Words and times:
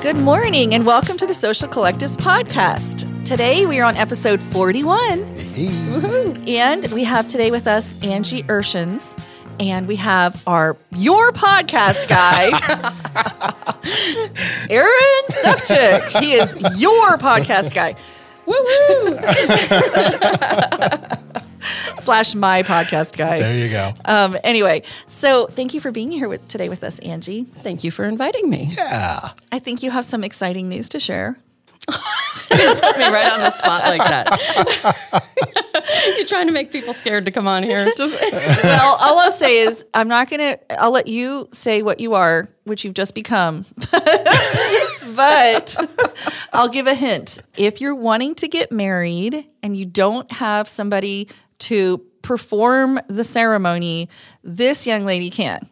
Good 0.00 0.16
morning 0.16 0.72
and 0.72 0.86
welcome 0.86 1.18
to 1.18 1.26
the 1.26 1.34
Social 1.34 1.68
Collectives 1.68 2.16
podcast. 2.16 3.04
Today 3.26 3.66
we 3.66 3.78
are 3.78 3.84
on 3.84 3.94
episode 3.98 4.40
41 4.40 5.20
and 6.48 6.86
we 6.92 7.04
have 7.04 7.28
today 7.28 7.50
with 7.50 7.66
us 7.66 7.94
Angie 8.02 8.46
Erschens 8.48 9.18
and 9.60 9.86
we 9.86 9.96
have 9.96 10.42
our 10.48 10.78
your 10.92 11.30
podcast 11.32 12.08
guy 12.08 12.46
Aaron 14.70 14.88
Sefchik. 15.28 16.22
He 16.22 16.32
is 16.32 16.54
your 16.80 17.18
podcast 17.18 17.74
guy. 17.74 17.96
Woo 18.46 18.54
slash 21.96 22.34
my 22.34 22.62
podcast 22.62 23.16
guy. 23.16 23.38
There 23.38 23.58
you 23.58 23.70
go. 23.70 23.92
Um, 24.04 24.36
anyway, 24.44 24.82
so 25.06 25.46
thank 25.46 25.74
you 25.74 25.80
for 25.80 25.90
being 25.90 26.10
here 26.10 26.28
with, 26.28 26.46
today 26.48 26.68
with 26.68 26.84
us, 26.84 26.98
Angie. 27.00 27.44
Thank 27.44 27.84
you 27.84 27.90
for 27.90 28.04
inviting 28.04 28.48
me. 28.48 28.68
Yeah. 28.76 29.30
I 29.52 29.58
think 29.58 29.82
you 29.82 29.90
have 29.90 30.04
some 30.04 30.24
exciting 30.24 30.68
news 30.68 30.88
to 30.90 31.00
share. 31.00 31.38
Put 31.88 32.98
me 32.98 33.08
right 33.08 33.32
on 33.32 33.40
the 33.40 33.50
spot 33.50 33.82
like 33.84 34.00
that. 34.00 35.24
You're 36.16 36.26
trying 36.26 36.46
to 36.46 36.52
make 36.52 36.70
people 36.70 36.92
scared 36.92 37.24
to 37.24 37.30
come 37.30 37.46
on 37.46 37.62
here. 37.62 37.88
Just 37.96 38.20
well, 38.32 38.96
all 39.00 39.18
I'll 39.18 39.32
say 39.32 39.58
is 39.58 39.84
I'm 39.94 40.08
not 40.08 40.28
gonna. 40.28 40.58
I'll 40.78 40.90
let 40.90 41.06
you 41.06 41.48
say 41.52 41.82
what 41.82 42.00
you 42.00 42.14
are, 42.14 42.48
which 42.64 42.84
you've 42.84 42.94
just 42.94 43.14
become. 43.14 43.64
but 45.14 45.76
I'll 46.52 46.68
give 46.68 46.86
a 46.86 46.94
hint. 46.94 47.40
If 47.56 47.80
you're 47.80 47.94
wanting 47.94 48.34
to 48.36 48.48
get 48.48 48.70
married 48.72 49.46
and 49.62 49.76
you 49.76 49.86
don't 49.86 50.30
have 50.32 50.68
somebody 50.68 51.28
to 51.60 51.98
perform 52.22 53.00
the 53.08 53.24
ceremony, 53.24 54.08
this 54.42 54.86
young 54.86 55.04
lady 55.04 55.30
can. 55.30 55.68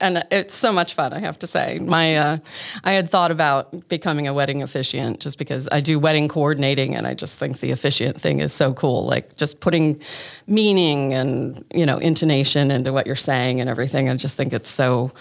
and 0.00 0.24
it's 0.30 0.54
so 0.54 0.72
much 0.72 0.94
fun. 0.94 1.12
I 1.12 1.20
have 1.20 1.38
to 1.40 1.46
say, 1.46 1.78
my 1.78 2.16
uh, 2.16 2.38
I 2.84 2.92
had 2.92 3.10
thought 3.10 3.30
about 3.30 3.88
becoming 3.88 4.28
a 4.28 4.34
wedding 4.34 4.62
officiant 4.62 5.20
just 5.20 5.38
because 5.38 5.68
I 5.72 5.80
do 5.80 5.98
wedding 5.98 6.28
coordinating, 6.28 6.94
and 6.94 7.06
I 7.06 7.14
just 7.14 7.38
think 7.38 7.60
the 7.60 7.70
officiant 7.72 8.20
thing 8.20 8.40
is 8.40 8.52
so 8.52 8.74
cool. 8.74 9.06
Like 9.06 9.36
just 9.36 9.60
putting 9.60 10.00
meaning 10.46 11.14
and 11.14 11.64
you 11.74 11.86
know 11.86 11.98
intonation 11.98 12.70
into 12.70 12.92
what 12.92 13.06
you're 13.06 13.16
saying 13.16 13.60
and 13.60 13.70
everything. 13.70 14.08
I 14.08 14.16
just 14.16 14.36
think 14.36 14.52
it's 14.52 14.70
so 14.70 15.12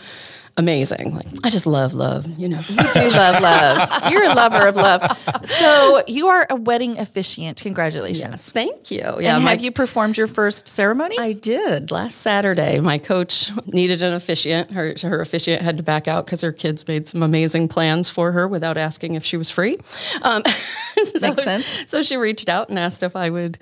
amazing. 0.58 1.14
Like 1.16 1.26
I 1.44 1.50
just 1.50 1.66
love 1.66 1.94
love. 1.94 2.28
You 2.40 2.50
know. 2.50 2.62
You 2.70 2.78
do 2.94 3.10
love 3.10 3.42
love. 3.42 4.12
You're 4.12 4.24
a 4.24 4.34
lover 4.34 4.68
of 4.68 4.76
love. 4.76 5.02
So 5.46 6.02
you 6.08 6.28
are 6.28 6.48
a 6.50 6.56
wedding 6.56 6.98
officiant. 7.00 7.62
Congratulations. 7.62 8.24
Yes, 8.32 8.50
thank 8.50 8.90
you. 8.92 9.00
Yeah, 9.20 9.36
and 9.36 9.44
my- 9.46 9.52
have 9.52 9.62
you 9.62 9.72
performed 9.72 10.18
your 10.18 10.28
first 10.28 10.68
ceremony? 10.68 11.18
I 11.20 11.34
did 11.34 11.92
last 11.92 12.18
Saturday. 12.18 12.80
My 12.80 12.98
coach 12.98 13.52
needed 13.68 14.02
an 14.02 14.14
officiant. 14.14 14.72
Her 14.72 14.96
her 15.02 15.22
officiant 15.22 15.62
had 15.62 15.78
to 15.78 15.84
back 15.84 16.08
out 16.08 16.26
because 16.26 16.42
her 16.42 16.52
kids 16.52 16.88
made 16.88 17.08
some 17.08 17.22
amazing 17.24 17.68
plans 17.68 18.10
for 18.10 18.32
her 18.32 18.48
without 18.48 18.78
asking 18.78 19.16
if 19.16 19.24
she 19.26 19.38
was 19.38 19.50
free. 19.50 19.78
Um, 20.22 20.44
so, 21.04 21.20
Makes 21.28 21.44
sense. 21.44 21.84
So 21.88 22.02
she 22.04 22.18
reached 22.18 22.50
out 22.50 22.70
and 22.70 22.80
asked 22.80 23.04
if 23.04 23.16
I 23.16 23.30
would 23.30 23.58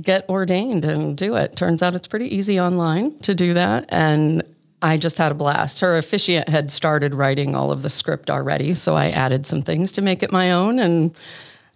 get 0.00 0.28
ordained 0.28 0.84
and 0.84 1.16
do 1.16 1.34
it. 1.34 1.56
Turns 1.56 1.82
out 1.82 1.94
it's 1.94 2.06
pretty 2.06 2.34
easy 2.34 2.60
online 2.60 3.18
to 3.20 3.34
do 3.34 3.54
that, 3.54 3.86
and 3.88 4.42
I 4.80 4.96
just 4.96 5.18
had 5.18 5.32
a 5.32 5.34
blast. 5.34 5.80
Her 5.80 5.96
officiant 5.98 6.48
had 6.48 6.70
started 6.70 7.14
writing 7.14 7.54
all 7.54 7.72
of 7.72 7.82
the 7.82 7.88
script 7.88 8.30
already, 8.30 8.74
so 8.74 8.94
I 8.94 9.10
added 9.10 9.46
some 9.46 9.62
things 9.62 9.92
to 9.92 10.02
make 10.02 10.22
it 10.22 10.32
my 10.32 10.52
own 10.52 10.78
and. 10.78 11.14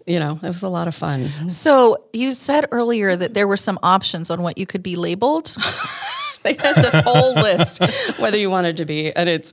You 0.05 0.19
know, 0.19 0.41
it 0.42 0.48
was 0.48 0.64
a 0.64 0.69
lot 0.69 0.89
of 0.89 0.97
fun. 0.97 1.28
so 1.48 2.06
you 2.12 2.33
said 2.33 2.67
earlier 2.73 3.14
that 3.14 3.34
there 3.34 3.47
were 3.47 3.56
some 3.56 3.78
options 3.84 4.33
on 4.33 4.42
what 4.42 4.58
you 4.58 4.67
could 4.67 4.83
be 4.83 4.97
labeled. 4.97 5.56
they 6.42 6.55
had 6.55 6.75
this 6.77 7.00
whole 7.05 7.34
list 7.34 7.83
whether 8.19 8.36
you 8.36 8.50
wanted 8.50 8.77
to 8.77 8.84
be 8.84 9.12
and 9.12 9.28
it's 9.28 9.53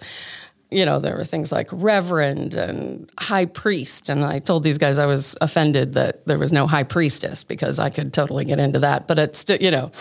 you 0.71 0.85
know 0.85 0.99
there 0.99 1.15
were 1.15 1.25
things 1.25 1.51
like 1.51 1.67
reverend 1.71 2.53
and 2.55 3.09
high 3.19 3.45
priest 3.45 4.09
and 4.09 4.23
i 4.23 4.39
told 4.39 4.63
these 4.63 4.77
guys 4.77 4.97
i 4.97 5.05
was 5.05 5.35
offended 5.41 5.93
that 5.93 6.25
there 6.25 6.37
was 6.37 6.51
no 6.51 6.67
high 6.67 6.83
priestess 6.83 7.43
because 7.43 7.79
i 7.79 7.89
could 7.89 8.13
totally 8.13 8.45
get 8.45 8.59
into 8.59 8.79
that 8.79 9.07
but 9.07 9.17
it's 9.17 9.39
still 9.39 9.57
you 9.59 9.71
know 9.71 9.91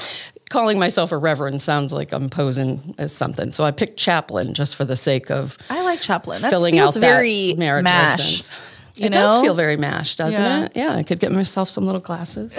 calling 0.48 0.78
myself 0.78 1.12
a 1.12 1.16
reverend 1.18 1.60
sounds 1.62 1.92
like 1.92 2.12
i'm 2.12 2.28
posing 2.30 2.94
as 2.98 3.12
something 3.12 3.52
so 3.52 3.64
i 3.64 3.70
picked 3.70 3.98
chaplain 3.98 4.54
just 4.54 4.74
for 4.76 4.84
the 4.84 4.96
sake 4.96 5.30
of 5.30 5.56
I 5.70 5.82
like 5.82 6.00
Chaplin. 6.00 6.40
That 6.42 6.50
filling 6.50 6.74
feels 6.74 6.96
out 6.96 7.00
very 7.00 7.52
that 7.52 7.58
marriage 7.58 7.84
mash. 7.84 8.18
license. 8.18 8.50
you 8.96 9.06
it 9.06 9.12
does 9.12 9.40
feel 9.42 9.54
very 9.54 9.76
mashed, 9.76 10.18
doesn't 10.18 10.42
Yeah. 10.42 10.64
it? 10.64 10.72
Yeah, 10.74 10.94
I 10.94 11.02
could 11.02 11.18
get 11.20 11.32
myself 11.32 11.68
some 11.70 11.84
little 11.86 12.00
glasses. 12.00 12.56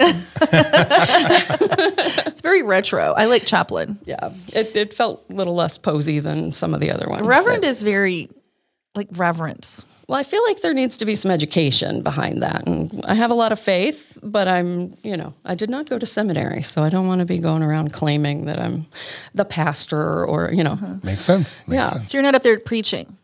It's 1.20 2.40
very 2.40 2.62
retro. 2.62 3.12
I 3.16 3.26
like 3.26 3.44
Chaplin. 3.44 3.98
yeah, 4.04 4.30
it, 4.52 4.74
it 4.74 4.94
felt 4.94 5.24
a 5.30 5.34
little 5.34 5.54
less 5.54 5.78
posy 5.78 6.20
than 6.20 6.52
some 6.52 6.74
of 6.74 6.80
the 6.80 6.90
other 6.90 7.08
ones. 7.08 7.22
Reverend 7.22 7.62
that- 7.64 7.68
is 7.68 7.82
very 7.82 8.28
like 8.94 9.08
reverence. 9.12 9.86
Well, 10.10 10.18
I 10.18 10.24
feel 10.24 10.42
like 10.48 10.60
there 10.60 10.74
needs 10.74 10.96
to 10.96 11.04
be 11.06 11.14
some 11.14 11.30
education 11.30 12.02
behind 12.02 12.42
that. 12.42 12.66
And 12.66 13.04
I 13.04 13.14
have 13.14 13.30
a 13.30 13.34
lot 13.34 13.52
of 13.52 13.60
faith, 13.60 14.18
but 14.24 14.48
I'm, 14.48 14.96
you 15.04 15.16
know, 15.16 15.34
I 15.44 15.54
did 15.54 15.70
not 15.70 15.88
go 15.88 16.00
to 16.00 16.04
seminary. 16.04 16.64
So 16.64 16.82
I 16.82 16.88
don't 16.88 17.06
want 17.06 17.20
to 17.20 17.24
be 17.24 17.38
going 17.38 17.62
around 17.62 17.92
claiming 17.92 18.46
that 18.46 18.58
I'm 18.58 18.86
the 19.36 19.44
pastor 19.44 20.24
or, 20.24 20.50
you 20.52 20.64
know, 20.64 20.98
Makes 21.04 21.22
sense. 21.22 21.60
Makes 21.68 21.74
Yeah. 21.76 21.90
sense. 21.90 22.10
So 22.10 22.16
you're 22.18 22.24
not 22.24 22.34
up 22.34 22.42
there 22.42 22.58
preaching. 22.58 23.16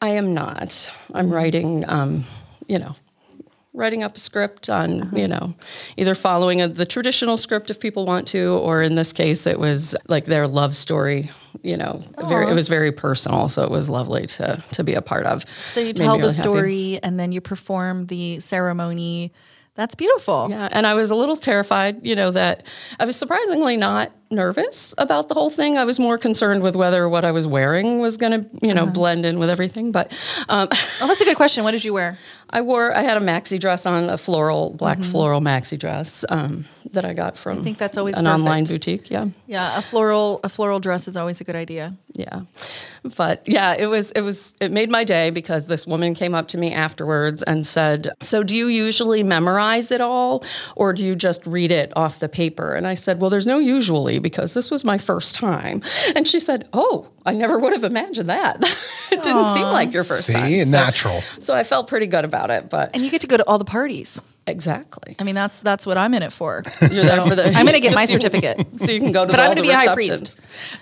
I 0.00 0.08
am 0.20 0.32
not. 0.32 0.90
I'm 1.12 1.28
writing, 1.28 1.84
um, 1.90 2.24
you 2.68 2.78
know, 2.78 2.96
writing 3.74 4.04
up 4.04 4.16
a 4.16 4.20
script 4.20 4.70
on, 4.70 5.02
uh-huh. 5.02 5.16
you 5.16 5.28
know, 5.28 5.54
either 5.96 6.14
following 6.14 6.62
a, 6.62 6.68
the 6.68 6.86
traditional 6.86 7.36
script 7.36 7.70
if 7.70 7.80
people 7.80 8.06
want 8.06 8.26
to, 8.28 8.54
or 8.58 8.82
in 8.82 8.94
this 8.94 9.12
case, 9.12 9.46
it 9.46 9.58
was 9.58 9.94
like 10.08 10.24
their 10.24 10.46
love 10.46 10.74
story. 10.74 11.30
You 11.62 11.76
know, 11.76 12.02
very, 12.28 12.50
it 12.50 12.54
was 12.54 12.68
very 12.68 12.92
personal, 12.92 13.48
so 13.48 13.62
it 13.62 13.70
was 13.70 13.88
lovely 13.88 14.26
to 14.26 14.62
to 14.72 14.84
be 14.84 14.94
a 14.94 15.02
part 15.02 15.24
of. 15.24 15.48
So 15.48 15.80
you 15.80 15.92
tell 15.92 16.16
the 16.16 16.24
really 16.24 16.34
happy. 16.34 16.48
story 16.48 16.98
and 17.02 17.18
then 17.18 17.32
you 17.32 17.40
perform 17.40 18.06
the 18.06 18.40
ceremony. 18.40 19.32
That's 19.74 19.94
beautiful. 19.94 20.48
Yeah, 20.50 20.68
and 20.70 20.86
I 20.86 20.94
was 20.94 21.10
a 21.10 21.14
little 21.14 21.36
terrified, 21.36 22.04
you 22.06 22.14
know, 22.14 22.30
that 22.32 22.66
I 23.00 23.06
was 23.06 23.16
surprisingly 23.16 23.76
not 23.76 24.12
nervous 24.34 24.94
about 24.98 25.28
the 25.28 25.34
whole 25.34 25.50
thing. 25.50 25.78
I 25.78 25.84
was 25.84 25.98
more 25.98 26.18
concerned 26.18 26.62
with 26.62 26.76
whether 26.76 27.08
what 27.08 27.24
I 27.24 27.30
was 27.32 27.46
wearing 27.46 28.00
was 28.00 28.16
going 28.16 28.32
to, 28.44 28.66
you 28.66 28.74
know, 28.74 28.86
blend 28.86 29.24
in 29.26 29.38
with 29.38 29.50
everything. 29.50 29.92
But 29.92 30.12
um, 30.48 30.68
Oh, 31.00 31.06
that's 31.06 31.20
a 31.20 31.24
good 31.24 31.36
question. 31.36 31.64
What 31.64 31.72
did 31.72 31.84
you 31.84 31.92
wear? 31.94 32.18
I 32.50 32.60
wore, 32.60 32.94
I 32.94 33.02
had 33.02 33.16
a 33.16 33.20
maxi 33.20 33.58
dress 33.58 33.84
on, 33.84 34.08
a 34.08 34.16
floral, 34.18 34.74
black 34.74 35.00
floral 35.02 35.40
maxi 35.40 35.76
dress 35.78 36.24
um, 36.28 36.66
that 36.92 37.04
I 37.04 37.12
got 37.12 37.36
from 37.36 37.60
I 37.60 37.62
think 37.64 37.78
that's 37.78 37.96
always 37.96 38.16
an 38.16 38.26
perfect. 38.26 38.38
online 38.40 38.64
boutique. 38.64 39.10
Yeah. 39.10 39.26
Yeah, 39.48 39.76
a 39.76 39.82
floral 39.82 40.38
a 40.44 40.48
floral 40.48 40.78
dress 40.78 41.08
is 41.08 41.16
always 41.16 41.40
a 41.40 41.44
good 41.44 41.56
idea. 41.56 41.94
Yeah. 42.12 42.42
But 43.16 43.42
yeah, 43.46 43.74
it 43.76 43.86
was 43.86 44.12
it 44.12 44.20
was 44.20 44.54
it 44.60 44.70
made 44.70 44.88
my 44.88 45.02
day 45.02 45.30
because 45.30 45.66
this 45.66 45.84
woman 45.86 46.14
came 46.14 46.32
up 46.34 46.46
to 46.48 46.58
me 46.58 46.72
afterwards 46.72 47.42
and 47.42 47.66
said, 47.66 48.10
"So 48.20 48.44
do 48.44 48.54
you 48.54 48.68
usually 48.68 49.22
memorize 49.24 49.90
it 49.90 50.00
all 50.00 50.44
or 50.76 50.92
do 50.92 51.04
you 51.04 51.16
just 51.16 51.44
read 51.46 51.72
it 51.72 51.92
off 51.96 52.20
the 52.20 52.28
paper?" 52.28 52.74
And 52.74 52.86
I 52.86 52.94
said, 52.94 53.20
"Well, 53.20 53.30
there's 53.30 53.46
no 53.48 53.58
usually 53.58 54.20
because 54.24 54.54
this 54.54 54.72
was 54.72 54.82
my 54.84 54.98
first 54.98 55.36
time." 55.36 55.82
And 56.16 56.26
she 56.26 56.40
said, 56.40 56.66
"Oh, 56.72 57.06
I 57.24 57.34
never 57.34 57.60
would 57.60 57.72
have 57.72 57.84
imagined 57.84 58.28
that. 58.28 58.56
it 59.12 59.22
didn't 59.22 59.54
seem 59.54 59.66
like 59.66 59.92
your 59.92 60.02
first 60.02 60.32
time." 60.32 60.46
See, 60.48 60.64
So- 60.64 60.70
natural. 60.72 61.20
So 61.38 61.54
I 61.54 61.62
felt 61.62 61.86
pretty 61.86 62.08
good 62.08 62.24
about 62.24 62.50
it, 62.50 62.68
but 62.68 62.90
And 62.94 63.04
you 63.04 63.10
get 63.12 63.20
to 63.20 63.28
go 63.28 63.36
to 63.36 63.46
all 63.46 63.58
the 63.58 63.64
parties. 63.64 64.20
exactly. 64.48 65.14
I 65.18 65.22
mean, 65.24 65.34
that's 65.36 65.60
that's 65.60 65.86
what 65.86 65.96
I'm 65.96 66.12
in 66.14 66.22
it 66.24 66.32
for. 66.32 66.64
You're 66.80 67.04
there 67.04 67.22
for 67.22 67.34
the 67.36 67.46
I'm 67.54 67.64
going 67.64 67.74
to 67.74 67.80
get 67.80 67.94
my 67.94 68.06
just 68.06 68.10
so 68.12 68.16
you- 68.16 68.20
certificate. 68.20 68.80
So 68.80 68.90
you 68.90 68.98
can 69.00 69.12
go 69.12 69.24
to 69.24 69.30
But 69.30 69.38
I'm 69.40 69.50
gonna 69.50 69.62
be 69.62 69.70
a 69.70 69.76
high 69.76 69.94
priest. 69.94 70.40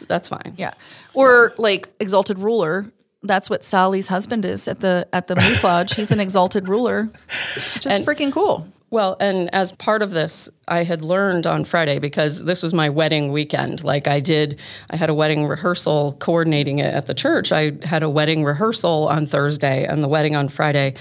That's 0.08 0.28
fine. 0.28 0.54
Yeah. 0.56 0.72
Or 1.14 1.52
like 1.58 1.88
exalted 2.00 2.38
ruler. 2.38 2.86
That's 3.24 3.48
what 3.48 3.62
Sally's 3.62 4.08
husband 4.08 4.44
is 4.44 4.66
at 4.66 4.80
the 4.80 5.06
at 5.12 5.28
the 5.28 5.36
Moose 5.36 5.62
Lodge. 5.62 5.94
He's 5.94 6.10
an 6.10 6.18
exalted 6.18 6.68
ruler. 6.68 7.04
Which 7.04 7.86
is 7.86 8.00
freaking 8.00 8.32
cool. 8.32 8.66
Well, 8.92 9.16
and 9.20 9.48
as 9.54 9.72
part 9.72 10.02
of 10.02 10.10
this, 10.10 10.50
I 10.68 10.84
had 10.84 11.00
learned 11.00 11.46
on 11.46 11.64
Friday 11.64 11.98
because 11.98 12.44
this 12.44 12.62
was 12.62 12.74
my 12.74 12.90
wedding 12.90 13.32
weekend. 13.32 13.82
Like 13.84 14.06
I 14.06 14.20
did, 14.20 14.60
I 14.90 14.96
had 14.96 15.08
a 15.08 15.14
wedding 15.14 15.46
rehearsal 15.46 16.14
coordinating 16.20 16.78
it 16.78 16.94
at 16.94 17.06
the 17.06 17.14
church. 17.14 17.52
I 17.52 17.72
had 17.84 18.02
a 18.02 18.10
wedding 18.10 18.44
rehearsal 18.44 19.08
on 19.08 19.24
Thursday 19.24 19.86
and 19.86 20.04
the 20.04 20.08
wedding 20.08 20.36
on 20.36 20.50
Friday. 20.50 20.92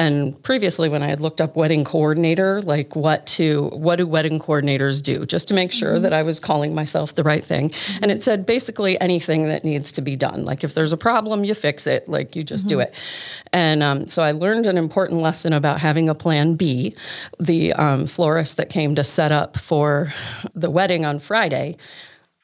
And 0.00 0.42
previously, 0.42 0.88
when 0.88 1.02
I 1.02 1.08
had 1.08 1.20
looked 1.20 1.42
up 1.42 1.56
wedding 1.56 1.84
coordinator, 1.84 2.62
like 2.62 2.96
what 2.96 3.26
to, 3.36 3.68
what 3.68 3.96
do 3.96 4.06
wedding 4.06 4.38
coordinators 4.38 5.02
do, 5.02 5.26
just 5.26 5.46
to 5.48 5.54
make 5.54 5.72
sure 5.72 5.98
that 5.98 6.14
I 6.14 6.22
was 6.22 6.40
calling 6.40 6.74
myself 6.74 7.14
the 7.14 7.22
right 7.22 7.44
thing. 7.44 7.70
And 8.00 8.10
it 8.10 8.22
said 8.22 8.46
basically 8.46 8.98
anything 8.98 9.44
that 9.48 9.62
needs 9.62 9.92
to 9.92 10.00
be 10.00 10.16
done. 10.16 10.46
Like 10.46 10.64
if 10.64 10.72
there's 10.72 10.92
a 10.92 10.96
problem, 10.96 11.44
you 11.44 11.52
fix 11.52 11.86
it. 11.86 12.08
Like 12.08 12.34
you 12.34 12.42
just 12.42 12.66
do 12.66 12.80
it. 12.80 12.94
And 13.52 13.82
um, 13.82 14.08
so 14.08 14.22
I 14.22 14.30
learned 14.30 14.64
an 14.64 14.78
important 14.78 15.20
lesson 15.20 15.52
about 15.52 15.80
having 15.80 16.08
a 16.08 16.14
plan 16.14 16.54
B. 16.54 16.94
The 17.38 17.74
um, 17.74 18.06
florist 18.06 18.56
that 18.56 18.70
came 18.70 18.94
to 18.94 19.04
set 19.04 19.32
up 19.32 19.58
for 19.58 20.14
the 20.54 20.70
wedding 20.70 21.04
on 21.04 21.18
Friday. 21.18 21.76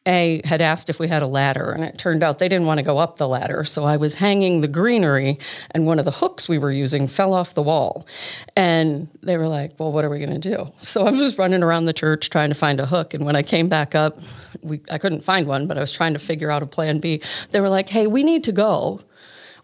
A 0.06 0.40
had 0.44 0.60
asked 0.60 0.88
if 0.88 0.98
we 0.98 1.08
had 1.08 1.22
a 1.22 1.26
ladder, 1.26 1.72
and 1.72 1.82
it 1.84 1.98
turned 1.98 2.22
out 2.22 2.38
they 2.38 2.48
didn't 2.48 2.66
want 2.66 2.78
to 2.78 2.84
go 2.84 2.98
up 2.98 3.16
the 3.16 3.28
ladder. 3.28 3.64
So 3.64 3.84
I 3.84 3.96
was 3.96 4.16
hanging 4.16 4.60
the 4.60 4.68
greenery, 4.68 5.38
and 5.72 5.86
one 5.86 5.98
of 5.98 6.04
the 6.04 6.10
hooks 6.12 6.48
we 6.48 6.58
were 6.58 6.70
using 6.70 7.06
fell 7.08 7.32
off 7.32 7.54
the 7.54 7.62
wall. 7.62 8.06
And 8.54 9.08
they 9.22 9.36
were 9.36 9.48
like, 9.48 9.72
Well, 9.78 9.92
what 9.92 10.04
are 10.04 10.10
we 10.10 10.18
going 10.18 10.40
to 10.40 10.50
do? 10.50 10.72
So 10.86 11.04
I 11.06 11.10
was 11.10 11.36
running 11.36 11.62
around 11.62 11.86
the 11.86 11.92
church 11.92 12.30
trying 12.30 12.48
to 12.48 12.54
find 12.54 12.80
a 12.80 12.86
hook. 12.86 13.12
And 13.12 13.24
when 13.24 13.36
I 13.36 13.42
came 13.42 13.68
back 13.68 13.94
up, 13.94 14.20
we, 14.62 14.80
I 14.90 14.98
couldn't 14.98 15.22
find 15.22 15.46
one, 15.46 15.66
but 15.66 15.76
I 15.76 15.80
was 15.80 15.92
trying 15.92 16.12
to 16.12 16.18
figure 16.18 16.50
out 16.50 16.62
a 16.62 16.66
plan 16.66 17.00
B. 17.00 17.20
They 17.50 17.60
were 17.60 17.68
like, 17.68 17.88
Hey, 17.88 18.06
we 18.06 18.22
need 18.22 18.44
to 18.44 18.52
go. 18.52 19.00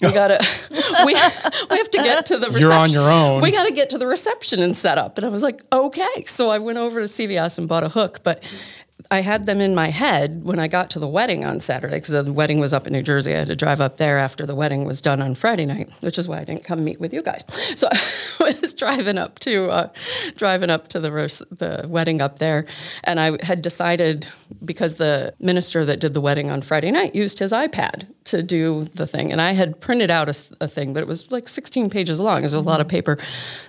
We 0.00 0.12
gotta 0.12 0.44
we, 1.06 1.14
we 1.14 1.14
have 1.14 1.90
to 1.90 1.98
get 1.98 2.26
to 2.26 2.38
the 2.38 2.46
reception. 2.48 2.60
You're 2.60 2.72
on 2.72 2.90
your 2.90 3.10
own. 3.10 3.40
We 3.40 3.52
gotta 3.52 3.72
get 3.72 3.88
to 3.90 3.98
the 3.98 4.06
reception 4.06 4.60
and 4.60 4.76
set 4.76 4.98
up. 4.98 5.16
And 5.16 5.24
I 5.24 5.30
was 5.30 5.42
like, 5.42 5.62
okay. 5.72 6.24
So 6.26 6.50
I 6.50 6.58
went 6.58 6.78
over 6.78 7.00
to 7.00 7.06
CVS 7.06 7.58
and 7.58 7.68
bought 7.68 7.84
a 7.84 7.88
hook, 7.88 8.20
but 8.24 8.42
I 9.12 9.20
had 9.20 9.44
them 9.44 9.60
in 9.60 9.74
my 9.74 9.90
head 9.90 10.42
when 10.42 10.58
I 10.58 10.68
got 10.68 10.88
to 10.92 10.98
the 10.98 11.06
wedding 11.06 11.44
on 11.44 11.60
Saturday 11.60 11.96
because 11.96 12.24
the 12.24 12.32
wedding 12.32 12.60
was 12.60 12.72
up 12.72 12.86
in 12.86 12.94
New 12.94 13.02
Jersey. 13.02 13.34
I 13.34 13.40
had 13.40 13.48
to 13.48 13.54
drive 13.54 13.78
up 13.78 13.98
there 13.98 14.16
after 14.16 14.46
the 14.46 14.54
wedding 14.54 14.86
was 14.86 15.02
done 15.02 15.20
on 15.20 15.34
Friday 15.34 15.66
night, 15.66 15.90
which 16.00 16.18
is 16.18 16.26
why 16.26 16.38
I 16.38 16.44
didn't 16.44 16.64
come 16.64 16.82
meet 16.82 16.98
with 16.98 17.12
you 17.12 17.20
guys. 17.20 17.44
So 17.76 17.88
I 17.90 18.54
was 18.60 18.72
driving 18.74 19.18
up 19.18 19.38
to 19.40 19.70
uh, 19.70 19.88
driving 20.36 20.70
up 20.70 20.88
to 20.88 21.00
the 21.00 21.10
the 21.50 21.86
wedding 21.88 22.20
up 22.22 22.38
there, 22.38 22.64
and 23.04 23.20
I 23.20 23.44
had 23.44 23.60
decided 23.60 24.28
because 24.64 24.94
the 24.96 25.34
minister 25.38 25.84
that 25.84 26.00
did 26.00 26.14
the 26.14 26.20
wedding 26.20 26.50
on 26.50 26.62
Friday 26.62 26.90
night 26.90 27.14
used 27.14 27.38
his 27.38 27.52
iPad 27.52 28.06
to 28.24 28.42
do 28.42 28.84
the 28.94 29.06
thing, 29.06 29.30
and 29.32 29.40
I 29.40 29.52
had 29.52 29.80
printed 29.80 30.10
out 30.10 30.28
a, 30.28 30.64
a 30.64 30.68
thing, 30.68 30.92
but 30.92 31.00
it 31.00 31.06
was 31.06 31.30
like 31.30 31.48
16 31.48 31.90
pages 31.90 32.18
long. 32.20 32.38
It 32.38 32.44
was 32.44 32.54
a 32.54 32.60
lot 32.60 32.80
of 32.80 32.88
paper, 32.88 33.18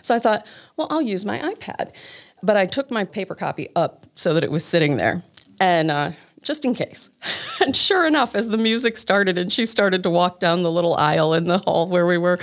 so 0.01 0.16
I 0.16 0.19
thought, 0.19 0.45
well, 0.78 0.88
I'll 0.90 1.01
use 1.01 1.25
my 1.25 1.40
iPad. 1.40 1.92
But 2.44 2.57
I 2.57 2.66
took 2.66 2.92
my 2.92 3.06
paper 3.06 3.36
copy 3.36 3.69
up 3.74 4.06
so 4.16 4.34
that 4.34 4.44
it 4.44 4.51
was 4.51 4.66
sitting 4.66 4.98
there. 4.98 5.24
And 5.60 5.92
uh, 5.92 6.12
just 6.44 6.66
in 6.66 6.76
case. 6.76 7.10
and 7.62 7.76
sure 7.76 8.06
enough, 8.06 8.36
as 8.36 8.50
the 8.50 8.58
music 8.58 8.98
started 8.98 9.38
and 9.38 9.52
she 9.52 9.66
started 9.66 10.04
to 10.04 10.10
walk 10.10 10.40
down 10.40 10.64
the 10.64 10.72
little 10.72 10.96
aisle 10.96 11.34
in 11.34 11.46
the 11.46 11.58
hall 11.60 11.88
where 11.88 12.06
we 12.06 12.18
were, 12.18 12.40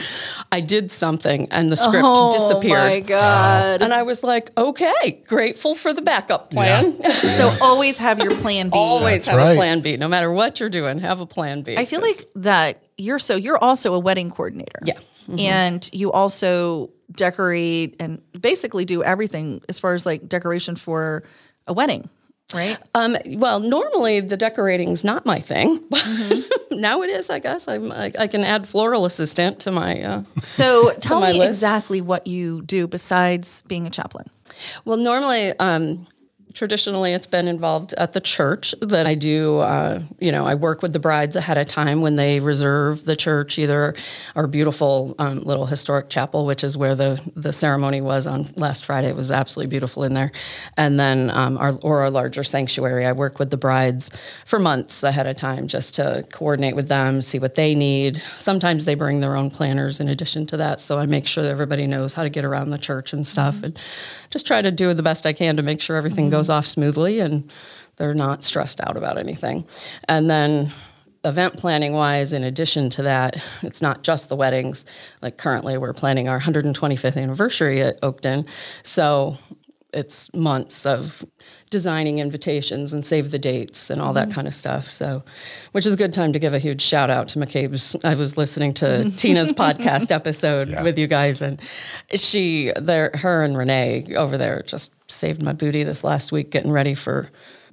I 0.50 0.60
did 0.60 0.90
something 0.90 1.48
and 1.50 1.70
the 1.70 1.76
script 1.76 2.02
oh, 2.04 2.32
disappeared. 2.32 2.80
Oh 2.80 2.90
my 2.90 3.00
God. 3.00 3.82
And 3.82 3.94
I 3.94 4.02
was 4.02 4.24
like, 4.24 4.50
okay, 4.58 5.22
grateful 5.26 5.74
for 5.74 5.92
the 5.92 6.02
backup 6.02 6.50
plan. 6.50 6.96
Yeah. 6.98 7.10
so 7.36 7.56
always 7.60 7.98
have 7.98 8.18
your 8.18 8.36
plan 8.36 8.70
B. 8.70 8.76
always 8.76 9.26
That's 9.26 9.28
have 9.28 9.36
right. 9.36 9.52
a 9.52 9.56
plan 9.56 9.80
B. 9.80 9.96
No 9.96 10.08
matter 10.08 10.32
what 10.32 10.58
you're 10.58 10.68
doing, 10.68 10.98
have 10.98 11.20
a 11.20 11.26
plan 11.26 11.62
B. 11.62 11.76
I 11.76 11.84
feel 11.84 12.00
like 12.00 12.16
that 12.36 12.82
you're 12.96 13.18
so, 13.18 13.36
you're 13.36 13.62
also 13.62 13.94
a 13.94 13.98
wedding 13.98 14.30
coordinator. 14.30 14.80
Yeah. 14.84 14.94
Mm-hmm. 15.28 15.38
And 15.38 15.90
you 15.92 16.10
also 16.10 16.90
decorate 17.12 17.96
and 18.00 18.22
basically 18.40 18.84
do 18.84 19.02
everything 19.02 19.60
as 19.68 19.78
far 19.78 19.94
as 19.94 20.06
like 20.06 20.28
decoration 20.28 20.76
for 20.76 21.24
a 21.66 21.72
wedding 21.72 22.08
right? 22.54 22.78
Um, 22.94 23.16
well, 23.26 23.60
normally 23.60 24.20
the 24.20 24.36
decorating's 24.36 25.04
not 25.04 25.26
my 25.26 25.40
thing. 25.40 25.80
Mm-hmm. 25.80 26.80
now 26.80 27.02
it 27.02 27.10
is, 27.10 27.30
I 27.30 27.38
guess. 27.38 27.68
I'm, 27.68 27.92
I, 27.92 28.12
I, 28.18 28.26
can 28.26 28.44
add 28.44 28.68
floral 28.68 29.04
assistant 29.04 29.60
to 29.60 29.72
my. 29.72 30.02
Uh, 30.02 30.22
so 30.42 30.92
tell 31.00 31.20
me 31.20 31.38
list. 31.38 31.48
exactly 31.48 32.00
what 32.00 32.26
you 32.26 32.62
do 32.62 32.86
besides 32.86 33.62
being 33.68 33.86
a 33.86 33.90
chaplain. 33.90 34.28
Well, 34.84 34.96
normally. 34.96 35.50
Um, 35.58 36.06
traditionally 36.54 37.12
it's 37.12 37.26
been 37.26 37.48
involved 37.48 37.92
at 37.94 38.12
the 38.12 38.20
church 38.20 38.74
that 38.80 39.06
I 39.06 39.14
do. 39.14 39.58
Uh, 39.58 40.02
you 40.18 40.32
know, 40.32 40.46
I 40.46 40.54
work 40.54 40.82
with 40.82 40.92
the 40.92 40.98
brides 40.98 41.36
ahead 41.36 41.58
of 41.58 41.68
time 41.68 42.00
when 42.00 42.16
they 42.16 42.40
reserve 42.40 43.04
the 43.04 43.16
church, 43.16 43.58
either 43.58 43.94
our 44.34 44.46
beautiful 44.46 45.14
um, 45.18 45.40
little 45.40 45.66
historic 45.66 46.08
chapel, 46.08 46.46
which 46.46 46.64
is 46.64 46.76
where 46.76 46.94
the 46.94 47.20
the 47.36 47.52
ceremony 47.52 48.00
was 48.00 48.26
on 48.26 48.48
last 48.56 48.84
Friday. 48.84 49.08
It 49.08 49.16
was 49.16 49.30
absolutely 49.30 49.70
beautiful 49.70 50.04
in 50.04 50.14
there, 50.14 50.32
and 50.76 50.98
then 50.98 51.30
um, 51.30 51.56
our 51.58 51.78
or 51.82 52.00
our 52.00 52.10
larger 52.10 52.44
sanctuary. 52.44 53.06
I 53.06 53.12
work 53.12 53.38
with 53.38 53.50
the 53.50 53.56
brides 53.56 54.10
for 54.44 54.58
months 54.58 55.02
ahead 55.02 55.26
of 55.26 55.36
time 55.36 55.68
just 55.68 55.94
to 55.96 56.24
coordinate 56.30 56.76
with 56.76 56.88
them, 56.88 57.22
see 57.22 57.38
what 57.38 57.54
they 57.54 57.74
need. 57.74 58.22
Sometimes 58.36 58.84
they 58.84 58.94
bring 58.94 59.20
their 59.20 59.36
own 59.36 59.50
planners 59.50 60.00
in 60.00 60.08
addition 60.08 60.46
to 60.46 60.56
that, 60.56 60.80
so 60.80 60.98
I 60.98 61.06
make 61.06 61.26
sure 61.26 61.44
that 61.44 61.50
everybody 61.50 61.86
knows 61.86 62.14
how 62.14 62.22
to 62.22 62.30
get 62.30 62.44
around 62.44 62.70
the 62.70 62.78
church 62.78 63.12
and 63.12 63.26
stuff, 63.26 63.56
mm-hmm. 63.56 63.66
and 63.66 63.78
just 64.30 64.46
try 64.46 64.62
to 64.62 64.70
do 64.70 64.94
the 64.94 65.02
best 65.02 65.26
I 65.26 65.32
can 65.32 65.56
to 65.56 65.62
make 65.62 65.80
sure 65.80 65.96
everything 65.96 66.26
mm-hmm. 66.26 66.32
goes 66.32 66.48
off 66.48 66.66
smoothly 66.66 67.20
and 67.20 67.52
they're 67.96 68.14
not 68.14 68.44
stressed 68.44 68.80
out 68.80 68.96
about 68.96 69.18
anything. 69.18 69.66
And 70.08 70.30
then 70.30 70.72
event 71.24 71.56
planning 71.58 71.92
wise, 71.92 72.32
in 72.32 72.44
addition 72.44 72.88
to 72.90 73.02
that, 73.02 73.42
it's 73.62 73.82
not 73.82 74.02
just 74.02 74.28
the 74.28 74.36
weddings. 74.36 74.84
Like 75.20 75.36
currently, 75.36 75.76
we're 75.76 75.92
planning 75.92 76.28
our 76.28 76.40
125th 76.40 77.16
anniversary 77.16 77.82
at 77.82 78.00
Oakton. 78.00 78.46
So 78.82 79.36
it's 79.92 80.32
months 80.32 80.86
of 80.86 81.24
designing 81.70 82.18
invitations 82.18 82.92
and 82.92 83.06
save 83.06 83.30
the 83.30 83.38
dates 83.38 83.90
and 83.90 84.02
all 84.02 84.12
that 84.12 84.26
mm-hmm. 84.26 84.34
kind 84.34 84.48
of 84.48 84.54
stuff. 84.54 84.88
So, 84.88 85.22
which 85.72 85.86
is 85.86 85.94
a 85.94 85.96
good 85.96 86.12
time 86.12 86.32
to 86.32 86.38
give 86.38 86.52
a 86.52 86.58
huge 86.58 86.82
shout 86.82 87.10
out 87.10 87.28
to 87.28 87.38
McCabe's. 87.38 87.96
I 88.04 88.14
was 88.14 88.36
listening 88.36 88.74
to 88.74 89.10
Tina's 89.16 89.52
podcast 89.52 90.10
episode 90.10 90.68
yeah. 90.68 90.82
with 90.82 90.98
you 90.98 91.06
guys, 91.06 91.40
and 91.40 91.60
she, 92.14 92.72
there, 92.76 93.12
her 93.14 93.42
and 93.42 93.56
Renee 93.56 94.14
over 94.16 94.36
there 94.36 94.62
just 94.66 94.92
saved 95.08 95.42
my 95.42 95.52
booty 95.52 95.84
this 95.84 96.04
last 96.04 96.32
week 96.32 96.50
getting 96.50 96.72
ready 96.72 96.94
for 96.94 97.30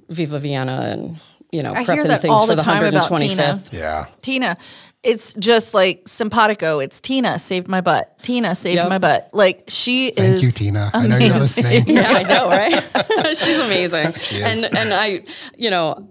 Viva 0.08 0.38
Vienna 0.38 0.88
and 0.90 1.20
you 1.50 1.62
know 1.62 1.72
I 1.72 1.84
prepping 1.84 2.20
things 2.20 2.42
for 2.42 2.54
the, 2.54 2.56
the 2.56 2.62
125th. 2.62 3.72
Yeah, 3.72 4.06
Tina 4.22 4.56
it's 5.02 5.32
just 5.34 5.74
like 5.74 6.08
simpatico. 6.08 6.80
It's 6.80 7.00
Tina 7.00 7.38
saved 7.38 7.68
my 7.68 7.80
butt. 7.80 8.18
Tina 8.22 8.54
saved 8.54 8.76
yep. 8.76 8.88
my 8.88 8.98
butt. 8.98 9.30
Like 9.32 9.64
she 9.68 10.08
is 10.08 10.16
Thank 10.16 10.34
is. 10.34 10.42
you, 10.42 10.50
Tina. 10.50 10.90
Amazing. 10.92 11.12
I 11.12 11.18
know 11.18 11.24
you're 11.24 11.38
listening. 11.38 11.84
yeah, 11.86 12.08
I 12.08 12.22
know, 12.24 12.48
right? 12.48 13.36
She's 13.36 13.58
amazing. 13.58 14.12
She 14.14 14.42
and 14.42 14.64
and 14.76 14.92
I, 14.92 15.22
you 15.56 15.70
know, 15.70 16.08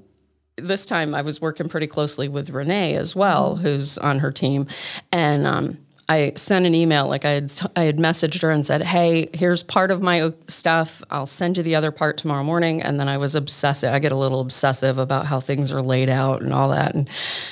this 0.57 0.85
time 0.85 1.13
I 1.13 1.21
was 1.21 1.41
working 1.41 1.67
pretty 1.67 1.87
closely 1.87 2.27
with 2.27 2.49
Renee 2.49 2.95
as 2.95 3.15
well, 3.15 3.57
who's 3.57 3.97
on 3.97 4.19
her 4.19 4.31
team, 4.31 4.67
and 5.11 5.45
um, 5.45 5.79
I 6.09 6.31
sent 6.35 6.65
an 6.65 6.73
email, 6.73 7.07
like 7.07 7.25
I 7.25 7.31
had, 7.31 7.51
I 7.75 7.83
had 7.83 7.97
messaged 7.97 8.41
her 8.41 8.49
and 8.49 8.65
said, 8.65 8.81
"Hey, 8.81 9.29
here's 9.33 9.61
part 9.61 9.91
of 9.91 10.01
my 10.01 10.31
stuff. 10.47 11.03
I'll 11.11 11.25
send 11.25 11.57
you 11.57 11.63
the 11.63 11.75
other 11.75 11.91
part 11.91 12.17
tomorrow 12.17 12.43
morning." 12.45 12.81
And 12.81 12.97
then 12.99 13.09
I 13.09 13.17
was 13.17 13.35
obsessive. 13.35 13.93
I 13.93 13.99
get 13.99 14.13
a 14.13 14.15
little 14.15 14.39
obsessive 14.39 14.97
about 14.97 15.25
how 15.25 15.41
things 15.41 15.71
are 15.73 15.81
laid 15.81 16.07
out 16.07 16.41
and 16.41 16.53
all 16.53 16.69
that. 16.69 16.95
And 16.95 17.09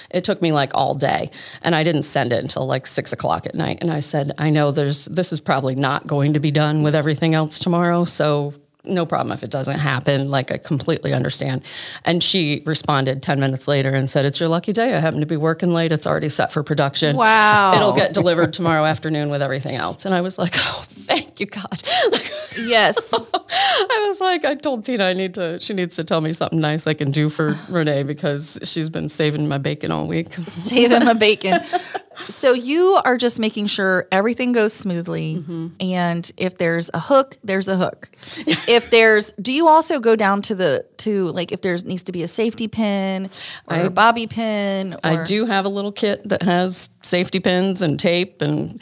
it 0.09 0.23
took 0.23 0.41
me 0.41 0.53
like 0.53 0.71
all 0.73 0.95
day, 0.95 1.31
and 1.63 1.75
I 1.75 1.83
didn't 1.83 2.03
send 2.03 2.31
it 2.31 2.41
until 2.41 2.65
like 2.65 2.87
six 2.87 3.11
o'clock 3.11 3.45
at 3.45 3.55
night. 3.55 3.79
And 3.81 3.91
I 3.91 3.99
said, 3.99 4.31
"I 4.37 4.49
know 4.51 4.71
there's 4.71 5.05
this 5.05 5.33
is 5.33 5.41
probably 5.41 5.75
not 5.75 6.07
going 6.07 6.33
to 6.33 6.39
be 6.39 6.51
done 6.51 6.81
with 6.81 6.95
everything 6.95 7.35
else 7.35 7.59
tomorrow, 7.59 8.05
so 8.05 8.53
no 8.87 9.05
problem 9.05 9.31
if 9.31 9.43
it 9.43 9.49
doesn't 9.49 9.79
happen. 9.79 10.29
Like, 10.29 10.51
I 10.51 10.57
completely 10.57 11.13
understand. 11.13 11.61
And 12.03 12.23
she 12.23 12.63
responded 12.65 13.23
10 13.23 13.39
minutes 13.39 13.67
later 13.67 13.89
and 13.91 14.09
said, 14.09 14.25
It's 14.25 14.39
your 14.39 14.49
lucky 14.49 14.73
day. 14.73 14.93
I 14.93 14.99
happen 14.99 15.19
to 15.19 15.25
be 15.25 15.37
working 15.37 15.73
late. 15.73 15.91
It's 15.91 16.07
already 16.07 16.29
set 16.29 16.51
for 16.51 16.63
production. 16.63 17.15
Wow. 17.15 17.73
It'll 17.75 17.93
get 17.95 18.13
delivered 18.13 18.53
tomorrow 18.53 18.85
afternoon 18.95 19.29
with 19.29 19.41
everything 19.41 19.75
else. 19.75 20.05
And 20.05 20.13
I 20.13 20.21
was 20.21 20.37
like, 20.37 20.53
Oh, 20.55 20.83
thank 20.87 21.39
you, 21.39 21.45
God. 21.45 21.83
yes. 22.57 23.13
I 23.13 24.05
was 24.07 24.19
like, 24.19 24.45
I 24.45 24.55
told 24.55 24.85
Tina 24.85 25.05
I 25.05 25.13
need 25.13 25.33
to, 25.35 25.59
she 25.59 25.73
needs 25.73 25.95
to 25.95 26.03
tell 26.03 26.21
me 26.21 26.33
something 26.33 26.59
nice 26.59 26.87
I 26.87 26.93
can 26.93 27.11
do 27.11 27.29
for 27.29 27.57
Renee 27.69 28.03
because 28.03 28.59
she's 28.63 28.89
been 28.89 29.09
saving 29.09 29.47
my 29.47 29.57
bacon 29.57 29.91
all 29.91 30.07
week. 30.07 30.33
Saving 30.47 31.05
my 31.05 31.13
bacon. 31.13 31.61
So 32.23 32.53
you 32.53 32.99
are 33.05 33.17
just 33.17 33.39
making 33.39 33.67
sure 33.67 34.07
everything 34.11 34.51
goes 34.51 34.73
smoothly, 34.73 35.37
mm-hmm. 35.37 35.67
and 35.79 36.31
if 36.37 36.57
there's 36.57 36.89
a 36.93 36.99
hook, 36.99 37.37
there's 37.43 37.67
a 37.67 37.77
hook. 37.77 38.09
if 38.67 38.89
there's, 38.89 39.31
do 39.41 39.51
you 39.51 39.67
also 39.67 39.99
go 39.99 40.15
down 40.15 40.41
to 40.43 40.55
the 40.55 40.85
to 40.97 41.27
like 41.31 41.51
if 41.51 41.61
there 41.61 41.77
needs 41.79 42.03
to 42.03 42.11
be 42.11 42.23
a 42.23 42.27
safety 42.27 42.67
pin 42.67 43.25
or 43.67 43.75
I, 43.75 43.79
a 43.79 43.89
bobby 43.89 44.27
pin? 44.27 44.93
Or, 44.93 44.99
I 45.03 45.23
do 45.23 45.45
have 45.45 45.65
a 45.65 45.69
little 45.69 45.91
kit 45.91 46.27
that 46.27 46.43
has 46.43 46.89
safety 47.03 47.39
pins 47.39 47.81
and 47.81 47.99
tape 47.99 48.41
and 48.41 48.81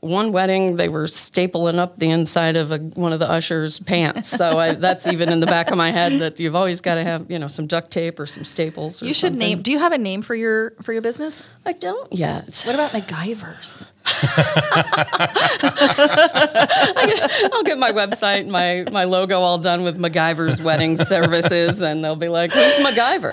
one 0.00 0.32
wedding 0.32 0.76
they 0.76 0.88
were 0.88 1.04
stapling 1.04 1.78
up 1.78 1.98
the 1.98 2.10
inside 2.10 2.56
of 2.56 2.70
a, 2.72 2.78
one 2.78 3.12
of 3.12 3.18
the 3.20 3.30
ushers 3.30 3.78
pants 3.80 4.28
so 4.28 4.58
I, 4.58 4.74
that's 4.86 5.06
even 5.06 5.28
in 5.28 5.40
the 5.40 5.46
back 5.46 5.70
of 5.70 5.76
my 5.76 5.90
head 5.90 6.12
that 6.20 6.40
you've 6.40 6.56
always 6.56 6.80
got 6.80 6.94
to 6.94 7.04
have 7.04 7.30
you 7.30 7.38
know 7.38 7.48
some 7.48 7.66
duct 7.66 7.90
tape 7.90 8.18
or 8.18 8.26
some 8.26 8.44
staples 8.44 9.02
or 9.02 9.06
you 9.06 9.14
should 9.14 9.32
something. 9.32 9.38
name 9.38 9.62
do 9.62 9.70
you 9.70 9.78
have 9.78 9.92
a 9.92 9.98
name 9.98 10.22
for 10.22 10.34
your 10.34 10.72
for 10.82 10.92
your 10.92 11.02
business 11.02 11.46
i 11.66 11.72
don't 11.72 12.12
yet 12.12 12.62
what 12.66 12.74
about 12.74 12.90
macgyvers 12.92 13.86
I'll 17.52 17.62
get 17.64 17.78
my 17.78 17.92
website, 17.92 18.46
my 18.48 18.84
my 18.90 19.04
logo 19.04 19.40
all 19.40 19.58
done 19.58 19.82
with 19.82 19.98
MacGyver's 19.98 20.60
wedding 20.60 20.96
services, 20.96 21.80
and 21.82 22.02
they'll 22.02 22.16
be 22.16 22.28
like, 22.28 22.52
"Who's 22.52 22.76
MacGyver?" 22.76 23.32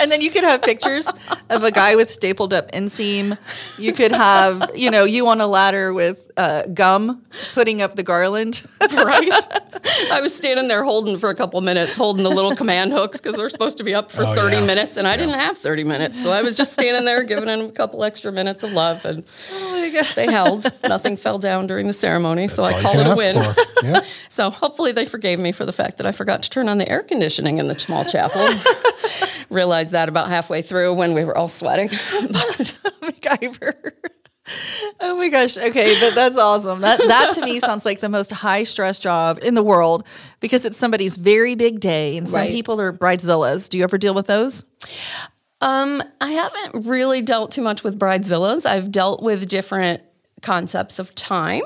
And 0.00 0.10
then 0.10 0.20
you 0.20 0.30
could 0.30 0.44
have 0.44 0.62
pictures 0.62 1.08
of 1.50 1.64
a 1.64 1.70
guy 1.70 1.96
with 1.96 2.10
stapled 2.12 2.52
up 2.52 2.70
inseam. 2.72 3.38
You 3.78 3.92
could 3.92 4.12
have, 4.12 4.70
you 4.74 4.90
know, 4.90 5.04
you 5.04 5.26
on 5.28 5.40
a 5.40 5.46
ladder 5.46 5.92
with 5.92 6.27
uh, 6.38 6.62
gum 6.72 7.22
putting 7.52 7.82
up 7.82 7.96
the 7.96 8.02
garland. 8.04 8.64
right. 8.92 9.28
I 10.12 10.20
was 10.22 10.34
standing 10.34 10.68
there 10.68 10.84
holding 10.84 11.18
for 11.18 11.30
a 11.30 11.34
couple 11.34 11.60
minutes, 11.60 11.96
holding 11.96 12.22
the 12.22 12.30
little 12.30 12.54
command 12.54 12.92
hooks 12.92 13.20
because 13.20 13.36
they're 13.36 13.48
supposed 13.48 13.76
to 13.78 13.84
be 13.84 13.94
up 13.94 14.12
for 14.12 14.22
oh, 14.22 14.34
30 14.34 14.56
yeah. 14.56 14.66
minutes, 14.66 14.96
and 14.96 15.06
I 15.06 15.16
didn't 15.16 15.38
have 15.38 15.58
30 15.58 15.84
minutes. 15.84 16.22
So 16.22 16.30
I 16.30 16.42
was 16.42 16.56
just 16.56 16.72
standing 16.72 17.04
there 17.04 17.24
giving 17.24 17.46
them 17.46 17.60
a 17.62 17.72
couple 17.72 18.04
extra 18.04 18.30
minutes 18.30 18.62
of 18.62 18.72
love, 18.72 19.04
and 19.04 19.24
oh 19.52 20.04
they 20.14 20.26
held. 20.26 20.66
Nothing 20.84 21.16
fell 21.16 21.38
down 21.38 21.66
during 21.66 21.88
the 21.88 21.92
ceremony, 21.92 22.42
That's 22.42 22.54
so 22.54 22.62
I 22.62 22.80
call 22.80 22.98
it 22.98 23.06
a 23.06 23.16
win. 23.16 23.54
Yeah. 23.82 24.04
so 24.28 24.50
hopefully 24.50 24.92
they 24.92 25.04
forgave 25.04 25.40
me 25.40 25.50
for 25.50 25.66
the 25.66 25.72
fact 25.72 25.96
that 25.98 26.06
I 26.06 26.12
forgot 26.12 26.42
to 26.44 26.50
turn 26.50 26.68
on 26.68 26.78
the 26.78 26.88
air 26.88 27.02
conditioning 27.02 27.58
in 27.58 27.66
the 27.66 27.78
small 27.78 28.04
chapel. 28.04 28.48
Realized 29.50 29.92
that 29.92 30.08
about 30.08 30.28
halfway 30.28 30.62
through 30.62 30.94
when 30.94 31.14
we 31.14 31.24
were 31.24 31.36
all 31.36 31.48
sweating. 31.48 31.88
but, 31.88 32.78
MacGyver. 33.02 33.92
Oh 35.00 35.16
my 35.16 35.28
gosh. 35.28 35.56
Okay, 35.56 35.98
but 36.00 36.14
that's 36.14 36.36
awesome. 36.36 36.80
That 36.80 36.98
that 36.98 37.34
to 37.34 37.44
me 37.44 37.60
sounds 37.60 37.84
like 37.84 38.00
the 38.00 38.08
most 38.08 38.30
high 38.30 38.64
stress 38.64 38.98
job 38.98 39.38
in 39.42 39.54
the 39.54 39.62
world 39.62 40.06
because 40.40 40.64
it's 40.64 40.76
somebody's 40.76 41.16
very 41.16 41.54
big 41.54 41.80
day 41.80 42.16
and 42.16 42.28
some 42.28 42.40
right. 42.40 42.50
people 42.50 42.80
are 42.80 42.92
bridezillas. 42.92 43.68
Do 43.68 43.78
you 43.78 43.84
ever 43.84 43.98
deal 43.98 44.14
with 44.14 44.26
those? 44.26 44.64
Um, 45.60 46.02
I 46.20 46.32
haven't 46.32 46.86
really 46.86 47.22
dealt 47.22 47.52
too 47.52 47.62
much 47.62 47.82
with 47.82 47.98
bridezillas. 47.98 48.64
I've 48.64 48.92
dealt 48.92 49.22
with 49.22 49.48
different 49.48 50.02
concepts 50.42 50.98
of 50.98 51.14
time. 51.14 51.62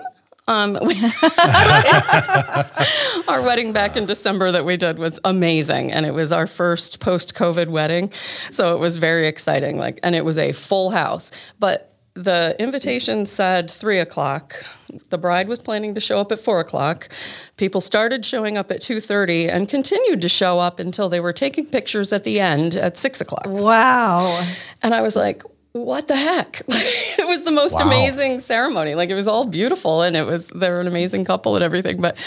Um, 0.48 0.76
our 3.28 3.42
wedding 3.42 3.72
back 3.72 3.96
in 3.96 4.06
December 4.06 4.50
that 4.50 4.64
we 4.64 4.76
did 4.76 4.98
was 4.98 5.20
amazing, 5.24 5.92
and 5.92 6.04
it 6.04 6.14
was 6.14 6.32
our 6.32 6.48
first 6.48 6.98
post-COVID 6.98 7.68
wedding, 7.68 8.10
so 8.50 8.74
it 8.74 8.80
was 8.80 8.96
very 8.96 9.28
exciting. 9.28 9.78
Like, 9.78 10.00
and 10.02 10.16
it 10.16 10.24
was 10.24 10.38
a 10.38 10.50
full 10.50 10.90
house, 10.90 11.30
but 11.60 11.91
the 12.14 12.54
invitation 12.58 13.26
said 13.26 13.70
three 13.70 13.98
o'clock. 13.98 14.64
The 15.08 15.16
bride 15.16 15.48
was 15.48 15.58
planning 15.60 15.94
to 15.94 16.00
show 16.00 16.18
up 16.20 16.30
at 16.30 16.40
four 16.40 16.60
o'clock. 16.60 17.08
People 17.56 17.80
started 17.80 18.24
showing 18.24 18.58
up 18.58 18.70
at 18.70 18.82
two 18.82 19.00
thirty 19.00 19.48
and 19.48 19.68
continued 19.68 20.20
to 20.20 20.28
show 20.28 20.58
up 20.58 20.78
until 20.78 21.08
they 21.08 21.20
were 21.20 21.32
taking 21.32 21.66
pictures 21.66 22.12
at 22.12 22.24
the 22.24 22.38
end 22.38 22.74
at 22.74 22.98
six 22.98 23.20
o'clock. 23.20 23.46
Wow! 23.46 24.44
And 24.82 24.94
I 24.94 25.00
was 25.00 25.16
like, 25.16 25.42
"What 25.72 26.08
the 26.08 26.16
heck?" 26.16 26.62
it 26.68 27.26
was 27.26 27.44
the 27.44 27.50
most 27.50 27.76
wow. 27.76 27.86
amazing 27.86 28.40
ceremony. 28.40 28.94
Like 28.94 29.08
it 29.08 29.14
was 29.14 29.26
all 29.26 29.46
beautiful, 29.46 30.02
and 30.02 30.14
it 30.14 30.26
was 30.26 30.48
they 30.48 30.68
were 30.68 30.80
an 30.80 30.88
amazing 30.88 31.24
couple 31.24 31.54
and 31.54 31.64
everything. 31.64 32.02
But 32.02 32.18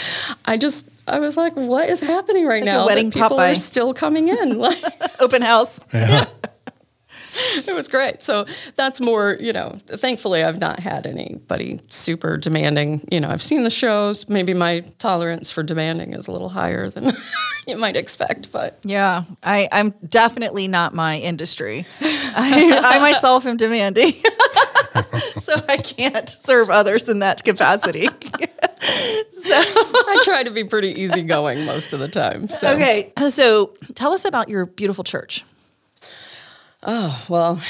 I 0.46 0.56
just 0.56 0.88
I 1.06 1.20
was 1.20 1.36
like, 1.36 1.54
"What 1.54 1.88
is 1.88 2.00
happening 2.00 2.46
right 2.46 2.64
now?" 2.64 2.86
wedding 2.86 3.12
people 3.12 3.38
Popeye. 3.38 3.52
are 3.52 3.54
still 3.54 3.94
coming 3.94 4.28
in. 4.28 4.58
Like 4.58 4.82
open 5.20 5.42
house. 5.42 5.80
Yeah. 5.92 6.26
it 7.66 7.74
was 7.74 7.88
great. 7.88 8.22
So 8.22 8.46
that's 8.76 9.00
more, 9.00 9.36
you 9.40 9.52
know, 9.52 9.78
thankfully 9.86 10.42
I've 10.42 10.58
not 10.58 10.80
had 10.80 11.06
anybody 11.06 11.80
super 11.88 12.36
demanding. 12.36 13.06
You 13.10 13.20
know, 13.20 13.28
I've 13.28 13.42
seen 13.42 13.64
the 13.64 13.70
shows. 13.70 14.28
Maybe 14.28 14.54
my 14.54 14.80
tolerance 14.98 15.50
for 15.50 15.62
demanding 15.62 16.12
is 16.12 16.28
a 16.28 16.32
little 16.32 16.48
higher 16.48 16.88
than 16.88 17.16
you 17.66 17.76
might 17.76 17.96
expect, 17.96 18.52
but 18.52 18.78
yeah, 18.84 19.24
I, 19.42 19.68
I'm 19.70 19.94
definitely 20.08 20.68
not 20.68 20.94
my 20.94 21.18
industry. 21.18 21.86
I, 22.00 22.80
I 22.82 22.98
myself 23.00 23.44
am 23.46 23.56
demanding. 23.56 24.12
so 25.40 25.54
I 25.68 25.76
can't 25.76 26.28
serve 26.28 26.70
others 26.70 27.08
in 27.08 27.18
that 27.20 27.44
capacity. 27.44 28.06
so 28.06 29.54
I 29.54 30.20
try 30.24 30.42
to 30.42 30.50
be 30.50 30.64
pretty 30.64 31.00
easygoing 31.00 31.64
most 31.64 31.92
of 31.92 32.00
the 32.00 32.08
time. 32.08 32.48
So. 32.48 32.72
Okay, 32.72 33.12
so 33.28 33.74
tell 33.94 34.12
us 34.12 34.24
about 34.24 34.48
your 34.48 34.66
beautiful 34.66 35.04
church. 35.04 35.44
Oh, 36.86 37.24
well, 37.28 37.60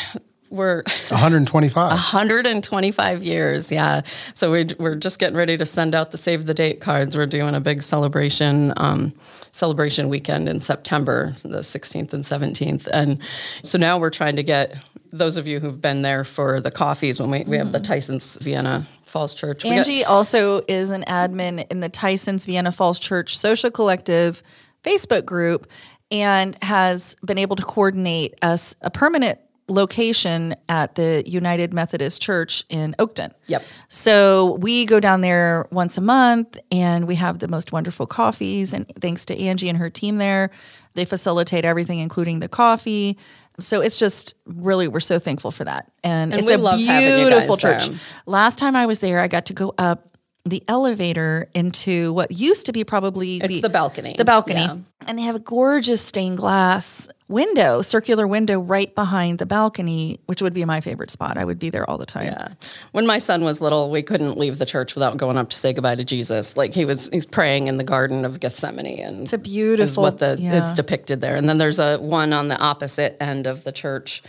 we're 0.50 0.84
125 1.08 1.90
125 1.90 3.22
years 3.24 3.72
yeah. 3.72 4.02
So 4.34 4.52
we, 4.52 4.68
we're 4.78 4.94
just 4.94 5.18
getting 5.18 5.36
ready 5.36 5.56
to 5.56 5.66
send 5.66 5.94
out 5.94 6.12
the 6.12 6.18
save 6.18 6.46
the 6.46 6.54
date 6.54 6.80
cards. 6.80 7.16
We're 7.16 7.26
doing 7.26 7.54
a 7.56 7.60
big 7.60 7.82
celebration 7.82 8.72
um, 8.76 9.12
celebration 9.50 10.08
weekend 10.08 10.48
in 10.48 10.60
september 10.60 11.34
the 11.42 11.60
16th 11.60 12.12
and 12.12 12.22
17th 12.22 12.86
and 12.92 13.20
so 13.62 13.78
now 13.78 13.98
we're 13.98 14.10
trying 14.10 14.36
to 14.36 14.42
get 14.42 14.76
those 15.12 15.36
of 15.36 15.46
you 15.46 15.60
who've 15.60 15.80
been 15.80 16.02
there 16.02 16.24
for 16.24 16.60
the 16.60 16.70
coffees 16.70 17.18
when 17.20 17.30
we, 17.30 17.42
we 17.44 17.56
have 17.56 17.72
the 17.72 17.78
mm-hmm. 17.78 17.86
tyson's 17.86 18.36
vienna 18.36 18.86
falls 19.04 19.34
church. 19.34 19.64
Angie 19.64 20.02
got, 20.02 20.10
also 20.10 20.62
is 20.68 20.90
an 20.90 21.04
admin 21.04 21.66
in 21.70 21.80
the 21.80 21.88
tyson's 21.88 22.44
vienna 22.44 22.70
falls 22.70 22.98
church 22.98 23.38
social 23.38 23.70
collective 23.70 24.42
facebook 24.84 25.24
group 25.24 25.66
and 26.10 26.56
has 26.62 27.16
been 27.24 27.38
able 27.38 27.56
to 27.56 27.62
coordinate 27.62 28.34
us 28.42 28.74
a 28.82 28.90
permanent 28.90 29.38
location 29.68 30.54
at 30.68 30.94
the 30.94 31.24
United 31.26 31.74
Methodist 31.74 32.22
Church 32.22 32.64
in 32.68 32.94
Oakton. 32.98 33.32
Yep. 33.48 33.64
So 33.88 34.54
we 34.60 34.84
go 34.84 35.00
down 35.00 35.22
there 35.22 35.66
once 35.70 35.98
a 35.98 36.00
month 36.00 36.56
and 36.70 37.06
we 37.06 37.16
have 37.16 37.40
the 37.40 37.48
most 37.48 37.72
wonderful 37.72 38.06
coffees 38.06 38.72
and 38.72 38.86
thanks 39.00 39.24
to 39.26 39.38
Angie 39.38 39.68
and 39.68 39.78
her 39.78 39.90
team 39.90 40.18
there, 40.18 40.50
they 40.94 41.04
facilitate 41.04 41.64
everything 41.64 41.98
including 41.98 42.40
the 42.40 42.48
coffee. 42.48 43.18
So 43.58 43.80
it's 43.80 43.98
just 43.98 44.34
really 44.44 44.86
we're 44.86 45.00
so 45.00 45.18
thankful 45.18 45.50
for 45.50 45.64
that. 45.64 45.90
And, 46.04 46.32
and 46.32 46.42
it's 46.42 46.50
a 46.50 46.76
beautiful 46.76 47.56
church. 47.56 47.88
There. 47.88 47.98
Last 48.26 48.58
time 48.58 48.76
I 48.76 48.86
was 48.86 49.00
there 49.00 49.18
I 49.18 49.26
got 49.26 49.46
to 49.46 49.52
go 49.52 49.74
up 49.78 50.15
the 50.46 50.62
elevator 50.68 51.48
into 51.54 52.12
what 52.12 52.30
used 52.30 52.66
to 52.66 52.72
be 52.72 52.84
probably 52.84 53.38
it's 53.38 53.56
the, 53.56 53.60
the 53.62 53.68
balcony. 53.68 54.14
The 54.16 54.24
balcony. 54.24 54.60
Yeah. 54.60 54.78
And 55.06 55.18
they 55.18 55.22
have 55.22 55.34
a 55.34 55.40
gorgeous 55.40 56.00
stained 56.00 56.38
glass 56.38 57.08
window, 57.28 57.82
circular 57.82 58.26
window 58.26 58.60
right 58.60 58.94
behind 58.94 59.38
the 59.38 59.46
balcony, 59.46 60.20
which 60.26 60.40
would 60.40 60.54
be 60.54 60.64
my 60.64 60.80
favorite 60.80 61.10
spot. 61.10 61.36
I 61.36 61.44
would 61.44 61.58
be 61.58 61.70
there 61.70 61.88
all 61.88 61.98
the 61.98 62.06
time. 62.06 62.26
Yeah. 62.26 62.48
When 62.92 63.06
my 63.06 63.18
son 63.18 63.42
was 63.42 63.60
little, 63.60 63.90
we 63.90 64.02
couldn't 64.02 64.38
leave 64.38 64.58
the 64.58 64.66
church 64.66 64.94
without 64.94 65.16
going 65.16 65.36
up 65.36 65.50
to 65.50 65.56
say 65.56 65.72
goodbye 65.72 65.96
to 65.96 66.04
Jesus. 66.04 66.56
Like 66.56 66.74
he 66.74 66.84
was 66.84 67.08
he's 67.12 67.26
praying 67.26 67.66
in 67.66 67.76
the 67.76 67.84
garden 67.84 68.24
of 68.24 68.40
Gethsemane 68.40 69.00
and 69.00 69.22
It's 69.22 69.32
a 69.32 69.38
beautiful 69.38 69.84
is 69.84 69.98
what 69.98 70.18
the 70.18 70.36
yeah. 70.38 70.62
it's 70.62 70.72
depicted 70.72 71.20
there. 71.20 71.36
And 71.36 71.48
then 71.48 71.58
there's 71.58 71.80
a 71.80 71.98
one 71.98 72.32
on 72.32 72.48
the 72.48 72.58
opposite 72.58 73.16
end 73.20 73.46
of 73.46 73.64
the 73.64 73.72
church 73.72 74.22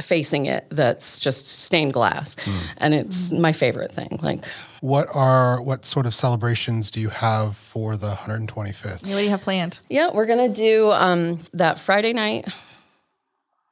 facing 0.00 0.46
it 0.46 0.66
that's 0.70 1.18
just 1.18 1.48
stained 1.48 1.92
glass. 1.92 2.36
Mm. 2.36 2.60
And 2.78 2.94
it's 2.94 3.32
mm. 3.32 3.40
my 3.40 3.52
favorite 3.52 3.92
thing. 3.92 4.18
Like 4.22 4.44
what 4.86 5.08
are 5.14 5.60
what 5.60 5.84
sort 5.84 6.06
of 6.06 6.14
celebrations 6.14 6.92
do 6.92 7.00
you 7.00 7.08
have 7.08 7.56
for 7.56 7.96
the 7.96 8.12
125th? 8.12 9.04
Yeah, 9.04 9.14
what 9.14 9.18
do 9.18 9.24
you 9.24 9.30
have 9.30 9.40
planned? 9.40 9.80
Yeah, 9.90 10.12
we're 10.14 10.26
gonna 10.26 10.48
do 10.48 10.92
um, 10.92 11.40
that 11.52 11.80
Friday 11.80 12.12
night. 12.12 12.46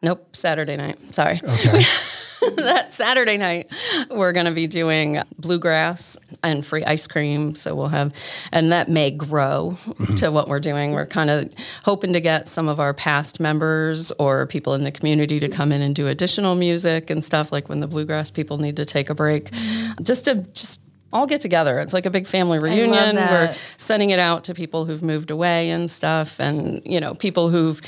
Nope, 0.03 0.35
Saturday 0.35 0.77
night. 0.77 1.15
Sorry. 1.15 1.41
Okay. 1.43 1.83
that 2.57 2.93
Saturday 2.93 3.39
night, 3.39 3.71
we're 4.11 4.33
going 4.33 4.45
to 4.45 4.53
be 4.53 4.67
doing 4.67 5.19
bluegrass 5.39 6.19
and 6.43 6.67
free 6.67 6.85
ice 6.85 7.07
cream. 7.07 7.55
So 7.55 7.75
we'll 7.75 7.89
have, 7.89 8.13
and 8.53 8.71
that 8.71 8.91
may 8.91 9.11
grow 9.11 9.79
mm-hmm. 9.87 10.17
to 10.17 10.31
what 10.31 10.49
we're 10.49 10.61
doing. 10.61 10.93
We're 10.93 11.07
kind 11.07 11.31
of 11.31 11.51
hoping 11.85 12.13
to 12.13 12.21
get 12.21 12.47
some 12.47 12.69
of 12.69 12.81
our 12.81 12.93
past 12.93 13.41
members 13.41 14.13
or 14.19 14.47
people 14.47 14.75
in 14.75 14.85
the 14.85 14.93
community 14.93 15.41
to 15.41 15.49
come 15.49 15.73
in 15.73 15.81
and 15.81 15.95
do 15.95 16.07
additional 16.07 16.55
music 16.55 17.09
and 17.09 17.25
stuff 17.25 17.51
like 17.51 17.71
when 17.71 17.81
the 17.81 17.87
bluegrass 17.87 18.31
people 18.31 18.59
need 18.59 18.77
to 18.77 18.85
take 18.85 19.09
a 19.09 19.15
break, 19.15 19.51
mm-hmm. 19.51 20.03
just 20.03 20.27
to 20.27 20.35
just 20.53 20.84
all 21.15 21.27
get 21.27 21.41
together. 21.41 21.79
It's 21.79 21.95
like 21.95 22.05
a 22.05 22.11
big 22.11 22.27
family 22.27 22.59
reunion. 22.59 23.17
We're 23.17 23.55
sending 23.77 24.11
it 24.11 24.19
out 24.19 24.45
to 24.45 24.55
people 24.55 24.85
who've 24.85 25.03
moved 25.03 25.31
away 25.31 25.71
and 25.71 25.91
stuff, 25.91 26.39
and 26.41 26.83
you 26.85 27.01
know, 27.01 27.15
people 27.15 27.49
who've 27.49 27.81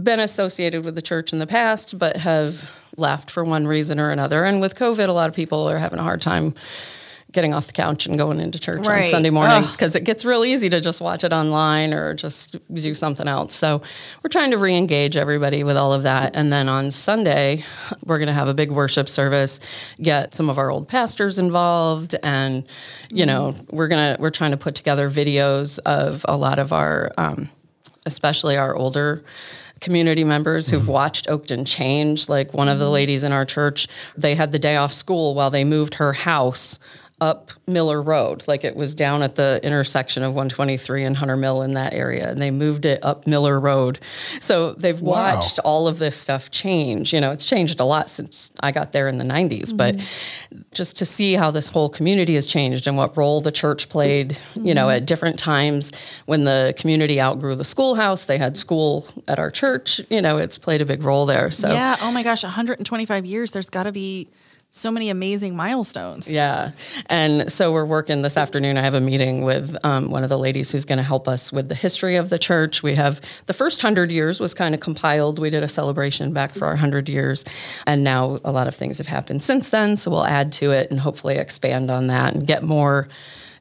been 0.00 0.20
associated 0.20 0.84
with 0.84 0.94
the 0.94 1.02
church 1.02 1.32
in 1.32 1.40
the 1.40 1.46
past 1.46 1.98
but 1.98 2.18
have 2.18 2.70
left 2.96 3.30
for 3.30 3.44
one 3.44 3.66
reason 3.66 3.98
or 3.98 4.10
another. 4.10 4.44
And 4.44 4.60
with 4.60 4.76
COVID, 4.76 5.08
a 5.08 5.12
lot 5.12 5.28
of 5.28 5.34
people 5.34 5.68
are 5.68 5.78
having 5.78 5.98
a 5.98 6.02
hard 6.02 6.20
time 6.20 6.54
getting 7.30 7.52
off 7.52 7.66
the 7.66 7.72
couch 7.74 8.06
and 8.06 8.16
going 8.16 8.40
into 8.40 8.58
church 8.58 8.86
right. 8.86 9.04
on 9.04 9.10
Sunday 9.10 9.28
mornings 9.28 9.76
because 9.76 9.94
it 9.94 10.04
gets 10.04 10.24
real 10.24 10.44
easy 10.44 10.70
to 10.70 10.80
just 10.80 11.00
watch 11.00 11.24
it 11.24 11.32
online 11.32 11.92
or 11.92 12.14
just 12.14 12.56
do 12.72 12.94
something 12.94 13.28
else. 13.28 13.54
So 13.54 13.82
we're 14.22 14.30
trying 14.30 14.50
to 14.52 14.58
re-engage 14.58 15.14
everybody 15.14 15.62
with 15.62 15.76
all 15.76 15.92
of 15.92 16.04
that. 16.04 16.34
And 16.34 16.50
then 16.50 16.70
on 16.70 16.90
Sunday, 16.90 17.64
we're 18.04 18.18
going 18.18 18.28
to 18.28 18.32
have 18.32 18.48
a 18.48 18.54
big 18.54 18.70
worship 18.70 19.08
service, 19.10 19.60
get 20.00 20.34
some 20.34 20.48
of 20.48 20.56
our 20.56 20.70
old 20.70 20.88
pastors 20.88 21.38
involved, 21.38 22.14
and 22.22 22.64
you 23.10 23.26
know 23.26 23.54
we're 23.70 23.88
gonna 23.88 24.16
we're 24.18 24.30
trying 24.30 24.52
to 24.52 24.56
put 24.56 24.74
together 24.74 25.10
videos 25.10 25.78
of 25.80 26.24
a 26.28 26.36
lot 26.36 26.58
of 26.58 26.72
our, 26.72 27.10
um, 27.18 27.50
especially 28.06 28.56
our 28.56 28.74
older 28.74 29.24
community 29.80 30.24
members 30.24 30.68
who've 30.68 30.82
mm-hmm. 30.82 30.92
watched 30.92 31.26
Oakton 31.26 31.66
change. 31.66 32.28
Like 32.28 32.54
one 32.54 32.68
of 32.68 32.78
the 32.78 32.90
ladies 32.90 33.22
in 33.22 33.32
our 33.32 33.44
church, 33.44 33.86
they 34.16 34.34
had 34.34 34.52
the 34.52 34.58
day 34.58 34.76
off 34.76 34.92
school 34.92 35.34
while 35.34 35.50
they 35.50 35.64
moved 35.64 35.94
her 35.94 36.12
house 36.12 36.78
up 37.20 37.50
Miller 37.66 38.00
Road, 38.00 38.46
like 38.46 38.64
it 38.64 38.76
was 38.76 38.94
down 38.94 39.22
at 39.22 39.34
the 39.34 39.60
intersection 39.62 40.22
of 40.22 40.32
123 40.32 41.04
and 41.04 41.16
Hunter 41.16 41.36
Mill 41.36 41.62
in 41.62 41.74
that 41.74 41.92
area, 41.92 42.30
and 42.30 42.40
they 42.40 42.50
moved 42.50 42.84
it 42.84 43.04
up 43.04 43.26
Miller 43.26 43.58
Road. 43.58 43.98
So 44.40 44.72
they've 44.72 45.00
wow. 45.00 45.34
watched 45.34 45.58
all 45.60 45.88
of 45.88 45.98
this 45.98 46.16
stuff 46.16 46.50
change. 46.50 47.12
You 47.12 47.20
know, 47.20 47.32
it's 47.32 47.44
changed 47.44 47.80
a 47.80 47.84
lot 47.84 48.08
since 48.08 48.52
I 48.60 48.70
got 48.70 48.92
there 48.92 49.08
in 49.08 49.18
the 49.18 49.24
90s, 49.24 49.72
mm-hmm. 49.72 49.76
but 49.76 50.64
just 50.72 50.96
to 50.98 51.04
see 51.04 51.34
how 51.34 51.50
this 51.50 51.68
whole 51.68 51.88
community 51.88 52.34
has 52.34 52.46
changed 52.46 52.86
and 52.86 52.96
what 52.96 53.16
role 53.16 53.40
the 53.40 53.52
church 53.52 53.88
played, 53.88 54.30
mm-hmm. 54.30 54.66
you 54.66 54.74
know, 54.74 54.86
mm-hmm. 54.86 55.02
at 55.02 55.06
different 55.06 55.38
times 55.38 55.92
when 56.26 56.44
the 56.44 56.74
community 56.78 57.20
outgrew 57.20 57.56
the 57.56 57.64
schoolhouse, 57.64 58.26
they 58.26 58.38
had 58.38 58.56
school 58.56 59.08
at 59.26 59.38
our 59.40 59.50
church. 59.50 60.00
You 60.08 60.22
know, 60.22 60.38
it's 60.38 60.56
played 60.56 60.80
a 60.80 60.86
big 60.86 61.02
role 61.02 61.26
there. 61.26 61.50
So 61.50 61.72
yeah, 61.72 61.96
oh 62.00 62.12
my 62.12 62.22
gosh, 62.22 62.44
125 62.44 63.26
years. 63.26 63.50
There's 63.50 63.70
got 63.70 63.84
to 63.84 63.92
be 63.92 64.28
so 64.70 64.90
many 64.90 65.08
amazing 65.10 65.56
milestones. 65.56 66.32
Yeah. 66.32 66.72
And 67.06 67.50
so 67.50 67.72
we're 67.72 67.84
working 67.86 68.22
this 68.22 68.36
afternoon. 68.36 68.76
I 68.76 68.82
have 68.82 68.94
a 68.94 69.00
meeting 69.00 69.42
with 69.42 69.76
um, 69.82 70.10
one 70.10 70.22
of 70.22 70.28
the 70.28 70.38
ladies 70.38 70.70
who's 70.70 70.84
going 70.84 70.98
to 70.98 71.02
help 71.02 71.26
us 71.26 71.52
with 71.52 71.68
the 71.68 71.74
history 71.74 72.16
of 72.16 72.28
the 72.28 72.38
church. 72.38 72.82
We 72.82 72.94
have 72.94 73.20
the 73.46 73.52
first 73.52 73.82
hundred 73.82 74.12
years 74.12 74.40
was 74.40 74.54
kind 74.54 74.74
of 74.74 74.80
compiled. 74.80 75.38
We 75.38 75.50
did 75.50 75.62
a 75.62 75.68
celebration 75.68 76.32
back 76.32 76.52
for 76.52 76.66
our 76.66 76.76
hundred 76.76 77.08
years. 77.08 77.44
And 77.86 78.04
now 78.04 78.38
a 78.44 78.52
lot 78.52 78.68
of 78.68 78.74
things 78.74 78.98
have 78.98 79.06
happened 79.06 79.42
since 79.42 79.70
then. 79.70 79.96
So 79.96 80.10
we'll 80.10 80.26
add 80.26 80.52
to 80.54 80.70
it 80.70 80.90
and 80.90 81.00
hopefully 81.00 81.36
expand 81.36 81.90
on 81.90 82.08
that 82.08 82.34
and 82.34 82.46
get 82.46 82.62
more 82.62 83.08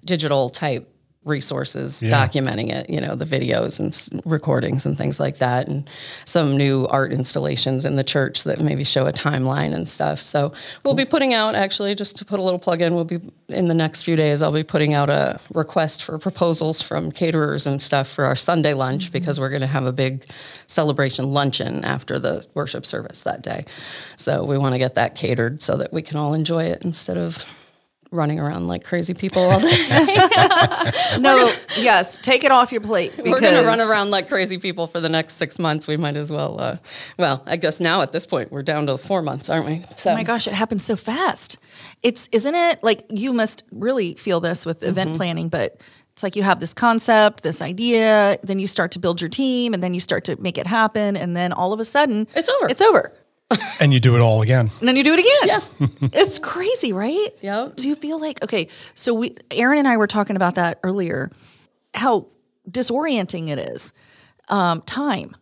digital 0.06 0.50
type 0.50 0.94
resources 1.28 2.02
yeah. 2.02 2.10
documenting 2.10 2.72
it, 2.72 2.90
you 2.90 3.02
know, 3.02 3.16
the 3.16 3.26
videos 3.26 3.80
and 3.80 4.22
recordings 4.26 4.86
and 4.86 4.98
things 4.98 5.20
like 5.20 5.38
that, 5.38 5.68
and 5.68 5.90
some 6.26 6.58
new 6.58 6.88
art 6.88 7.12
installations 7.12 7.86
in 7.86 7.96
the 7.96 8.04
church 8.04 8.44
that 8.44 8.60
maybe 8.62 8.84
show 8.84 9.06
a 9.06 9.12
timeline 9.12 9.74
and 9.74 9.90
stuff. 9.90 10.22
So 10.22 10.54
we'll 10.84 10.96
be 10.96 11.06
putting 11.06 11.34
out, 11.34 11.56
actually, 11.56 11.96
just 11.96 12.16
to 12.18 12.26
put 12.26 12.40
a 12.40 12.44
little 12.44 12.60
plug 12.60 12.82
in, 12.82 12.96
we'll 12.96 13.06
be 13.06 13.20
in 13.50 13.68
the 13.68 13.74
next 13.74 14.04
few 14.04 14.16
days, 14.16 14.42
I'll 14.42 14.52
be 14.52 14.64
putting 14.64 14.94
out 14.94 15.10
a 15.10 15.40
request 15.54 16.04
for 16.04 16.18
proposals 16.20 16.82
from 16.82 17.12
caterers 17.12 17.68
and 17.68 17.82
stuff 17.82 18.08
for 18.08 18.26
our 18.26 18.36
Sunday 18.36 18.74
lunch 18.74 19.06
mm-hmm. 19.06 19.14
because 19.14 19.40
we're 19.40 19.50
going 19.50 19.62
to 19.62 19.68
have 19.68 19.86
a 19.86 19.94
big 19.94 20.26
celebration 20.68 21.32
luncheon 21.32 21.84
after 21.84 22.20
the 22.20 22.46
worship 22.54 22.86
service 22.86 23.22
that 23.22 23.42
day. 23.42 23.66
So 24.16 24.44
we 24.44 24.58
want 24.58 24.76
to 24.76 24.80
get 24.80 24.96
that 24.96 25.16
catered 25.16 25.62
so 25.62 25.78
that 25.78 25.94
we 25.94 26.02
can 26.02 26.18
all 26.18 26.34
enjoy 26.34 26.66
it 26.66 26.84
instead 26.84 27.18
of 27.18 27.46
running 28.12 28.40
around 28.40 28.68
like 28.68 28.84
crazy 28.84 29.14
people 29.14 29.42
all 29.44 29.60
day. 29.60 29.88
no, 31.20 31.52
yes, 31.78 32.18
take 32.18 32.44
it 32.44 32.52
off 32.52 32.72
your 32.72 32.82
plate. 32.82 33.14
We're 33.18 33.40
going 33.40 33.62
to 33.62 33.66
run 33.68 33.80
around 33.80 34.12
like 34.12 34.28
crazy 34.28 34.58
people 34.58 34.88
for 34.88 35.00
the 35.00 35.10
next 35.10 35.36
six 35.36 35.60
months. 35.60 35.88
We 35.88 35.98
might 35.98 36.16
as 36.16 36.32
well. 36.32 36.60
Uh, 36.60 36.78
well, 37.18 37.44
I 37.46 37.58
guess 37.58 37.80
now 37.80 38.02
at 38.02 38.12
this 38.12 38.26
point 38.26 38.52
we're 38.52 38.64
down 38.64 38.88
to 38.88 38.98
four 38.98 39.22
months, 39.22 39.50
aren't 39.50 39.66
we? 39.66 39.84
So. 39.98 40.12
Oh 40.12 40.16
my 40.16 40.24
gosh, 40.24 40.48
it 40.48 40.54
happens 40.54 40.84
so 40.84 40.96
fast. 40.96 41.58
It's 42.04 42.30
isn't 42.32 42.56
it 42.56 42.84
like 42.84 43.06
you 43.10 43.34
must 43.34 43.64
really 43.72 44.16
feel 44.16 44.40
this 44.40 44.66
with 44.66 44.84
event 44.84 45.12
mm-hmm. 45.12 45.18
planning, 45.18 45.50
but. 45.50 45.82
It's 46.14 46.24
like 46.24 46.36
you 46.36 46.42
have 46.42 46.60
this 46.60 46.74
concept, 46.74 47.44
this 47.44 47.62
idea, 47.62 48.40
then 48.42 48.58
you 48.58 48.66
start 48.66 48.90
to 48.94 49.00
build 49.00 49.22
your 49.22 49.30
team, 49.30 49.76
and 49.76 49.84
then 49.84 49.94
you 49.94 50.00
start 50.00 50.24
to 50.24 50.36
make 50.42 50.58
it 50.58 50.66
happen, 50.66 51.16
and 51.16 51.38
then 51.38 51.54
all 51.54 51.74
of 51.74 51.80
a 51.80 51.86
sudden, 51.86 52.28
it's 52.36 52.50
over. 52.50 52.68
It's 52.68 52.82
over 52.82 53.14
and 53.80 53.94
you 53.94 54.00
do 54.00 54.16
it 54.16 54.20
all 54.20 54.42
again. 54.42 54.72
And 54.80 54.88
then 54.88 54.96
you 54.96 55.04
do 55.04 55.14
it 55.14 55.20
again. 55.20 55.62
Yeah. 55.80 56.10
it's 56.14 56.40
crazy, 56.40 56.94
right? 56.94 57.30
Yeah. 57.42 57.70
Do 57.76 57.88
you 57.88 57.96
feel 57.96 58.20
like 58.20 58.44
okay, 58.44 58.68
so 58.96 59.14
we 59.14 59.36
Aaron 59.52 59.80
and 59.80 59.88
I 59.88 59.98
were 59.98 60.08
talking 60.08 60.36
about 60.36 60.56
that 60.56 60.80
earlier, 60.84 61.32
how 61.94 62.28
disorienting 62.70 63.50
it 63.50 63.60
is. 63.60 63.94
Um, 64.50 64.82
time. 64.82 65.36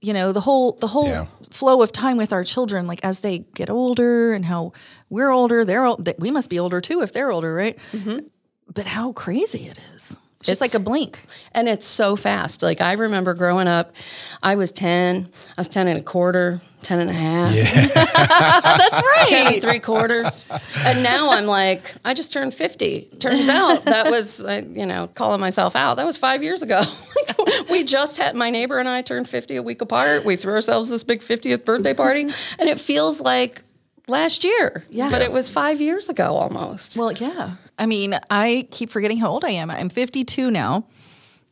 You 0.00 0.12
know, 0.12 0.32
the 0.32 0.40
whole 0.40 0.72
the 0.72 0.88
whole 0.88 1.08
yeah. 1.08 1.26
flow 1.50 1.82
of 1.82 1.92
time 1.92 2.16
with 2.16 2.32
our 2.32 2.44
children, 2.44 2.86
like 2.86 3.00
as 3.04 3.20
they 3.20 3.40
get 3.54 3.70
older 3.70 4.32
and 4.32 4.44
how 4.44 4.72
we're 5.10 5.30
older, 5.30 5.64
they're 5.64 5.84
old, 5.84 6.08
we 6.18 6.30
must 6.30 6.50
be 6.50 6.58
older 6.58 6.80
too 6.80 7.02
if 7.02 7.12
they're 7.12 7.30
older, 7.30 7.54
right? 7.54 7.78
Mm-hmm. 7.92 8.26
But 8.72 8.86
how 8.86 9.12
crazy 9.12 9.68
it 9.68 9.78
is. 9.94 10.18
It's 10.40 10.48
just 10.48 10.60
like 10.60 10.74
a 10.74 10.80
blink. 10.80 11.24
And 11.52 11.68
it's 11.68 11.86
so 11.86 12.16
fast. 12.16 12.64
Like 12.64 12.80
I 12.80 12.94
remember 12.94 13.32
growing 13.32 13.68
up, 13.68 13.94
I 14.42 14.56
was 14.56 14.72
10, 14.72 15.28
I 15.32 15.60
was 15.60 15.68
10 15.68 15.86
and 15.86 16.00
a 16.00 16.02
quarter, 16.02 16.60
10 16.82 17.00
and 17.00 17.10
a 17.10 17.12
half. 17.12 17.54
Yeah. 17.54 17.86
That's 17.94 19.02
right. 19.02 19.26
10 19.28 19.52
and 19.54 19.62
three 19.62 19.78
quarters. 19.78 20.44
And 20.78 21.02
now 21.02 21.30
I'm 21.30 21.46
like, 21.46 21.94
I 22.04 22.14
just 22.14 22.32
turned 22.32 22.54
50. 22.54 23.02
Turns 23.18 23.48
out 23.48 23.84
that 23.84 24.10
was, 24.10 24.44
uh, 24.44 24.62
you 24.72 24.86
know, 24.86 25.08
calling 25.14 25.40
myself 25.40 25.76
out. 25.76 25.94
That 25.94 26.06
was 26.06 26.16
five 26.16 26.42
years 26.42 26.62
ago. 26.62 26.82
we 27.70 27.84
just 27.84 28.16
had, 28.16 28.34
my 28.34 28.50
neighbor 28.50 28.78
and 28.78 28.88
I 28.88 29.02
turned 29.02 29.28
50 29.28 29.56
a 29.56 29.62
week 29.62 29.80
apart. 29.80 30.24
We 30.24 30.36
threw 30.36 30.54
ourselves 30.54 30.88
this 30.88 31.04
big 31.04 31.20
50th 31.20 31.64
birthday 31.64 31.94
party. 31.94 32.22
And 32.58 32.68
it 32.68 32.80
feels 32.80 33.20
like 33.20 33.62
last 34.08 34.44
year. 34.44 34.84
Yeah. 34.90 35.10
But 35.10 35.22
it 35.22 35.32
was 35.32 35.48
five 35.48 35.80
years 35.80 36.08
ago 36.08 36.34
almost. 36.34 36.96
Well, 36.96 37.12
yeah. 37.12 37.56
I 37.78 37.86
mean, 37.86 38.18
I 38.30 38.68
keep 38.70 38.90
forgetting 38.90 39.18
how 39.18 39.30
old 39.30 39.44
I 39.44 39.50
am. 39.50 39.70
I'm 39.70 39.88
52 39.88 40.50
now. 40.50 40.86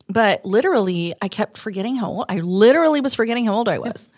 But 0.07 0.45
literally, 0.45 1.13
I 1.21 1.29
kept 1.29 1.57
forgetting 1.57 1.95
how 1.95 2.07
old 2.07 2.25
I 2.27 2.39
literally 2.39 2.99
was 2.99 3.15
forgetting 3.15 3.45
how 3.45 3.53
old 3.53 3.69
I 3.69 3.79
was 3.79 4.09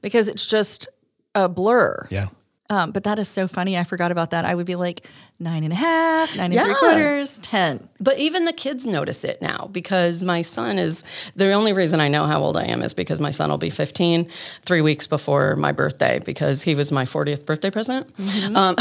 because 0.00 0.28
it's 0.28 0.46
just 0.46 0.88
a 1.34 1.48
blur. 1.48 2.06
Yeah. 2.10 2.28
Um, 2.70 2.92
but 2.92 3.02
that 3.02 3.18
is 3.18 3.28
so 3.28 3.48
funny. 3.48 3.76
I 3.76 3.82
forgot 3.82 4.12
about 4.12 4.30
that. 4.30 4.44
I 4.44 4.54
would 4.54 4.64
be 4.64 4.76
like 4.76 5.08
nine 5.40 5.64
and 5.64 5.72
a 5.72 5.76
half, 5.76 6.36
nine 6.36 6.52
yeah. 6.52 6.60
and 6.60 6.68
three 6.68 6.74
quarters, 6.76 7.40
10. 7.40 7.88
But 7.98 8.18
even 8.18 8.44
the 8.44 8.52
kids 8.52 8.86
notice 8.86 9.24
it 9.24 9.42
now 9.42 9.68
because 9.72 10.22
my 10.22 10.42
son 10.42 10.78
is 10.78 11.02
the 11.34 11.50
only 11.50 11.72
reason 11.72 11.98
I 11.98 12.06
know 12.06 12.26
how 12.26 12.40
old 12.40 12.56
I 12.56 12.66
am 12.66 12.80
is 12.82 12.94
because 12.94 13.18
my 13.18 13.32
son 13.32 13.50
will 13.50 13.58
be 13.58 13.70
15 13.70 14.28
three 14.64 14.80
weeks 14.82 15.08
before 15.08 15.56
my 15.56 15.72
birthday 15.72 16.20
because 16.24 16.62
he 16.62 16.76
was 16.76 16.92
my 16.92 17.04
40th 17.04 17.44
birthday 17.44 17.72
present. 17.72 18.16
Mm-hmm. 18.16 18.56
Um, 18.56 18.76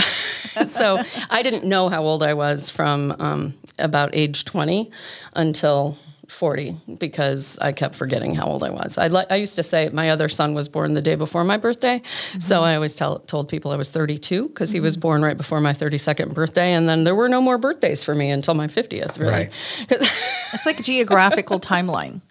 so 0.68 1.02
I 1.32 1.42
didn't 1.42 1.64
know 1.64 1.90
how 1.90 2.04
old 2.04 2.22
I 2.22 2.36
was 2.36 2.70
from 2.70 3.16
um, 3.18 3.56
about 3.80 4.12
age 4.14 4.46
20 4.46 4.92
until 5.34 5.98
40 6.32 6.78
because 6.98 7.58
I 7.60 7.72
kept 7.72 7.96
forgetting 7.96 8.36
how 8.36 8.46
old 8.46 8.64
I 8.64 8.70
was. 8.70 8.98
I, 8.98 9.08
li- 9.08 9.26
I 9.30 9.36
used 9.36 9.56
to 9.56 9.64
say 9.64 9.90
my 9.90 10.10
other 10.10 10.30
son 10.30 10.54
was 10.54 10.70
born 10.70 10.94
the 10.94 11.02
day 11.02 11.16
before 11.16 11.44
my 11.44 11.58
birthday. 11.58 12.00
Mm-hmm. 12.00 12.40
So 12.40 12.62
I 12.64 12.76
always 12.76 12.96
tell, 12.96 13.20
told 13.20 13.50
people 13.50 13.72
I 13.72 13.76
was 13.76 13.90
32 13.90 14.48
because 14.48 14.70
mm-hmm. 14.70 14.76
he 14.76 14.80
was 14.80 14.96
mm-hmm. 14.96 15.02
born 15.02 15.22
right 15.22 15.38
before 15.38 15.60
my 15.60 15.74
32nd 15.74 16.34
birthday. 16.34 16.74
And 16.74 16.88
then 16.88 17.04
there 17.04 17.16
were 17.16 17.30
no 17.30 17.42
more 17.42 17.58
birthdays 17.58 18.04
for 18.04 18.16
me 18.16 18.30
until 18.30 18.54
my 18.54 18.68
50th, 18.68 19.20
really. 19.20 19.32
Right. 19.32 19.52
it's 19.90 20.66
like 20.66 20.80
a 20.80 20.84
geographical 20.84 21.60
timeline, 21.60 22.22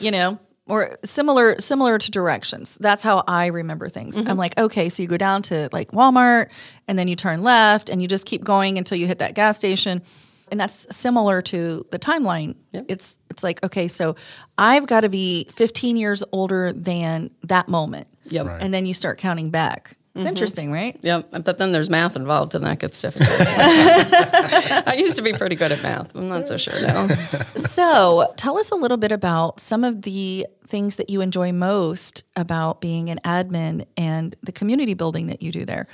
you 0.00 0.10
know? 0.10 0.38
Or 0.66 0.98
similar, 1.02 1.58
similar 1.60 1.96
to 1.98 2.10
directions. 2.10 2.76
That's 2.78 3.02
how 3.02 3.24
I 3.26 3.46
remember 3.46 3.88
things. 3.88 4.16
Mm-hmm. 4.16 4.28
I'm 4.28 4.36
like, 4.36 4.58
okay, 4.58 4.90
so 4.90 5.02
you 5.02 5.08
go 5.08 5.16
down 5.16 5.40
to 5.44 5.70
like 5.72 5.92
Walmart, 5.92 6.50
and 6.86 6.98
then 6.98 7.08
you 7.08 7.16
turn 7.16 7.42
left, 7.42 7.88
and 7.88 8.02
you 8.02 8.08
just 8.08 8.26
keep 8.26 8.44
going 8.44 8.76
until 8.76 8.98
you 8.98 9.06
hit 9.06 9.20
that 9.20 9.34
gas 9.34 9.56
station 9.56 10.02
and 10.50 10.60
that's 10.60 10.94
similar 10.94 11.42
to 11.42 11.86
the 11.90 11.98
timeline. 11.98 12.56
Yep. 12.72 12.86
It's 12.88 13.16
it's 13.30 13.42
like 13.42 13.62
okay, 13.64 13.88
so 13.88 14.16
I've 14.56 14.86
got 14.86 15.00
to 15.00 15.08
be 15.08 15.46
15 15.50 15.96
years 15.96 16.24
older 16.32 16.72
than 16.72 17.30
that 17.44 17.68
moment. 17.68 18.08
Yep. 18.26 18.46
Right. 18.46 18.62
And 18.62 18.72
then 18.72 18.86
you 18.86 18.94
start 18.94 19.18
counting 19.18 19.50
back. 19.50 19.96
It's 20.14 20.24
mm-hmm. 20.24 20.28
interesting, 20.30 20.72
right? 20.72 20.98
Yep. 21.02 21.44
But 21.44 21.58
then 21.58 21.70
there's 21.70 21.88
math 21.88 22.16
involved, 22.16 22.54
and 22.56 22.64
that 22.64 22.80
gets 22.80 23.00
difficult. 23.00 23.30
I 23.40 24.96
used 24.98 25.14
to 25.16 25.22
be 25.22 25.32
pretty 25.32 25.54
good 25.54 25.70
at 25.70 25.80
math. 25.82 26.14
I'm 26.16 26.28
not 26.28 26.48
so 26.48 26.56
sure 26.56 26.80
now. 26.80 27.06
So, 27.56 28.32
tell 28.36 28.58
us 28.58 28.70
a 28.72 28.74
little 28.74 28.96
bit 28.96 29.12
about 29.12 29.60
some 29.60 29.84
of 29.84 30.02
the 30.02 30.48
things 30.66 30.96
that 30.96 31.08
you 31.08 31.20
enjoy 31.20 31.52
most 31.52 32.24
about 32.34 32.80
being 32.80 33.10
an 33.10 33.20
admin 33.24 33.86
and 33.96 34.34
the 34.42 34.50
community 34.50 34.94
building 34.94 35.28
that 35.28 35.42
you 35.42 35.52
do 35.52 35.64
there. 35.64 35.86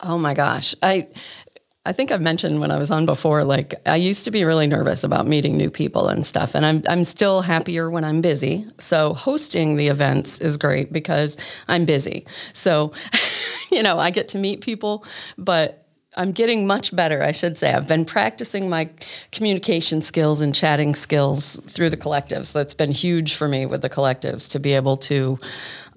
Oh 0.00 0.16
my 0.16 0.32
gosh. 0.32 0.74
I 0.82 1.08
I 1.86 1.92
think 1.92 2.12
I've 2.12 2.20
mentioned 2.20 2.60
when 2.60 2.70
I 2.70 2.78
was 2.78 2.90
on 2.90 3.06
before, 3.06 3.42
like 3.42 3.74
I 3.86 3.96
used 3.96 4.24
to 4.24 4.30
be 4.30 4.44
really 4.44 4.66
nervous 4.66 5.02
about 5.02 5.26
meeting 5.26 5.56
new 5.56 5.70
people 5.70 6.08
and 6.08 6.26
stuff. 6.26 6.54
And 6.54 6.66
I'm, 6.66 6.82
I'm 6.88 7.04
still 7.04 7.40
happier 7.40 7.90
when 7.90 8.04
I'm 8.04 8.20
busy. 8.20 8.66
So 8.76 9.14
hosting 9.14 9.76
the 9.76 9.88
events 9.88 10.42
is 10.42 10.58
great 10.58 10.92
because 10.92 11.38
I'm 11.68 11.86
busy. 11.86 12.26
So, 12.52 12.92
you 13.70 13.82
know, 13.82 13.98
I 13.98 14.10
get 14.10 14.28
to 14.28 14.38
meet 14.38 14.60
people, 14.60 15.06
but 15.38 15.86
I'm 16.16 16.32
getting 16.32 16.66
much 16.66 16.94
better, 16.94 17.22
I 17.22 17.32
should 17.32 17.56
say. 17.56 17.72
I've 17.72 17.88
been 17.88 18.04
practicing 18.04 18.68
my 18.68 18.90
communication 19.32 20.02
skills 20.02 20.40
and 20.40 20.54
chatting 20.54 20.94
skills 20.94 21.60
through 21.66 21.88
the 21.88 21.96
collectives. 21.96 22.52
That's 22.52 22.74
been 22.74 22.90
huge 22.90 23.36
for 23.36 23.48
me 23.48 23.64
with 23.64 23.80
the 23.80 23.90
collectives 23.90 24.50
to 24.50 24.58
be 24.58 24.74
able 24.74 24.96
to 24.98 25.38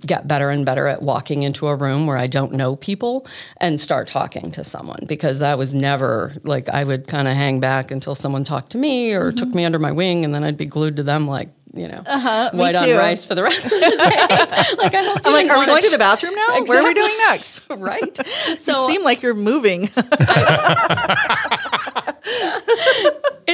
get 0.08 0.28
better 0.28 0.50
and 0.50 0.66
better 0.66 0.88
at 0.88 1.02
walking 1.02 1.44
into 1.44 1.68
a 1.68 1.76
room 1.76 2.08
where 2.08 2.18
I 2.18 2.28
don't 2.28 2.54
know 2.54 2.76
people 2.76 3.28
and 3.58 3.80
start 3.80 4.08
talking 4.08 4.52
to 4.52 4.64
someone 4.64 5.06
because 5.08 5.40
that 5.40 5.58
was 5.58 5.74
never 5.74 6.34
like 6.44 6.70
I 6.70 6.84
would 6.84 7.08
kind 7.08 7.28
of 7.28 7.36
hang 7.36 7.60
back 7.60 7.92
until 7.92 8.16
someone 8.16 8.44
talked 8.44 8.72
to 8.72 8.78
me 8.78 9.14
or 9.14 9.30
mm-hmm. 9.30 9.38
took 9.38 9.56
me 9.56 9.66
under 9.66 9.80
my 9.80 9.92
wing 9.92 10.26
and 10.26 10.34
then 10.34 10.44
I'd 10.44 10.58
be 10.58 10.66
glued 10.66 10.98
to 10.98 11.04
them 11.04 11.28
like 11.28 11.50
you 11.76 11.88
know, 11.88 12.04
uh-huh, 12.06 12.52
white 12.54 12.76
on 12.76 12.88
rice 12.92 13.26
for 13.26 13.34
the 13.34 13.42
rest 13.42 13.66
of 13.66 13.72
the 13.72 13.80
day. 13.80 13.90
like 14.78 14.94
I 14.94 15.04
hope 15.04 15.22
I'm 15.26 15.34
like, 15.34 15.50
are 15.50 15.58
we 15.60 15.66
going 15.66 15.82
to 15.82 15.90
the 15.90 15.98
bathroom 15.98 16.36
now? 16.36 16.50
Exactly. 16.50 16.70
Where 16.70 16.84
are 16.84 16.88
we 16.88 16.94
doing 16.94 17.18
next? 17.30 17.64
right. 17.78 18.16
So 18.60 18.88
you 18.88 18.94
seem 18.94 19.04
like 19.04 19.24
you're 19.24 19.34
moving. 19.34 19.84
in 19.84 19.90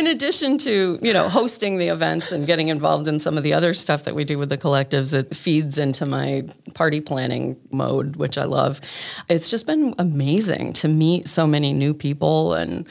addition 0.09 0.57
to 0.59 0.99
you 1.01 1.13
know 1.13 1.29
hosting 1.29 1.77
the 1.77 1.87
events 1.87 2.31
and 2.31 2.45
getting 2.45 2.67
involved 2.67 3.07
in 3.07 3.19
some 3.19 3.37
of 3.37 3.43
the 3.43 3.53
other 3.53 3.73
stuff 3.73 4.03
that 4.03 4.15
we 4.15 4.23
do 4.23 4.37
with 4.37 4.49
the 4.49 4.57
collectives, 4.57 5.13
it 5.13 5.35
feeds 5.35 5.77
into 5.77 6.05
my 6.05 6.43
party 6.73 7.01
planning 7.01 7.57
mode, 7.71 8.15
which 8.15 8.37
I 8.37 8.45
love. 8.45 8.81
It's 9.29 9.49
just 9.49 9.65
been 9.65 9.95
amazing 9.97 10.73
to 10.73 10.87
meet 10.87 11.27
so 11.29 11.47
many 11.47 11.73
new 11.73 11.93
people 11.93 12.53
and 12.53 12.87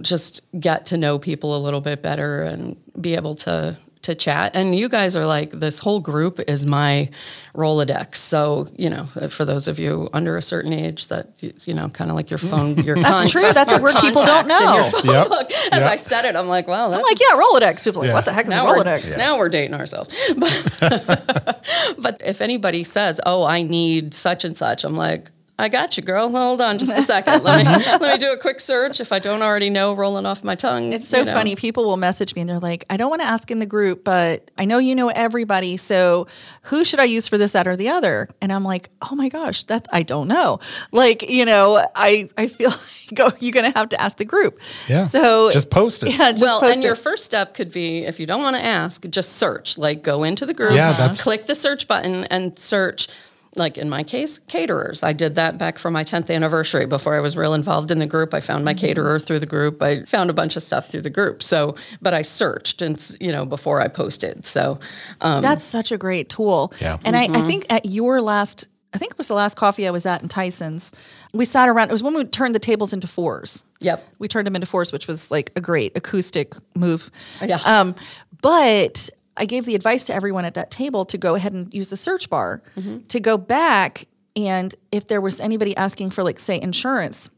just 0.00 0.40
get 0.58 0.86
to 0.86 0.96
know 0.96 1.18
people 1.18 1.56
a 1.56 1.60
little 1.60 1.80
bit 1.80 2.02
better 2.02 2.42
and 2.42 2.76
be 3.00 3.14
able 3.14 3.34
to 3.36 3.78
to 4.02 4.14
chat. 4.14 4.54
And 4.54 4.74
you 4.74 4.88
guys 4.88 5.16
are 5.16 5.26
like, 5.26 5.50
this 5.50 5.78
whole 5.78 6.00
group 6.00 6.40
is 6.48 6.66
my 6.66 7.08
Rolodex. 7.54 8.16
So, 8.16 8.68
you 8.76 8.90
know, 8.90 9.06
for 9.30 9.44
those 9.44 9.68
of 9.68 9.78
you 9.78 10.08
under 10.12 10.36
a 10.36 10.42
certain 10.42 10.72
age 10.72 11.08
that, 11.08 11.28
you 11.40 11.74
know, 11.74 11.88
kind 11.88 12.10
of 12.10 12.16
like 12.16 12.30
your 12.30 12.38
mm. 12.38 12.50
phone, 12.50 12.78
your 12.78 12.96
That's 13.02 13.22
con- 13.22 13.30
true. 13.30 13.52
That's 13.52 13.72
a 13.72 13.80
word 13.80 13.94
people 14.00 14.24
don't 14.24 14.48
know. 14.48 14.90
Yep. 15.04 15.50
As 15.72 15.80
yep. 15.80 15.90
I 15.90 15.96
said 15.96 16.24
it, 16.24 16.36
I'm 16.36 16.48
like, 16.48 16.66
well, 16.66 16.90
that's. 16.90 17.02
I'm 17.02 17.08
like, 17.08 17.20
yeah, 17.20 17.40
Rolodex. 17.40 17.84
People 17.84 18.02
are 18.02 18.06
yeah. 18.06 18.14
like, 18.14 18.18
what 18.18 18.24
the 18.24 18.32
heck 18.32 18.46
is 18.46 18.50
now 18.50 18.66
a 18.68 18.76
Rolodex? 18.76 19.10
Yeah. 19.10 19.16
Now 19.16 19.38
we're 19.38 19.48
dating 19.48 19.74
ourselves. 19.74 20.14
But, 20.36 21.64
but 21.98 22.20
if 22.24 22.40
anybody 22.40 22.84
says, 22.84 23.20
oh, 23.24 23.44
I 23.44 23.62
need 23.62 24.14
such 24.14 24.44
and 24.44 24.56
such, 24.56 24.84
I'm 24.84 24.96
like, 24.96 25.30
I 25.62 25.68
got 25.68 25.96
you, 25.96 26.02
girl. 26.02 26.28
Hold 26.28 26.60
on 26.60 26.76
just 26.78 26.90
a 26.92 27.02
second. 27.14 27.44
Let 27.44 27.64
me 27.64 27.70
mm-hmm. 27.70 28.02
let 28.02 28.14
me 28.14 28.18
do 28.18 28.32
a 28.32 28.36
quick 28.36 28.58
search. 28.58 29.00
If 29.00 29.12
I 29.12 29.20
don't 29.20 29.42
already 29.42 29.70
know, 29.70 29.94
rolling 29.94 30.26
off 30.26 30.42
my 30.42 30.56
tongue. 30.56 30.92
It's 30.92 31.06
so 31.06 31.20
you 31.20 31.24
know. 31.24 31.32
funny. 31.32 31.54
People 31.54 31.84
will 31.84 31.96
message 31.96 32.34
me 32.34 32.40
and 32.40 32.50
they're 32.50 32.58
like, 32.58 32.84
I 32.90 32.96
don't 32.96 33.10
want 33.10 33.22
to 33.22 33.28
ask 33.28 33.48
in 33.48 33.60
the 33.60 33.66
group, 33.66 34.02
but 34.02 34.50
I 34.58 34.64
know 34.64 34.78
you 34.78 34.96
know 34.96 35.08
everybody. 35.08 35.76
So 35.76 36.26
who 36.62 36.84
should 36.84 36.98
I 36.98 37.04
use 37.04 37.28
for 37.28 37.38
this, 37.38 37.52
that, 37.52 37.68
or 37.68 37.76
the 37.76 37.90
other? 37.90 38.28
And 38.40 38.52
I'm 38.52 38.64
like, 38.64 38.90
oh 39.02 39.14
my 39.14 39.28
gosh, 39.28 39.62
that 39.64 39.86
I 39.92 40.02
don't 40.02 40.26
know. 40.26 40.58
Like, 40.90 41.30
you 41.30 41.44
know, 41.44 41.86
I 41.94 42.28
I 42.36 42.48
feel 42.48 42.70
like 43.10 43.20
oh, 43.20 43.30
you're 43.38 43.52
gonna 43.52 43.72
have 43.76 43.90
to 43.90 44.00
ask 44.00 44.16
the 44.16 44.24
group. 44.24 44.58
Yeah. 44.88 45.06
So 45.06 45.52
Just 45.52 45.70
post 45.70 46.02
it. 46.02 46.10
Yeah, 46.10 46.32
just 46.32 46.42
well, 46.42 46.58
post 46.58 46.74
and 46.74 46.82
it. 46.82 46.86
your 46.86 46.96
first 46.96 47.24
step 47.24 47.54
could 47.54 47.70
be 47.70 47.98
if 47.98 48.18
you 48.18 48.26
don't 48.26 48.42
want 48.42 48.56
to 48.56 48.64
ask, 48.64 49.08
just 49.08 49.34
search. 49.34 49.78
Like 49.78 50.02
go 50.02 50.24
into 50.24 50.44
the 50.44 50.54
group, 50.54 50.72
Yeah, 50.72 50.92
that's- 50.92 51.22
click 51.22 51.46
the 51.46 51.54
search 51.54 51.86
button 51.86 52.24
and 52.24 52.58
search. 52.58 53.06
Like 53.54 53.76
in 53.76 53.90
my 53.90 54.02
case, 54.02 54.38
caterers. 54.38 55.02
I 55.02 55.12
did 55.12 55.34
that 55.34 55.58
back 55.58 55.78
for 55.78 55.90
my 55.90 56.04
10th 56.04 56.34
anniversary 56.34 56.86
before 56.86 57.14
I 57.14 57.20
was 57.20 57.36
real 57.36 57.52
involved 57.52 57.90
in 57.90 57.98
the 57.98 58.06
group. 58.06 58.32
I 58.32 58.40
found 58.40 58.64
my 58.64 58.72
caterer 58.72 59.18
through 59.18 59.40
the 59.40 59.46
group. 59.46 59.82
I 59.82 60.04
found 60.04 60.30
a 60.30 60.32
bunch 60.32 60.56
of 60.56 60.62
stuff 60.62 60.88
through 60.88 61.02
the 61.02 61.10
group. 61.10 61.42
So, 61.42 61.74
but 62.00 62.14
I 62.14 62.22
searched 62.22 62.80
and, 62.80 62.98
you 63.20 63.30
know, 63.30 63.44
before 63.44 63.80
I 63.80 63.88
posted. 63.88 64.46
So, 64.46 64.80
um, 65.20 65.42
That's 65.42 65.64
such 65.64 65.92
a 65.92 65.98
great 65.98 66.30
tool. 66.30 66.72
Yeah. 66.80 66.96
And 67.04 67.14
I, 67.14 67.24
I 67.24 67.42
think 67.42 67.66
at 67.68 67.84
your 67.84 68.22
last, 68.22 68.66
I 68.94 68.98
think 68.98 69.12
it 69.12 69.18
was 69.18 69.26
the 69.26 69.34
last 69.34 69.56
coffee 69.56 69.86
I 69.86 69.90
was 69.90 70.06
at 70.06 70.22
in 70.22 70.28
Tyson's, 70.28 70.92
we 71.34 71.44
sat 71.44 71.68
around. 71.68 71.90
It 71.90 71.92
was 71.92 72.02
when 72.02 72.14
we 72.14 72.24
turned 72.24 72.54
the 72.54 72.58
tables 72.58 72.92
into 72.92 73.06
fours. 73.06 73.64
Yep. 73.80 74.06
We 74.18 74.28
turned 74.28 74.46
them 74.46 74.54
into 74.54 74.66
fours, 74.66 74.92
which 74.92 75.06
was 75.06 75.30
like 75.30 75.52
a 75.56 75.60
great 75.60 75.96
acoustic 75.96 76.54
move. 76.74 77.10
Yeah. 77.42 77.58
Um, 77.64 77.94
but 78.40 79.10
I 79.36 79.44
gave 79.46 79.64
the 79.64 79.74
advice 79.74 80.04
to 80.04 80.14
everyone 80.14 80.44
at 80.44 80.54
that 80.54 80.70
table 80.70 81.04
to 81.06 81.18
go 81.18 81.34
ahead 81.34 81.52
and 81.52 81.72
use 81.72 81.88
the 81.88 81.96
search 81.96 82.28
bar 82.28 82.62
mm-hmm. 82.76 83.06
to 83.06 83.20
go 83.20 83.38
back 83.38 84.06
and 84.36 84.74
if 84.90 85.08
there 85.08 85.20
was 85.20 85.40
anybody 85.40 85.76
asking 85.76 86.10
for 86.10 86.22
like 86.22 86.38
say 86.38 86.60
insurance, 86.60 87.30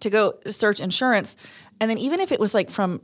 to 0.00 0.10
go 0.10 0.34
search 0.48 0.80
insurance, 0.80 1.36
and 1.80 1.90
then 1.90 1.98
even 1.98 2.20
if 2.20 2.32
it 2.32 2.40
was 2.40 2.54
like 2.54 2.70
from 2.70 3.00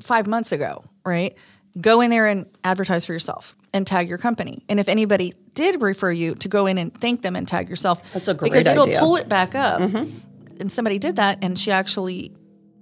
five 0.00 0.26
months 0.26 0.52
ago, 0.52 0.84
right? 1.04 1.36
Go 1.80 2.00
in 2.00 2.10
there 2.10 2.26
and 2.26 2.46
advertise 2.64 3.06
for 3.06 3.12
yourself 3.12 3.56
and 3.72 3.86
tag 3.86 4.08
your 4.08 4.18
company. 4.18 4.62
And 4.68 4.78
if 4.78 4.88
anybody 4.88 5.34
did 5.54 5.80
refer 5.80 6.10
you, 6.10 6.34
to 6.36 6.48
go 6.48 6.66
in 6.66 6.78
and 6.78 6.94
thank 6.94 7.22
them 7.22 7.36
and 7.36 7.48
tag 7.48 7.68
yourself. 7.68 8.12
That's 8.12 8.28
a 8.28 8.34
great 8.34 8.52
idea. 8.52 8.60
because 8.60 8.72
it'll 8.72 8.84
idea. 8.84 9.00
pull 9.00 9.16
it 9.16 9.28
back 9.28 9.54
up. 9.54 9.80
Mm-hmm. 9.80 10.60
And 10.60 10.70
somebody 10.70 10.98
did 10.98 11.16
that, 11.16 11.38
and 11.42 11.58
she 11.58 11.70
actually 11.70 12.32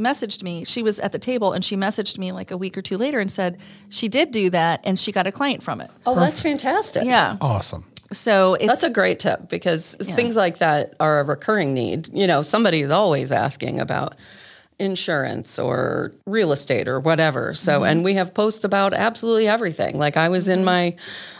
messaged 0.00 0.42
me. 0.42 0.64
She 0.64 0.82
was 0.82 0.98
at 0.98 1.12
the 1.12 1.18
table, 1.18 1.52
and 1.52 1.64
she 1.64 1.76
messaged 1.76 2.18
me 2.18 2.32
like 2.32 2.50
a 2.50 2.56
week 2.56 2.76
or 2.76 2.82
two 2.82 2.96
later 2.96 3.20
and 3.20 3.30
said 3.30 3.58
she 3.88 4.08
did 4.08 4.32
do 4.32 4.50
that, 4.50 4.80
and 4.82 4.98
she 4.98 5.12
got 5.12 5.26
a 5.26 5.32
client 5.32 5.62
from 5.62 5.80
it. 5.80 5.90
oh, 6.06 6.14
that's 6.16 6.40
fantastic. 6.40 7.04
Yeah. 7.04 7.36
Awesome. 7.40 7.84
So 8.12 8.54
it's 8.54 8.66
That's 8.66 8.82
a 8.82 8.90
great 8.90 9.20
tip 9.20 9.48
because 9.48 9.94
things 10.00 10.34
like 10.34 10.58
that 10.58 10.94
are 10.98 11.20
a 11.20 11.24
recurring 11.24 11.74
need. 11.74 12.10
You 12.12 12.26
know, 12.26 12.42
somebody 12.42 12.80
is 12.80 12.90
always 12.90 13.30
asking 13.30 13.78
about 13.78 14.16
insurance 14.80 15.58
or 15.58 16.12
real 16.26 16.50
estate 16.50 16.88
or 16.88 16.98
whatever. 16.98 17.54
So, 17.54 17.84
and 17.84 18.02
we 18.02 18.14
have 18.14 18.34
posts 18.34 18.64
about 18.64 18.94
absolutely 18.94 19.46
everything. 19.46 19.96
Like 19.98 20.16
I 20.16 20.28
was 20.28 20.48
in 20.48 20.64
my 20.64 20.96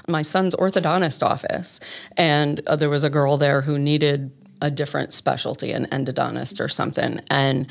my 0.07 0.23
son's 0.23 0.55
orthodontist 0.55 1.25
office 1.25 1.81
and 2.17 2.61
uh, 2.67 2.77
there 2.77 2.91
was 2.91 3.03
a 3.03 3.11
girl 3.11 3.37
there 3.37 3.63
who 3.63 3.79
needed 3.79 4.31
a 4.61 4.71
different 4.71 5.13
specialty, 5.13 5.73
an 5.73 5.87
endodontist 5.87 6.61
or 6.61 6.69
something. 6.69 7.21
And 7.31 7.67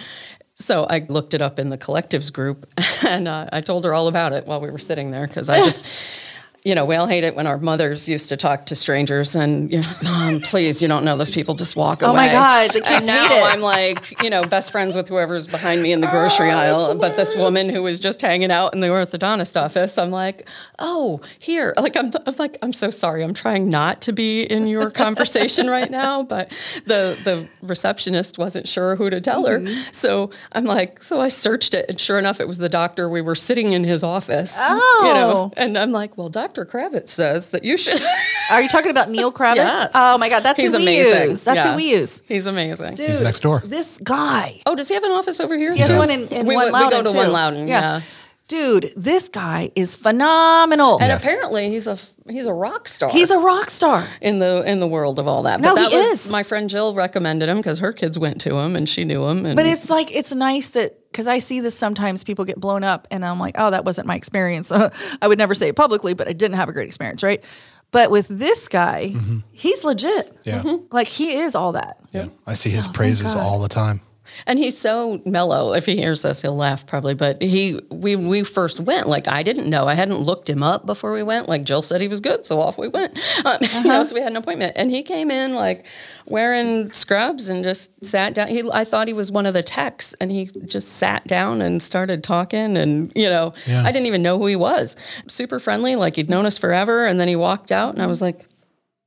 so 0.59 0.85
I 0.89 1.05
looked 1.07 1.33
it 1.33 1.41
up 1.41 1.57
in 1.57 1.69
the 1.69 1.77
collectives 1.77 2.31
group 2.31 2.69
and 3.07 3.27
uh, 3.27 3.47
I 3.51 3.61
told 3.61 3.85
her 3.85 3.93
all 3.93 4.07
about 4.07 4.33
it 4.33 4.45
while 4.45 4.61
we 4.61 4.69
were 4.69 4.77
sitting 4.77 5.11
there 5.11 5.25
because 5.27 5.49
I 5.49 5.63
just 5.63 5.85
you 6.63 6.75
know, 6.75 6.83
we 6.85 6.95
all 6.95 7.07
hate 7.07 7.23
it 7.23 7.35
when 7.35 7.47
our 7.47 7.57
mothers 7.57 8.07
used 8.07 8.29
to 8.29 8.37
talk 8.37 8.65
to 8.67 8.75
strangers 8.75 9.35
and, 9.35 9.71
you 9.71 9.79
know, 9.81 9.87
mom, 10.03 10.39
please, 10.41 10.81
you 10.81 10.87
don't 10.87 11.05
know 11.05 11.15
those 11.15 11.31
people, 11.31 11.55
just 11.55 11.75
walk 11.75 12.01
away. 12.01 12.11
Oh 12.11 12.15
my 12.15 12.27
God, 12.31 12.69
the 12.71 12.81
kids 12.81 12.89
and 12.89 13.05
now 13.05 13.27
hate 13.29 13.37
it. 13.37 13.43
I'm 13.45 13.61
like, 13.61 14.21
you 14.21 14.29
know, 14.29 14.43
best 14.43 14.71
friends 14.71 14.95
with 14.95 15.07
whoever's 15.07 15.47
behind 15.47 15.81
me 15.81 15.91
in 15.93 16.01
the 16.01 16.07
grocery 16.07 16.49
aisle. 16.51 16.95
But 16.95 17.15
this 17.15 17.33
woman 17.35 17.69
who 17.69 17.83
was 17.83 17.99
just 17.99 18.19
hanging 18.21 18.51
out 18.51 18.73
in 18.73 18.81
the 18.81 18.87
orthodontist 18.87 19.59
office, 19.59 19.97
I'm 19.97 20.11
like, 20.11 20.47
oh, 20.79 21.21
here. 21.39 21.73
Like, 21.77 21.95
I'm, 21.95 22.11
I'm 22.25 22.35
like, 22.37 22.57
I'm 22.61 22.73
so 22.73 22.89
sorry. 22.89 23.23
I'm 23.23 23.33
trying 23.33 23.69
not 23.69 24.01
to 24.01 24.11
be 24.11 24.43
in 24.43 24.67
your 24.67 24.91
conversation 25.03 25.67
right 25.67 25.89
now. 25.89 26.23
But 26.23 26.49
the, 26.85 27.17
the 27.23 27.47
receptionist 27.61 28.37
wasn't 28.37 28.67
sure 28.67 28.95
who 28.97 29.09
to 29.09 29.21
tell 29.21 29.45
her. 29.45 29.59
Mm-hmm. 29.59 29.91
So 29.91 30.31
I'm 30.51 30.65
like, 30.65 31.01
so 31.01 31.21
I 31.21 31.29
searched 31.29 31.73
it. 31.73 31.85
And 31.89 31.99
sure 31.99 32.19
enough, 32.19 32.39
it 32.41 32.47
was 32.47 32.57
the 32.57 32.69
doctor. 32.69 33.09
We 33.09 33.21
were 33.21 33.35
sitting 33.35 33.71
in 33.71 33.83
his 33.85 34.03
office. 34.03 34.57
oh. 34.59 35.01
You 35.03 35.09
Oh. 35.09 35.13
know, 35.13 35.53
and 35.57 35.77
I'm 35.77 35.91
like, 35.91 36.17
well, 36.17 36.29
Dr. 36.59 36.65
Kravitz 36.89 37.09
says 37.09 37.51
that 37.51 37.63
you 37.63 37.77
should. 37.77 38.01
Are 38.51 38.61
you 38.61 38.67
talking 38.69 38.91
about 38.91 39.09
Neal 39.09 39.31
Kravitz? 39.31 39.55
Yes. 39.57 39.91
Oh 39.95 40.17
my 40.17 40.29
God, 40.29 40.41
that's 40.41 40.59
He's 40.59 40.71
who 40.71 40.77
we 40.77 40.83
amazing. 40.83 41.29
use. 41.31 41.43
That's 41.43 41.57
Yeah. 41.57 41.71
who 41.71 41.75
we 41.77 41.91
use. 41.91 42.21
He's 42.27 42.45
amazing. 42.45 42.95
Dude, 42.95 43.09
He's 43.09 43.21
next 43.21 43.41
door. 43.41 43.61
This 43.65 43.99
guy. 44.03 44.61
Oh, 44.65 44.75
does 44.75 44.87
he 44.89 44.95
have 44.95 45.03
an 45.03 45.11
office 45.11 45.39
over 45.39 45.57
here? 45.57 45.73
He 45.73 45.79
has 45.79 45.89
does. 45.89 45.97
one 45.99 46.09
in, 46.09 46.27
in 46.27 46.45
We 46.45 46.55
one 46.55 46.71
went- 46.71 46.75
we 46.85 46.89
go 46.91 46.97
Loudoun, 46.97 47.03
to 47.05 47.17
One 47.17 47.25
too. 47.27 47.31
Loudoun, 47.31 47.67
yeah. 47.67 48.01
Dude, 48.49 48.91
this 48.97 49.29
guy 49.29 49.69
is 49.75 49.95
phenomenal. 49.95 50.97
And 50.99 51.09
Yes. 51.09 51.23
apparently 51.23 51.69
he's 51.69 51.85
a 51.85 51.99
he's 52.27 52.47
a 52.47 52.53
rock 52.53 52.87
star. 52.87 53.11
He's 53.11 53.29
a 53.29 53.37
rock 53.37 53.69
star. 53.69 54.07
in 54.21 54.39
the 54.39 54.63
in 54.63 54.79
the 54.79 54.87
world 54.87 55.19
of 55.19 55.27
all 55.27 55.43
that. 55.43 55.61
No, 55.61 55.75
but 55.75 55.83
that 55.83 55.91
he 55.91 55.97
was 55.97 56.25
is. 56.25 56.31
my 56.31 56.41
friend 56.41 56.67
Jill 56.67 56.95
recommended 56.95 57.47
him 57.47 57.57
because 57.57 57.77
her 57.77 57.93
kids 57.93 58.17
went 58.17 58.41
to 58.41 58.57
him 58.57 58.75
and 58.75 58.89
she 58.89 59.05
knew 59.05 59.23
him. 59.27 59.45
And 59.45 59.55
But 59.55 59.67
it's 59.67 59.91
like 59.91 60.13
it's 60.13 60.33
nice 60.33 60.69
that 60.69 61.11
because 61.11 61.27
I 61.27 61.37
see 61.37 61.59
this 61.59 61.77
sometimes 61.77 62.23
people 62.23 62.43
get 62.43 62.59
blown 62.59 62.83
up 62.83 63.07
and 63.11 63.23
I'm 63.23 63.39
like, 63.39 63.53
oh, 63.55 63.69
that 63.69 63.85
wasn't 63.85 64.07
my 64.07 64.15
experience. 64.15 64.71
I 65.21 65.27
would 65.27 65.37
never 65.37 65.53
say 65.53 65.67
it 65.67 65.75
publicly, 65.75 66.15
but 66.15 66.27
I 66.27 66.33
didn't 66.33 66.55
have 66.55 66.69
a 66.69 66.73
great 66.73 66.87
experience, 66.87 67.21
right? 67.21 67.43
But 67.91 68.09
with 68.09 68.27
this 68.29 68.67
guy, 68.67 69.11
mm-hmm. 69.15 69.39
he's 69.51 69.83
legit. 69.83 70.35
Yeah. 70.43 70.63
Mm-hmm. 70.63 70.85
Like 70.91 71.07
he 71.07 71.37
is 71.37 71.53
all 71.53 71.73
that. 71.73 71.99
Yeah. 72.11 72.29
I 72.47 72.55
see 72.55 72.71
his 72.71 72.85
thank 72.85 72.97
praises 72.97 73.35
all 73.35 73.59
the 73.59 73.67
time. 73.69 74.01
And 74.45 74.59
he's 74.59 74.77
so 74.77 75.21
mellow. 75.25 75.73
If 75.73 75.85
he 75.85 75.95
hears 75.95 76.25
us, 76.25 76.41
he'll 76.41 76.55
laugh 76.55 76.85
probably. 76.85 77.13
But 77.13 77.41
he, 77.41 77.79
we, 77.89 78.15
we 78.15 78.43
first 78.43 78.79
went. 78.79 79.07
Like 79.07 79.27
I 79.27 79.43
didn't 79.43 79.69
know. 79.69 79.87
I 79.87 79.93
hadn't 79.95 80.19
looked 80.19 80.49
him 80.49 80.63
up 80.63 80.85
before 80.85 81.11
we 81.11 81.23
went. 81.23 81.49
Like 81.49 81.63
Jill 81.63 81.81
said, 81.81 82.01
he 82.01 82.07
was 82.07 82.19
good, 82.21 82.45
so 82.45 82.59
off 82.59 82.77
we 82.77 82.87
went. 82.87 83.17
Um, 83.45 83.57
You 83.79 83.83
know, 83.83 84.03
so 84.03 84.13
we 84.15 84.21
had 84.21 84.31
an 84.31 84.37
appointment, 84.37 84.73
and 84.75 84.91
he 84.91 85.03
came 85.03 85.31
in 85.31 85.53
like 85.55 85.85
wearing 86.25 86.91
scrubs 86.91 87.49
and 87.49 87.63
just 87.63 87.89
sat 88.05 88.33
down. 88.33 88.47
He, 88.47 88.63
I 88.71 88.83
thought 88.83 89.07
he 89.07 89.13
was 89.13 89.31
one 89.31 89.45
of 89.45 89.53
the 89.53 89.63
techs, 89.63 90.13
and 90.15 90.31
he 90.31 90.45
just 90.45 90.89
sat 90.93 91.25
down 91.27 91.61
and 91.61 91.81
started 91.81 92.23
talking. 92.23 92.77
And 92.77 93.11
you 93.15 93.29
know, 93.29 93.53
Yeah. 93.65 93.83
I 93.83 93.91
didn't 93.91 94.07
even 94.07 94.21
know 94.21 94.37
who 94.37 94.47
he 94.47 94.55
was. 94.55 94.95
Super 95.27 95.59
friendly, 95.59 95.95
like 95.95 96.15
he'd 96.15 96.29
known 96.29 96.45
us 96.45 96.57
forever. 96.57 97.05
And 97.05 97.19
then 97.19 97.27
he 97.27 97.35
walked 97.35 97.71
out, 97.71 97.93
and 97.93 98.01
I 98.03 98.07
was 98.07 98.21
like. 98.21 98.45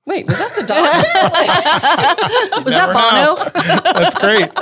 Wait, 0.05 0.27
was 0.27 0.37
that 0.39 0.55
the 0.57 0.63
doctor? 0.65 2.63
Was 2.65 2.73
that 2.75 2.93
Bono? 2.93 3.93
That's 3.93 4.15
great. 4.17 4.53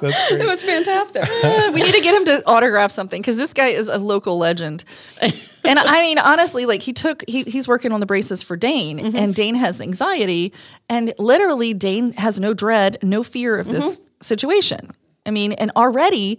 That's 0.00 0.28
great. 0.30 0.40
it 0.40 0.46
was 0.46 0.62
fantastic. 0.62 1.22
we 1.74 1.82
need 1.82 1.94
to 1.94 2.00
get 2.00 2.14
him 2.14 2.24
to 2.26 2.42
autograph 2.46 2.90
something 2.90 3.20
because 3.20 3.36
this 3.36 3.52
guy 3.52 3.68
is 3.68 3.88
a 3.88 3.98
local 3.98 4.38
legend. 4.38 4.84
and 5.20 5.78
I 5.78 6.00
mean, 6.02 6.18
honestly, 6.18 6.64
like 6.64 6.80
he 6.82 6.92
took 6.94 7.22
he, 7.28 7.42
he's 7.42 7.68
working 7.68 7.92
on 7.92 8.00
the 8.00 8.06
braces 8.06 8.42
for 8.42 8.56
Dane, 8.56 8.98
Mm-hmm. 8.98 9.16
and 9.16 9.34
Dane 9.34 9.54
has 9.56 9.80
anxiety, 9.82 10.52
and 10.88 11.12
literally 11.18 11.74
Dane 11.74 12.12
has 12.14 12.40
no 12.40 12.54
dread, 12.54 12.96
no 13.02 13.22
fear 13.22 13.56
of 13.56 13.66
this 13.68 13.84
Mm-hmm. 13.98 14.02
situation. 14.22 14.90
I 15.26 15.30
mean, 15.30 15.52
and 15.52 15.70
already 15.76 16.38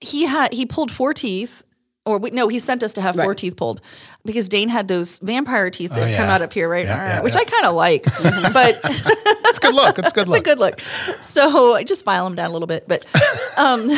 he 0.00 0.24
had 0.24 0.52
he 0.54 0.64
pulled 0.64 0.90
four 0.90 1.12
teeth. 1.12 1.62
Or 2.08 2.18
we, 2.18 2.30
no, 2.30 2.48
he 2.48 2.58
sent 2.58 2.82
us 2.82 2.92
to 2.94 3.00
have 3.02 3.14
four 3.14 3.28
Right. 3.28 3.36
teeth 3.36 3.56
pulled 3.56 3.80
because 4.24 4.48
Dane 4.48 4.68
had 4.68 4.88
those 4.88 5.18
vampire 5.18 5.70
teeth 5.70 5.90
that 5.90 6.14
Oh, 6.14 6.16
come 6.16 6.28
out 6.30 6.42
up 6.42 6.52
here, 6.52 6.68
right? 6.68 6.84
Yeah, 6.86 6.96
yeah, 7.16 7.22
Which 7.22 7.34
yeah. 7.34 7.40
I 7.40 7.44
kind 7.44 7.66
of 7.66 7.74
like, 7.74 8.04
but 8.52 8.80
That's 9.42 9.58
good 9.58 9.74
luck. 9.74 9.96
That's 9.96 10.12
good 10.12 10.22
it's 10.28 10.30
luck. 10.30 10.40
a 10.40 10.44
good 10.44 10.58
look. 10.58 10.80
So 11.20 11.74
I 11.74 11.84
just 11.84 12.04
file 12.04 12.24
them 12.24 12.34
down 12.34 12.50
a 12.50 12.52
little 12.52 12.66
bit. 12.66 12.88
But 12.88 13.04
um, 13.58 13.90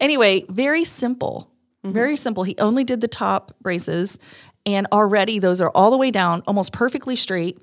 anyway, 0.00 0.44
very 0.48 0.84
simple. 0.84 1.50
Very 1.84 2.16
simple. 2.16 2.42
He 2.42 2.56
only 2.58 2.82
did 2.82 3.00
the 3.00 3.06
top 3.08 3.54
braces, 3.62 4.18
and 4.64 4.88
already 4.90 5.38
those 5.38 5.60
are 5.60 5.70
all 5.70 5.92
the 5.92 5.96
way 5.96 6.10
down, 6.10 6.42
almost 6.48 6.72
perfectly 6.72 7.14
straight. 7.14 7.58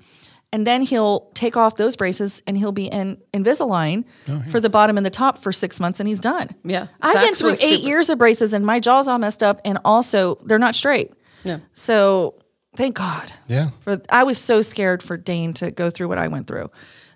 And 0.54 0.64
then 0.64 0.82
he'll 0.82 1.30
take 1.34 1.56
off 1.56 1.74
those 1.74 1.96
braces 1.96 2.40
and 2.46 2.56
he'll 2.56 2.70
be 2.70 2.86
in 2.86 3.18
Invisalign 3.32 4.04
for 4.52 4.60
the 4.60 4.70
bottom 4.70 4.96
and 4.96 5.04
the 5.04 5.10
top 5.10 5.38
for 5.38 5.50
six 5.52 5.80
months, 5.80 5.98
and 5.98 6.08
he's 6.08 6.20
done. 6.20 6.48
Yeah. 6.64 6.86
I've 7.02 7.14
been 7.24 7.34
through 7.34 7.50
eight 7.54 7.58
super- 7.58 7.88
years 7.88 8.08
of 8.08 8.18
braces, 8.18 8.52
and 8.52 8.64
my 8.64 8.78
jaw's 8.78 9.08
all 9.08 9.18
messed 9.18 9.42
up, 9.42 9.60
and 9.64 9.78
also 9.84 10.36
they're 10.44 10.60
not 10.60 10.76
straight. 10.76 11.12
Yeah. 11.42 11.58
So 11.72 12.36
thank 12.76 12.94
God. 12.94 13.32
Yeah. 13.48 13.70
For 13.80 14.00
I 14.10 14.22
was 14.22 14.38
so 14.38 14.62
scared 14.62 15.02
for 15.02 15.16
Dane 15.16 15.54
to 15.54 15.72
go 15.72 15.90
through 15.90 16.06
what 16.08 16.18
I 16.18 16.28
went 16.28 16.46
through. 16.46 16.70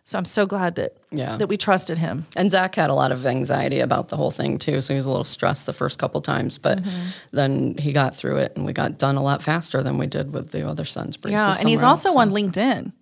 So 0.04 0.16
I'm 0.18 0.24
so 0.24 0.44
glad 0.46 0.74
that 0.76 0.96
Yeah. 1.10 1.36
that 1.36 1.48
we 1.48 1.56
trusted 1.58 1.98
him. 1.98 2.26
And 2.34 2.50
Zach 2.50 2.74
had 2.74 2.88
a 2.90 2.94
lot 2.94 3.12
of 3.12 3.26
anxiety 3.26 3.80
about 3.80 4.08
the 4.08 4.16
whole 4.16 4.30
thing 4.30 4.58
too, 4.58 4.80
so 4.80 4.94
he 4.94 4.96
was 4.96 5.04
a 5.06 5.10
little 5.10 5.22
stressed 5.22 5.66
the 5.66 5.72
first 5.74 5.98
couple 5.98 6.20
times. 6.22 6.56
But 6.58 6.78
Mm-hmm. 6.82 7.08
then 7.32 7.74
he 7.78 7.92
got 7.92 8.16
through 8.16 8.38
it, 8.38 8.52
and 8.56 8.64
we 8.66 8.72
got 8.72 8.98
done 8.98 9.16
a 9.16 9.22
lot 9.22 9.42
faster 9.42 9.82
than 9.82 9.96
we 9.98 10.06
did 10.06 10.32
with 10.32 10.50
the 10.50 10.66
other 10.66 10.84
son's 10.86 11.16
braces. 11.18 11.38
Yeah, 11.38 11.54
and 11.60 11.68
he's 11.68 11.82
also 11.82 12.08
else, 12.08 12.16
on 12.18 12.30
LinkedIn. 12.30 12.92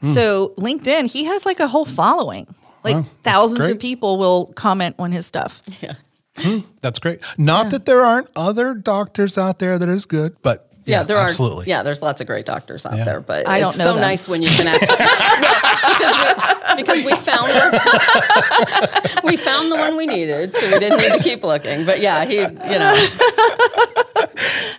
Hmm. 0.00 0.12
So 0.12 0.52
LinkedIn, 0.58 1.06
he 1.10 1.24
has 1.24 1.46
like 1.46 1.60
a 1.60 1.68
whole 1.68 1.84
following. 1.86 2.46
Like 2.84 2.96
Wow, 2.96 3.06
thousands 3.24 3.68
of 3.70 3.78
people 3.78 4.18
will 4.18 4.46
comment 4.54 4.94
on 4.98 5.10
his 5.12 5.26
stuff. 5.26 5.60
so- 5.66 5.72
Yeah. 5.80 5.94
Hmm, 6.38 6.58
that's 6.82 6.98
great. 6.98 7.20
Not 7.38 7.70
that 7.70 7.86
there 7.86 8.00
aren't 8.02 8.28
other 8.36 8.74
doctors 8.74 9.38
out 9.38 9.58
there 9.58 9.78
that 9.78 9.88
is 9.88 10.04
good, 10.06 10.36
but 10.42 10.62
Yeah, 10.84 10.98
Yeah, 10.98 11.02
there 11.04 11.16
absolutely. 11.16 11.64
are. 11.64 11.68
Yeah, 11.68 11.82
there's 11.82 12.00
lots 12.02 12.20
of 12.20 12.26
great 12.28 12.44
doctors 12.46 12.84
out 12.86 12.94
Yeah. 12.96 13.04
there, 13.06 13.20
but 13.20 13.48
I 13.48 13.58
don't 13.58 13.70
it's 13.70 13.78
know 13.78 13.86
so 13.86 13.92
them. 13.94 14.02
nice 14.02 14.28
when 14.28 14.42
you 14.42 14.50
can 14.50 14.68
actually 14.68 14.96
well, 15.00 16.76
because, 16.76 16.96
we, 16.96 17.02
because 17.02 17.06
we 17.06 17.16
found 17.16 17.48
the, 17.48 19.20
we 19.24 19.36
found 19.36 19.72
the 19.72 19.76
one 19.76 19.96
we 19.96 20.06
needed, 20.06 20.54
so 20.54 20.70
we 20.72 20.78
didn't 20.78 20.98
need 21.00 21.10
to 21.12 21.18
keep 21.24 21.42
looking. 21.42 21.86
But 21.86 21.98
yeah, 22.00 22.24
he, 22.24 22.36
you 22.36 22.78
know, 22.78 22.94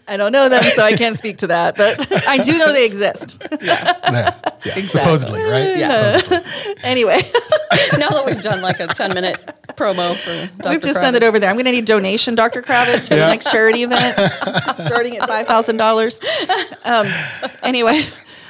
I 0.07 0.15
don't 0.17 0.31
know 0.31 0.47
them, 0.47 0.63
so 0.63 0.83
I 0.83 0.95
can't 0.95 1.17
speak 1.17 1.39
to 1.39 1.47
that, 1.47 1.75
but 1.75 1.99
I 2.27 2.37
do 2.37 2.57
know 2.57 2.71
they 2.71 2.85
exist. 2.85 3.43
Yeah. 3.59 4.33
yeah. 4.63 4.85
Supposedly, 4.85 5.41
right? 5.41 5.77
Yeah. 5.77 6.19
Supposedly. 6.19 6.83
anyway, 6.83 7.17
now 7.97 8.09
that 8.09 8.23
we've 8.25 8.41
done 8.41 8.61
like 8.61 8.79
a 8.79 8.87
ten 8.87 9.13
minute 9.13 9.37
promo 9.75 10.15
for 10.15 10.57
Dr. 10.61 10.69
we've 10.69 10.81
just 10.81 10.99
sent 10.99 11.15
it 11.15 11.23
over 11.23 11.39
there. 11.39 11.49
I'm 11.49 11.55
going 11.55 11.65
to 11.65 11.71
need 11.71 11.85
donation, 11.85 12.35
Dr. 12.35 12.61
Kravitz, 12.61 13.07
for 13.07 13.15
the 13.15 13.27
next 13.27 13.51
charity 13.51 13.83
event, 13.83 14.15
starting 14.85 15.17
at 15.17 15.27
five 15.27 15.47
thousand 15.47 15.77
dollars. 15.77 16.21
Um, 16.85 17.07
anyway, 17.63 18.03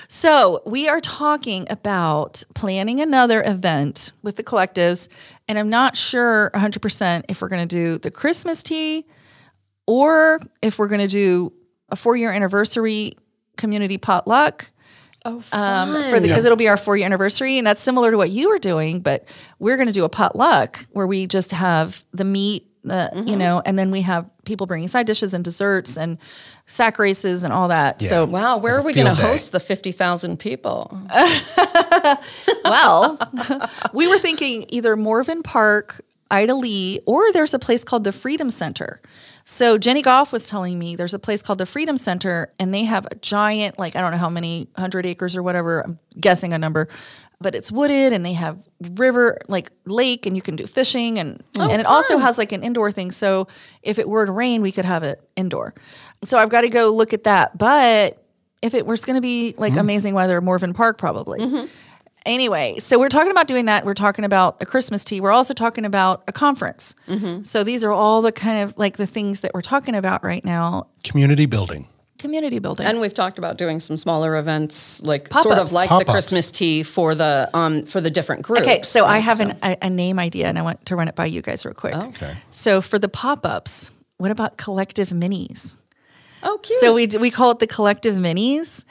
so 0.07 0.61
we 0.65 0.87
are 0.87 0.99
talking 0.99 1.65
about 1.69 2.43
planning 2.53 2.99
another 2.99 3.41
event 3.43 4.11
with 4.21 4.35
the 4.35 4.43
collectives, 4.43 5.07
and 5.47 5.57
I'm 5.57 5.69
not 5.69 5.95
sure 5.95 6.49
100 6.53 6.81
percent 6.81 7.25
if 7.29 7.41
we're 7.41 7.49
going 7.49 7.67
to 7.67 7.75
do 7.75 7.97
the 7.97 8.11
Christmas 8.11 8.61
tea 8.61 9.05
or 9.87 10.39
if 10.61 10.77
we're 10.77 10.89
going 10.89 11.01
to 11.01 11.07
do 11.07 11.53
a 11.89 11.95
four 11.95 12.15
year 12.15 12.31
anniversary 12.31 13.13
community 13.55 13.97
potluck. 13.97 14.69
Oh, 15.25 15.37
um, 15.37 15.41
fun. 15.93 16.09
for 16.09 16.19
the 16.19 16.27
because 16.27 16.45
it'll 16.45 16.57
be 16.57 16.69
our 16.69 16.77
four 16.77 16.95
year 16.95 17.05
anniversary, 17.05 17.57
and 17.57 17.65
that's 17.65 17.81
similar 17.81 18.11
to 18.11 18.17
what 18.17 18.29
you 18.29 18.49
were 18.49 18.59
doing. 18.59 19.01
But 19.01 19.27
we're 19.59 19.75
going 19.75 19.87
to 19.87 19.93
do 19.93 20.05
a 20.05 20.09
potluck 20.09 20.85
where 20.91 21.07
we 21.07 21.27
just 21.27 21.51
have 21.51 22.05
the 22.13 22.23
meat, 22.23 22.67
uh, 22.89 23.09
you 23.25 23.35
know, 23.35 23.61
and 23.65 23.77
then 23.77 23.91
we 23.91 24.01
have 24.01 24.29
people 24.45 24.67
bringing 24.67 24.87
side 24.87 25.05
dishes 25.05 25.33
and 25.33 25.43
desserts 25.43 25.97
and 25.97 26.17
sack 26.65 26.97
races 26.99 27.43
and 27.43 27.51
all 27.51 27.67
that. 27.67 28.01
So, 28.01 28.25
wow, 28.25 28.57
where 28.57 28.75
Like 28.75 28.83
are 28.83 28.85
we 28.85 28.93
going 28.93 29.07
to 29.07 29.21
host 29.21 29.51
the 29.51 29.59
fifty 29.59 29.91
thousand 29.91 30.37
people? 30.37 30.97
well, 32.63 33.19
we 33.93 34.07
were 34.07 34.19
thinking 34.19 34.65
either 34.69 34.95
Morven 34.95 35.43
Park, 35.43 36.05
Ida 36.31 36.53
Lee, 36.55 36.99
or 37.05 37.33
there's 37.33 37.53
a 37.53 37.59
place 37.59 37.83
called 37.83 38.05
the 38.05 38.13
Freedom 38.13 38.49
Center. 38.49 39.01
So 39.49 39.77
Jenny 39.77 40.01
Goff 40.01 40.33
was 40.33 40.45
telling 40.49 40.77
me 40.77 40.97
there's 40.97 41.13
a 41.13 41.19
place 41.19 41.41
called 41.41 41.59
the 41.59 41.65
Freedom 41.65 41.97
Center, 41.97 42.51
and 42.59 42.73
they 42.73 42.83
have 42.83 43.07
a 43.09 43.15
giant, 43.15 43.79
like 43.79 43.95
I 43.95 44.01
don't 44.01 44.11
know 44.11 44.17
how 44.17 44.29
many 44.29 44.67
hundred 44.75 45.05
acres 45.05 45.37
or 45.37 45.41
whatever. 45.41 45.85
I'm 45.85 45.99
guessing 46.19 46.51
a 46.51 46.57
number, 46.57 46.89
but 47.39 47.55
it's 47.55 47.71
wooded, 47.71 48.11
and 48.11 48.25
they 48.25 48.33
have 48.33 48.57
river, 48.81 49.39
like 49.47 49.71
lake, 49.85 50.25
and 50.25 50.35
you 50.35 50.41
can 50.41 50.57
do 50.57 50.67
fishing, 50.67 51.17
and 51.17 51.41
oh, 51.57 51.69
and 51.69 51.79
it 51.79 51.85
also 51.85 52.17
has 52.17 52.37
like 52.37 52.51
an 52.51 52.61
indoor 52.61 52.91
thing. 52.91 53.09
So 53.09 53.47
if 53.83 53.97
it 53.97 54.09
were 54.09 54.25
to 54.25 54.33
rain, 54.33 54.61
we 54.61 54.73
could 54.73 54.83
have 54.83 55.03
it 55.03 55.21
indoor. 55.37 55.73
So 56.25 56.37
I've 56.37 56.49
got 56.49 56.61
to 56.61 56.69
go 56.69 56.89
look 56.89 57.13
at 57.13 57.23
that, 57.23 57.57
but. 57.57 58.21
If 58.59 58.73
it 58.73 58.87
was 58.87 59.05
going 59.05 59.17
to 59.17 59.21
be 59.21 59.53
like 59.59 59.73
mm-hmm. 59.73 59.79
amazing 59.79 60.13
weather, 60.15 60.41
Morven 60.41 60.73
Park 60.73 60.97
probably. 60.97 61.39
Mm-hmm. 61.39 61.67
Anyway, 62.27 62.77
so 62.79 62.99
we're 62.99 63.09
talking 63.09 63.31
about 63.31 63.47
doing 63.47 63.65
that. 63.65 63.85
We're 63.85 63.93
talking 63.93 64.25
about 64.25 64.57
a 64.61 64.65
Christmas 64.65 65.03
tea. 65.03 65.21
We're 65.21 65.31
also 65.31 65.53
talking 65.53 65.85
about 65.85 66.23
a 66.27 66.33
conference. 66.33 66.93
So 67.43 67.63
these 67.63 67.83
are 67.83 67.91
all 67.91 68.21
the 68.21 68.31
kind 68.33 68.61
of 68.63 68.77
like 68.77 68.97
the 68.97 69.07
things 69.07 69.39
that 69.39 69.53
we're 69.53 69.61
talking 69.61 69.95
about 69.95 70.23
right 70.23 70.43
now. 70.43 70.87
Community 71.03 71.45
building. 71.45 71.87
Community 72.19 72.59
building. 72.59 72.85
And 72.85 72.99
we've 72.99 73.13
talked 73.13 73.37
about 73.37 73.57
doing 73.57 73.79
some 73.79 73.95
smaller 73.95 74.35
events, 74.37 75.01
like 75.03 75.31
sort 75.31 75.45
Pop-ups. 75.45 75.69
of 75.69 75.71
like 75.71 75.87
Pop-ups. 75.89 76.05
the 76.07 76.11
Christmas 76.11 76.51
tea 76.51 76.81
for 76.83 77.13
the 77.15 77.49
um 77.53 77.85
for 77.85 78.01
the 78.01 78.09
different 78.09 78.41
groups. 78.41 78.63
okay, 78.63 78.81
so 78.81 79.05
I 79.05 79.13
right? 79.13 79.19
have 79.19 79.39
an, 79.39 79.57
a, 79.63 79.77
a 79.83 79.89
name 79.89 80.17
idea 80.19 80.47
and 80.47 80.57
I 80.57 80.63
want 80.63 80.83
to 80.87 80.95
run 80.95 81.07
it 81.07 81.15
by 81.15 81.27
you 81.27 81.41
guys 81.41 81.63
real 81.63 81.75
quick. 81.75 81.93
Okay. 81.95 82.35
So 82.51 82.81
for 82.81 82.97
the 82.99 83.07
pop 83.07 83.45
ups, 83.45 83.91
what 84.17 84.31
about 84.31 84.57
collective 84.57 85.09
minis? 85.09 85.75
oh 86.43 86.57
cute. 86.63 86.79
So 86.79 86.93
we 86.93 87.07
we 87.07 87.29
call 87.31 87.51
it 87.51 87.59
the 87.59 87.67
collective 87.67 88.15
minis, 88.15 88.83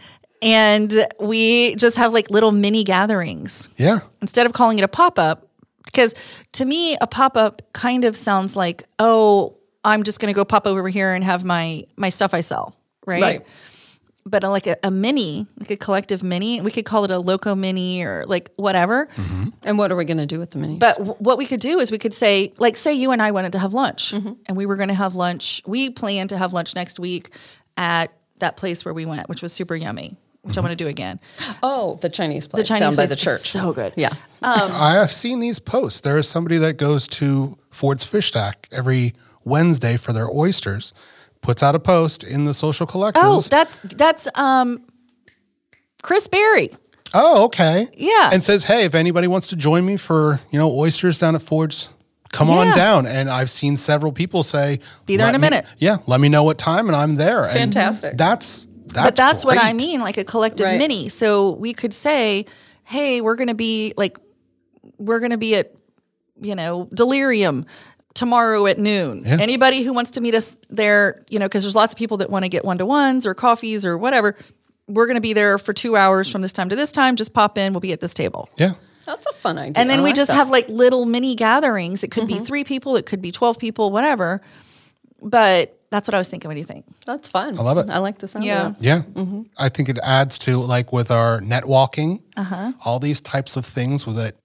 and 0.46 1.06
we 1.20 1.74
just 1.76 1.96
have 1.96 2.12
like 2.12 2.30
little 2.30 2.52
mini 2.52 2.84
gatherings. 2.84 3.68
Yeah. 3.76 4.00
instead 4.22 4.46
of 4.46 4.52
calling 4.52 4.78
it 4.78 4.82
a 4.84 4.88
pop 4.88 5.18
up, 5.18 5.48
because 5.84 6.14
to 6.52 6.64
me, 6.64 6.96
a 7.00 7.06
pop 7.06 7.36
up 7.36 7.62
kind 7.72 8.04
of 8.04 8.16
sounds 8.16 8.54
like, 8.56 8.84
oh, 8.98 9.56
I'm 9.84 10.02
just 10.02 10.20
going 10.20 10.32
to 10.32 10.36
go 10.36 10.44
pop 10.44 10.66
over 10.66 10.88
here 10.88 11.12
and 11.14 11.22
have 11.24 11.44
my 11.44 11.84
my 11.96 12.08
stuff 12.08 12.34
I 12.34 12.40
sell, 12.40 12.76
right? 13.06 13.22
Right. 13.22 13.46
But 14.28 14.42
uh, 14.42 14.50
like 14.50 14.66
a, 14.66 14.76
a 14.82 14.90
mini, 14.90 15.46
like 15.60 15.70
a 15.70 15.76
collective 15.76 16.24
mini, 16.24 16.60
we 16.60 16.72
could 16.72 16.84
call 16.84 17.04
it 17.04 17.12
a 17.12 17.18
loco 17.20 17.54
mini 17.54 18.02
or 18.02 18.24
like 18.26 18.50
whatever. 18.56 19.08
and 19.62 19.78
what 19.78 19.92
are 19.92 19.96
we 19.96 20.04
going 20.04 20.16
to 20.18 20.26
do 20.26 20.40
with 20.40 20.50
the 20.50 20.58
mini? 20.58 20.78
But 20.78 20.96
w- 20.98 21.14
what 21.20 21.38
we 21.38 21.46
could 21.46 21.60
do 21.60 21.78
is 21.78 21.92
we 21.92 21.98
could 21.98 22.12
say, 22.12 22.52
like, 22.58 22.76
say 22.76 22.92
you 22.92 23.12
and 23.12 23.22
I 23.22 23.30
wanted 23.30 23.52
to 23.52 23.60
have 23.60 23.72
lunch, 23.72 24.12
and 24.12 24.56
we 24.56 24.66
were 24.66 24.74
going 24.74 24.88
to 24.88 24.94
have 24.94 25.14
lunch. 25.14 25.62
We 25.64 25.90
planned 25.90 26.30
to 26.30 26.38
have 26.38 26.52
lunch 26.52 26.74
next 26.74 26.98
week 26.98 27.30
at 27.76 28.10
that 28.38 28.56
place 28.56 28.84
where 28.84 28.92
we 28.92 29.06
went, 29.06 29.28
which 29.28 29.42
was 29.42 29.52
super 29.52 29.76
yummy, 29.76 30.16
which 30.46 30.56
I 30.56 30.60
want 30.60 30.70
to 30.72 30.76
do 30.76 30.88
again. 30.88 31.20
oh, 31.62 31.98
the 32.02 32.08
Chinese 32.08 32.46
place 32.48 32.68
Chinese 32.68 32.80
down 32.80 32.94
by 32.96 33.06
the 33.06 33.16
church. 33.16 33.50
so 33.50 33.72
good. 33.72 33.92
Yeah. 33.96 34.10
I 34.42 34.92
have 34.94 35.12
seen 35.12 35.40
these 35.40 35.58
posts. 35.58 36.00
There 36.00 36.18
is 36.18 36.28
somebody 36.28 36.58
that 36.58 36.74
goes 36.74 37.08
to 37.08 37.58
Ford's 37.70 38.04
Fish 38.04 38.32
Shack 38.32 38.68
every 38.70 39.14
Wednesday 39.44 39.96
for 39.96 40.12
their 40.12 40.28
oysters, 40.30 40.92
puts 41.40 41.62
out 41.62 41.74
a 41.74 41.78
post 41.80 42.22
in 42.24 42.44
the 42.44 42.54
social 42.54 42.86
collectives. 42.86 43.12
Oh, 43.16 43.40
that's 43.40 43.78
that's 43.80 44.28
um, 44.34 44.82
Chris 46.02 46.28
Berry. 46.28 46.70
Oh, 47.14 47.44
okay. 47.46 47.86
Yeah. 47.96 48.30
And 48.32 48.42
says, 48.42 48.64
hey, 48.64 48.84
if 48.84 48.94
anybody 48.94 49.26
wants 49.28 49.46
to 49.48 49.56
join 49.56 49.86
me 49.86 49.96
for, 49.96 50.40
you 50.50 50.58
know, 50.58 50.70
oysters 50.76 51.18
down 51.20 51.34
at 51.36 51.42
Ford's, 51.42 51.90
come 52.32 52.48
Yeah. 52.48 52.54
on 52.56 52.74
down. 52.76 53.06
And 53.06 53.30
I've 53.30 53.48
seen 53.50 53.76
several 53.76 54.12
people 54.12 54.42
say, 54.42 54.80
Be 55.06 55.16
there 55.16 55.28
in 55.28 55.34
a 55.34 55.38
me- 55.38 55.42
minute." 55.42 55.66
Yeah. 55.78 55.98
Let 56.06 56.20
me 56.20 56.28
know 56.28 56.42
what 56.42 56.58
time 56.58 56.88
and 56.88 56.96
I'm 56.96 57.14
there. 57.16 57.44
And 57.44 57.56
Fantastic. 57.72 58.16
that's, 58.18 58.66
that's, 58.86 59.06
but 59.06 59.16
that's 59.16 59.44
what 59.44 59.58
I 59.58 59.72
mean, 59.72 60.00
like 60.00 60.16
a 60.16 60.24
collective 60.24 60.64
Right. 60.66 60.78
mini. 60.78 61.08
So 61.08 61.52
we 61.52 61.72
could 61.72 61.92
say, 61.94 62.46
hey, 62.84 63.20
we're 63.20 63.36
going 63.36 63.48
to 63.48 63.54
be 63.54 63.92
like, 63.96 64.18
we're 64.98 65.18
going 65.20 65.32
to 65.32 65.38
be 65.38 65.54
at, 65.56 65.72
you 66.40 66.54
know, 66.54 66.88
Delirium 66.94 67.66
tomorrow 68.14 68.66
at 68.66 68.78
noon. 68.78 69.24
Yeah. 69.26 69.38
Anybody 69.40 69.82
who 69.82 69.92
wants 69.92 70.12
to 70.12 70.20
meet 70.20 70.34
us 70.34 70.56
there, 70.70 71.24
you 71.28 71.38
know, 71.38 71.46
because 71.46 71.62
there's 71.64 71.74
lots 71.76 71.92
of 71.92 71.98
people 71.98 72.16
that 72.18 72.30
want 72.30 72.44
to 72.44 72.48
get 72.48 72.64
one 72.64 72.78
to 72.78 72.86
ones 72.86 73.26
or 73.26 73.34
coffees 73.34 73.84
or 73.84 73.98
whatever. 73.98 74.36
We're 74.88 75.06
going 75.06 75.16
to 75.16 75.20
be 75.20 75.32
there 75.32 75.58
for 75.58 75.72
two 75.72 75.96
hours 75.96 76.30
from 76.30 76.42
this 76.42 76.52
time 76.52 76.68
to 76.68 76.76
this 76.76 76.92
time. 76.92 77.16
Just 77.16 77.32
pop 77.34 77.58
in. 77.58 77.72
We'll 77.72 77.80
be 77.80 77.92
at 77.92 78.00
this 78.00 78.14
table. 78.14 78.48
Yeah. 78.56 78.74
That's 79.04 79.26
a 79.26 79.32
fun 79.34 79.58
idea. 79.58 79.80
And 79.80 79.88
then 79.90 80.00
I 80.00 80.02
we 80.02 80.08
like 80.10 80.16
just 80.16 80.30
that. 80.30 80.34
have 80.36 80.50
like 80.50 80.68
little 80.68 81.04
mini 81.04 81.34
gatherings. 81.34 82.02
It 82.02 82.10
could 82.10 82.24
Mm-hmm. 82.24 82.38
be 82.40 82.44
three 82.44 82.64
people, 82.64 82.96
it 82.96 83.06
could 83.06 83.20
be 83.22 83.30
12 83.32 83.58
people, 83.58 83.90
whatever. 83.92 84.40
But 85.22 85.78
that's 85.90 86.08
what 86.08 86.14
I 86.14 86.18
was 86.18 86.28
thinking. 86.28 86.48
What 86.48 86.54
do 86.54 86.60
you 86.60 86.66
think? 86.66 86.84
That's 87.06 87.28
fun. 87.28 87.58
I 87.58 87.62
love 87.62 87.78
it. 87.78 87.90
I 87.90 87.98
like 87.98 88.18
the 88.18 88.28
sound 88.28 88.44
Yeah. 88.44 88.66
of. 88.68 88.76
Yeah. 88.80 89.02
Mm-hmm. 89.14 89.42
I 89.58 89.68
think 89.68 89.88
it 89.88 89.98
adds 90.02 90.38
to 90.38 90.58
like 90.58 90.92
with 90.92 91.10
our 91.10 91.40
net 91.40 91.66
walking, 91.66 92.22
Uh-huh. 92.36 92.72
all 92.84 92.98
these 92.98 93.20
types 93.20 93.56
of 93.56 93.64
things 93.64 94.06
with 94.06 94.18
it, 94.18 94.38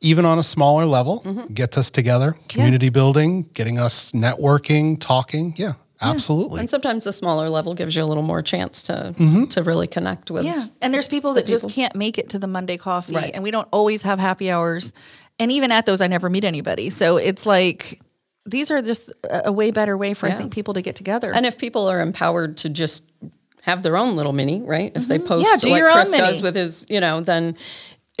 even 0.00 0.24
on 0.24 0.38
a 0.38 0.42
smaller 0.42 0.86
level, 0.86 1.22
Mm-hmm. 1.24 1.52
gets 1.54 1.76
us 1.78 1.90
together, 1.90 2.34
community 2.48 2.88
building, 2.88 3.48
getting 3.54 3.78
us 3.78 4.10
networking, 4.12 4.98
talking. 4.98 5.52
Yeah, 5.56 5.74
absolutely. 6.00 6.60
And 6.60 6.70
sometimes 6.70 7.04
the 7.04 7.12
smaller 7.12 7.48
level 7.50 7.74
gives 7.74 7.94
you 7.94 8.02
a 8.02 8.06
little 8.06 8.22
more 8.24 8.42
chance 8.42 8.82
to 8.84 9.14
Mm-hmm. 9.16 9.44
to 9.46 9.62
really 9.62 9.86
connect 9.86 10.30
with. 10.30 10.44
Yeah. 10.44 10.66
And 10.80 10.92
there's 10.94 11.08
people 11.08 11.34
that 11.34 11.46
just 11.46 11.68
can't 11.68 11.94
make 11.94 12.16
it 12.18 12.30
to 12.30 12.38
the 12.38 12.46
Monday 12.48 12.78
coffee. 12.78 13.14
Right. 13.14 13.30
And 13.34 13.44
we 13.44 13.50
don't 13.50 13.68
always 13.70 14.02
have 14.02 14.18
happy 14.18 14.50
hours. 14.50 14.92
And 15.38 15.52
even 15.52 15.70
at 15.72 15.86
those, 15.86 16.00
I 16.00 16.06
never 16.06 16.28
meet 16.30 16.44
anybody. 16.44 16.90
So 16.90 17.16
it's 17.16 17.46
like, 17.46 18.00
these 18.46 18.70
are 18.70 18.82
just 18.82 19.12
a, 19.30 19.52
way 19.52 19.70
better 19.70 19.96
way 19.96 20.14
for, 20.14 20.26
I 20.26 20.32
think, 20.32 20.52
people 20.52 20.74
to 20.74 20.82
get 20.82 20.96
together. 20.96 21.32
And 21.32 21.46
if 21.46 21.58
people 21.58 21.88
are 21.88 22.00
empowered 22.00 22.56
to 22.58 22.68
just 22.68 23.04
have 23.64 23.82
their 23.82 23.96
own 23.96 24.16
little 24.16 24.32
mini, 24.32 24.62
right? 24.62 24.92
If 24.94 25.06
they 25.06 25.18
post 25.18 25.46
Mm-hmm. 25.46 25.68
Yeah, 25.68 25.74
like 25.74 25.92
Chris 25.92 26.10
mini. 26.12 26.22
does 26.24 26.42
with 26.42 26.54
his, 26.54 26.86
you 26.88 27.00
know, 27.00 27.20
then 27.20 27.56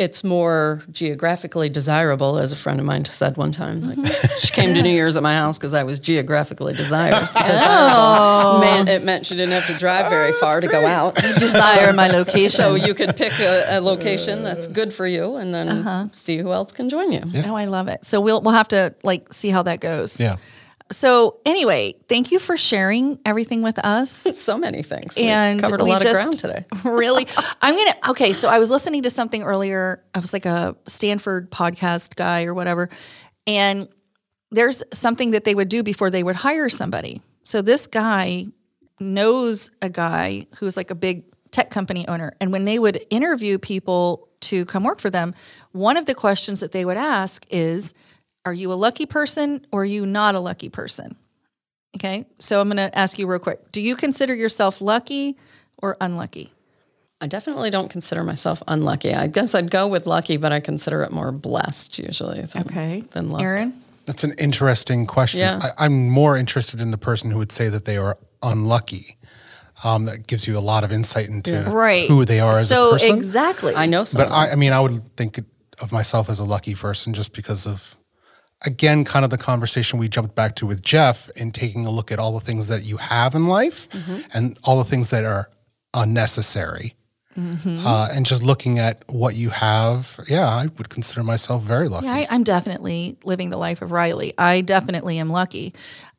it's 0.00 0.24
more 0.24 0.82
geographically 0.90 1.68
desirable, 1.68 2.38
as 2.38 2.52
a 2.52 2.56
friend 2.56 2.80
of 2.80 2.86
mine 2.86 3.04
said 3.04 3.36
one 3.36 3.52
time. 3.52 3.82
Like, 3.86 3.98
Mm-hmm. 3.98 4.38
she 4.38 4.50
came 4.52 4.72
to 4.74 4.80
New 4.82 4.88
Year's 4.90 5.14
at 5.16 5.22
my 5.22 5.34
house 5.34 5.58
because 5.58 5.74
I 5.74 5.82
was 5.84 6.00
geographically 6.00 6.72
desired. 6.72 7.28
Oh. 7.36 8.60
Man, 8.60 8.88
it 8.88 9.04
meant 9.04 9.26
she 9.26 9.34
didn't 9.36 9.52
have 9.52 9.66
to 9.66 9.74
drive 9.78 10.08
very 10.10 10.32
far 10.32 10.60
to 10.60 10.66
go 10.68 10.86
out. 10.86 11.14
desire 11.16 11.92
my 11.92 12.08
location. 12.08 12.50
So 12.50 12.74
you 12.74 12.94
could 12.94 13.16
pick 13.16 13.38
a, 13.40 13.76
a 13.76 13.80
location 13.80 14.42
that's 14.42 14.66
good 14.68 14.92
for 14.92 15.06
you, 15.06 15.36
and 15.36 15.52
then 15.54 15.68
Uh-huh. 15.68 16.06
see 16.12 16.38
who 16.38 16.52
else 16.52 16.72
can 16.72 16.88
join 16.88 17.12
you. 17.12 17.22
oh, 17.46 17.54
I 17.54 17.66
love 17.66 17.88
it. 17.88 18.04
So 18.04 18.20
we'll, 18.20 18.40
we'll 18.40 18.54
have 18.54 18.68
to 18.68 18.94
like 19.02 19.32
see 19.32 19.50
how 19.50 19.62
that 19.64 19.80
goes. 19.80 20.18
yeah. 20.18 20.36
So 20.92 21.38
anyway, 21.46 21.94
thank 22.08 22.32
you 22.32 22.40
for 22.40 22.56
sharing 22.56 23.20
everything 23.24 23.62
with 23.62 23.78
us. 23.78 24.26
So 24.40 24.56
many 24.56 24.82
things. 24.82 25.16
We 25.16 25.24
and 25.24 25.60
covered 25.60 25.80
a 25.80 25.84
we 25.84 25.90
lot 25.90 26.04
of 26.04 26.12
ground 26.12 26.38
today. 26.38 26.64
really, 26.84 27.26
I'm 27.60 27.76
gonna. 27.76 27.94
Okay, 28.08 28.32
so 28.32 28.48
I 28.48 28.58
was 28.58 28.70
listening 28.70 29.02
to 29.02 29.10
something 29.10 29.42
earlier. 29.42 30.02
I 30.14 30.18
was 30.18 30.32
like 30.32 30.46
a 30.46 30.74
Stanford 30.86 31.50
podcast 31.50 32.16
guy 32.16 32.44
or 32.44 32.54
whatever, 32.54 32.88
and 33.46 33.86
there's 34.50 34.82
something 34.92 35.32
that 35.32 35.44
they 35.44 35.54
would 35.54 35.68
do 35.68 35.82
before 35.82 36.10
they 36.10 36.22
would 36.22 36.36
hire 36.36 36.70
somebody. 36.70 37.20
So 37.42 37.60
this 37.60 37.86
guy 37.86 38.46
knows 38.98 39.70
a 39.82 39.90
guy 39.90 40.46
who's 40.58 40.76
like 40.76 40.90
a 40.90 40.94
big 40.94 41.24
tech 41.50 41.70
company 41.70 42.08
owner, 42.08 42.32
and 42.40 42.50
when 42.50 42.64
they 42.64 42.78
would 42.78 43.04
interview 43.10 43.58
people 43.58 44.28
to 44.40 44.64
come 44.64 44.84
work 44.84 45.00
for 45.00 45.10
them, 45.10 45.34
one 45.72 45.96
of 45.96 46.06
the 46.06 46.14
questions 46.14 46.60
that 46.60 46.72
they 46.72 46.84
would 46.84 46.96
ask 46.96 47.44
is, 47.50 47.92
"Are 48.44 48.52
you 48.54 48.72
a 48.72 48.74
lucky 48.74 49.06
person 49.06 49.66
or 49.72 49.82
are 49.82 49.84
you 49.84 50.06
not 50.06 50.34
a 50.34 50.40
lucky 50.40 50.68
person?" 50.68 51.16
Okay. 51.96 52.24
So 52.38 52.60
I'm 52.60 52.68
going 52.68 52.76
to 52.76 52.96
ask 52.96 53.18
you 53.18 53.26
real 53.26 53.38
quick. 53.40 53.72
Do 53.72 53.80
you 53.80 53.96
consider 53.96 54.34
yourself 54.34 54.80
lucky 54.80 55.36
or 55.78 55.96
unlucky? 56.00 56.52
I 57.20 57.26
definitely 57.26 57.68
don't 57.70 57.90
consider 57.90 58.22
myself 58.22 58.62
unlucky. 58.68 59.12
I 59.12 59.26
guess 59.26 59.54
I'd 59.54 59.70
go 59.70 59.88
with 59.88 60.06
lucky, 60.06 60.36
but 60.36 60.52
I 60.52 60.60
consider 60.60 61.02
it 61.02 61.10
more 61.12 61.32
blessed 61.32 61.98
usually 61.98 62.42
than, 62.42 62.62
Okay. 62.66 63.02
than 63.10 63.28
luck. 63.30 63.42
Aaron? 63.42 63.82
That's 64.06 64.24
an 64.24 64.34
interesting 64.38 65.04
question. 65.06 65.40
Yeah. 65.40 65.58
I, 65.62 65.84
I'm 65.84 66.08
more 66.08 66.36
interested 66.36 66.80
in 66.80 66.92
the 66.92 66.96
person 66.98 67.30
who 67.30 67.38
would 67.38 67.52
say 67.52 67.68
that 67.68 67.84
they 67.84 67.96
are 67.98 68.16
unlucky. 68.42 69.18
Um, 69.84 70.04
that 70.06 70.26
gives 70.26 70.46
you 70.46 70.56
a 70.56 70.60
lot 70.60 70.84
of 70.84 70.92
insight 70.92 71.28
into 71.28 71.62
Right. 71.70 72.08
who 72.08 72.24
they 72.24 72.38
are 72.40 72.58
as 72.58 72.68
so 72.68 72.90
a 72.90 72.92
person. 72.92 73.16
exactly. 73.18 73.74
I 73.74 73.86
know 73.86 74.04
some. 74.04 74.22
But 74.22 74.30
I, 74.32 74.52
I 74.52 74.54
mean, 74.54 74.72
I 74.72 74.80
would 74.80 75.16
think 75.16 75.40
of 75.82 75.90
myself 75.92 76.30
as 76.30 76.38
a 76.38 76.44
lucky 76.44 76.74
person 76.74 77.12
just 77.14 77.32
because 77.34 77.66
of, 77.66 77.96
again, 78.66 79.04
kind 79.04 79.24
of 79.24 79.30
the 79.30 79.38
conversation 79.38 79.98
we 79.98 80.08
jumped 80.08 80.34
back 80.34 80.56
to 80.56 80.66
with 80.66 80.82
Jeff 80.82 81.30
in 81.30 81.50
taking 81.50 81.86
a 81.86 81.90
look 81.90 82.12
at 82.12 82.18
all 82.18 82.32
the 82.32 82.44
things 82.44 82.68
that 82.68 82.82
you 82.84 82.96
have 82.98 83.34
in 83.34 83.46
life 83.46 83.88
mm-hmm. 83.90 84.20
and 84.34 84.58
all 84.64 84.78
the 84.78 84.88
things 84.88 85.10
that 85.10 85.24
are 85.24 85.50
unnecessary. 85.94 86.94
Mm-hmm. 87.38 87.86
Uh, 87.86 88.08
and 88.12 88.26
just 88.26 88.42
looking 88.42 88.78
at 88.78 89.04
what 89.08 89.36
you 89.36 89.50
have, 89.50 90.18
yeah, 90.28 90.46
I 90.46 90.66
would 90.78 90.88
consider 90.88 91.22
myself 91.22 91.62
very 91.62 91.88
lucky. 91.88 92.06
Yeah, 92.06 92.14
I, 92.14 92.26
I'm 92.28 92.42
definitely 92.42 93.16
living 93.24 93.50
the 93.50 93.56
life 93.56 93.82
of 93.82 93.92
Riley. 93.92 94.34
I 94.36 94.62
definitely 94.62 95.18
am 95.18 95.30
lucky. 95.30 95.72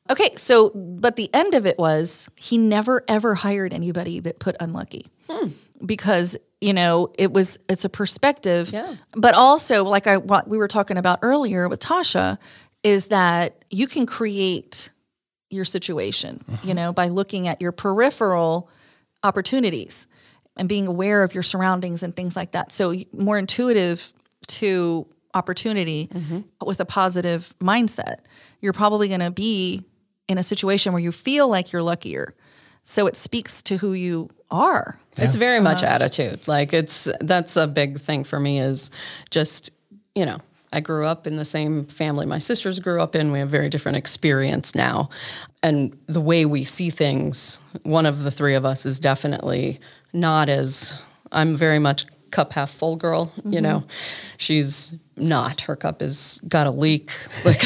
Okay, 0.09 0.35
so 0.35 0.69
but 0.69 1.17
the 1.17 1.29
end 1.33 1.53
of 1.53 1.65
it 1.65 1.77
was 1.77 2.27
he 2.35 2.57
never 2.57 3.03
ever 3.07 3.35
hired 3.35 3.73
anybody 3.73 4.19
that 4.21 4.39
put 4.39 4.55
unlucky 4.59 5.05
hmm. 5.29 5.49
Because 5.85 6.37
you 6.59 6.73
know 6.73 7.11
it 7.17 7.31
was 7.31 7.57
it's 7.69 7.85
a 7.85 7.89
perspective. 7.89 8.71
Yeah. 8.71 8.95
But 9.13 9.35
also, 9.35 9.83
like 9.83 10.07
I 10.07 10.17
what 10.17 10.47
we 10.47 10.57
were 10.57 10.67
talking 10.67 10.97
about 10.97 11.19
earlier 11.21 11.67
with 11.67 11.79
Tasha, 11.79 12.37
is 12.83 13.07
that 13.07 13.65
you 13.69 13.87
can 13.87 14.05
create 14.05 14.89
your 15.49 15.65
situation. 15.65 16.43
Mm-hmm. 16.49 16.67
You 16.67 16.73
know 16.73 16.93
by 16.93 17.07
looking 17.07 17.47
at 17.47 17.61
your 17.61 17.71
peripheral 17.71 18.69
opportunities 19.23 20.07
and 20.57 20.67
being 20.67 20.87
aware 20.87 21.23
of 21.23 21.33
your 21.33 21.43
surroundings 21.43 22.03
and 22.03 22.15
things 22.15 22.35
like 22.35 22.51
that. 22.51 22.71
So 22.71 22.93
more 23.13 23.37
intuitive 23.37 24.11
to 24.47 25.07
opportunity 25.33 26.07
mm-hmm. 26.07 26.41
with 26.65 26.79
a 26.79 26.85
positive 26.85 27.53
mindset. 27.59 28.17
You're 28.59 28.73
probably 28.73 29.07
going 29.07 29.21
to 29.21 29.31
be 29.31 29.85
in 30.27 30.37
a 30.37 30.43
situation 30.43 30.93
where 30.93 31.01
you 31.01 31.11
feel 31.11 31.47
like 31.47 31.71
you're 31.71 31.83
luckier. 31.83 32.33
So 32.83 33.07
it 33.07 33.15
speaks 33.15 33.61
to 33.63 33.77
who 33.77 33.93
you 33.93 34.29
are. 34.51 34.99
It's 35.17 35.35
very 35.35 35.59
much 35.59 35.83
attitude. 35.83 36.47
Like 36.47 36.73
it's 36.73 37.07
that's 37.19 37.55
a 37.55 37.67
big 37.67 37.99
thing 37.99 38.23
for 38.23 38.39
me 38.39 38.59
is 38.59 38.91
just, 39.29 39.71
you 40.15 40.25
know, 40.25 40.39
I 40.73 40.79
grew 40.79 41.05
up 41.05 41.27
in 41.27 41.35
the 41.35 41.45
same 41.45 41.85
family 41.85 42.25
my 42.25 42.39
sisters 42.39 42.79
grew 42.79 43.01
up 43.01 43.15
in. 43.15 43.31
We 43.31 43.39
have 43.39 43.49
very 43.49 43.69
different 43.69 43.97
experience 43.97 44.73
now. 44.73 45.09
And 45.63 45.97
the 46.07 46.21
way 46.21 46.45
we 46.45 46.63
see 46.63 46.89
things, 46.89 47.59
one 47.83 48.05
of 48.05 48.23
the 48.23 48.31
three 48.31 48.55
of 48.55 48.65
us 48.65 48.85
is 48.85 48.99
definitely 48.99 49.79
not 50.13 50.49
as 50.49 51.01
I'm 51.31 51.55
very 51.55 51.79
much 51.79 52.05
cup 52.31 52.53
half 52.53 52.71
full 52.71 52.95
girl, 52.95 53.31
you 53.37 53.51
mm-hmm. 53.51 53.63
know. 53.63 53.83
She's 54.37 54.93
not. 55.21 55.61
Her 55.61 55.75
cup 55.75 56.01
is 56.01 56.39
got 56.47 56.67
a 56.67 56.71
leak. 56.71 57.11
Like 57.45 57.63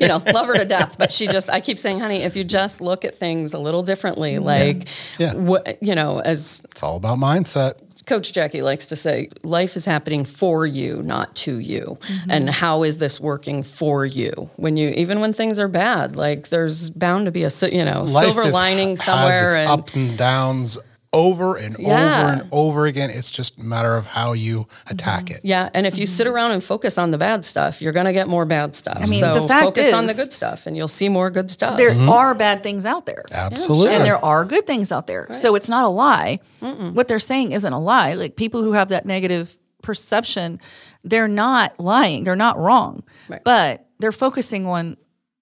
you 0.00 0.08
know, 0.08 0.22
love 0.32 0.46
her 0.48 0.54
to 0.56 0.64
death, 0.64 0.96
but 0.98 1.12
she 1.12 1.26
just 1.28 1.48
I 1.50 1.60
keep 1.60 1.78
saying, 1.78 2.00
"Honey, 2.00 2.22
if 2.22 2.34
you 2.36 2.42
just 2.44 2.80
look 2.80 3.04
at 3.04 3.14
things 3.14 3.52
a 3.54 3.58
little 3.58 3.82
differently, 3.82 4.38
like 4.38 4.88
Yeah. 5.18 5.34
wh- 5.34 5.62
you 5.80 5.94
know, 5.94 6.20
as 6.20 6.62
It's 6.72 6.82
all 6.82 6.96
about 6.96 7.18
mindset. 7.18 7.74
Coach 8.06 8.32
Jackie 8.32 8.62
likes 8.62 8.86
to 8.86 8.94
say, 8.96 9.30
life 9.42 9.74
is 9.74 9.84
happening 9.84 10.24
for 10.24 10.64
you, 10.64 11.02
not 11.02 11.34
to 11.36 11.58
you. 11.58 11.98
Mm-hmm. 12.02 12.30
And 12.30 12.48
how 12.50 12.84
is 12.84 12.98
this 12.98 13.18
working 13.20 13.64
for 13.64 14.06
you? 14.06 14.48
When 14.54 14.76
you, 14.76 14.90
even 14.90 15.18
when 15.18 15.32
things 15.32 15.58
are 15.58 15.66
bad, 15.66 16.14
like 16.14 16.48
there's 16.50 16.88
bound 16.90 17.24
to 17.26 17.32
be 17.32 17.42
a, 17.42 17.50
you 17.72 17.84
know, 17.84 18.04
silver 18.06 18.42
is- 18.42 18.54
lining 18.54 18.90
has 18.90 19.02
somewhere. 19.04 19.46
its 19.48 19.56
and 19.56 19.70
ups 19.70 19.94
and 19.94 20.16
downs 20.16 20.78
over 21.12 21.56
and 21.56 21.76
Yeah. 21.78 22.20
over 22.20 22.32
and 22.32 22.48
over 22.52 22.86
again. 22.86 23.10
It's 23.10 23.30
just 23.30 23.58
a 23.58 23.62
matter 23.62 23.96
of 23.96 24.06
how 24.06 24.32
you 24.32 24.66
attack 24.90 25.30
it. 25.30 25.40
yeah, 25.42 25.70
and 25.74 25.86
if 25.86 25.96
you 25.96 26.06
sit 26.06 26.26
around 26.26 26.52
and 26.52 26.62
focus 26.62 26.98
on 26.98 27.10
the 27.10 27.18
bad 27.18 27.44
stuff, 27.44 27.80
you're 27.80 27.92
going 27.92 28.06
to 28.06 28.12
get 28.12 28.28
more 28.28 28.44
bad 28.44 28.74
stuff. 28.74 28.98
I 29.00 29.06
mean, 29.06 29.20
so 29.20 29.40
the 29.40 29.48
fact 29.48 29.64
focus 29.64 29.92
on 29.92 30.06
the 30.06 30.14
good 30.14 30.32
stuff, 30.32 30.66
and 30.66 30.76
you'll 30.76 30.88
see 30.88 31.08
more 31.08 31.30
good 31.30 31.50
stuff. 31.50 31.76
There 31.76 31.90
mm-hmm. 31.90 32.08
are 32.08 32.34
bad 32.34 32.62
things 32.62 32.84
out 32.84 33.06
there. 33.06 33.24
Absolutely. 33.30 33.94
And 33.94 34.04
there 34.04 34.22
are 34.24 34.44
good 34.44 34.66
things 34.66 34.92
out 34.92 35.06
there. 35.06 35.28
So 35.32 35.54
it's 35.54 35.68
not 35.68 35.84
a 35.84 35.88
lie. 35.88 36.40
What 36.60 37.08
they're 37.08 37.18
saying 37.18 37.52
isn't 37.52 37.72
a 37.72 37.80
lie. 37.80 38.14
Like 38.14 38.36
people 38.36 38.62
who 38.62 38.72
have 38.72 38.88
that 38.88 39.06
negative 39.06 39.56
perception, 39.82 40.60
they're 41.04 41.28
not 41.28 41.78
lying. 41.78 42.24
They're 42.24 42.36
not 42.36 42.58
wrong. 42.58 43.04
Right. 43.28 43.42
But 43.44 43.86
they're 43.98 44.12
focusing 44.12 44.66
on 44.66 44.96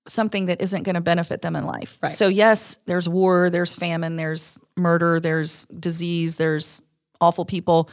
something 0.06 0.46
that 0.46 0.60
isn't 0.60 0.82
going 0.82 0.94
to 0.96 1.00
benefit 1.00 1.42
them 1.42 1.56
in 1.56 1.64
life. 1.64 1.98
Right. 2.02 2.12
So 2.12 2.28
yes, 2.28 2.78
there's 2.86 3.08
war, 3.08 3.50
there's 3.50 3.74
famine, 3.74 4.16
there's 4.16 4.58
murder, 4.76 5.20
there's 5.20 5.64
disease, 5.66 6.36
there's 6.36 6.82
awful 7.20 7.44
people. 7.44 7.88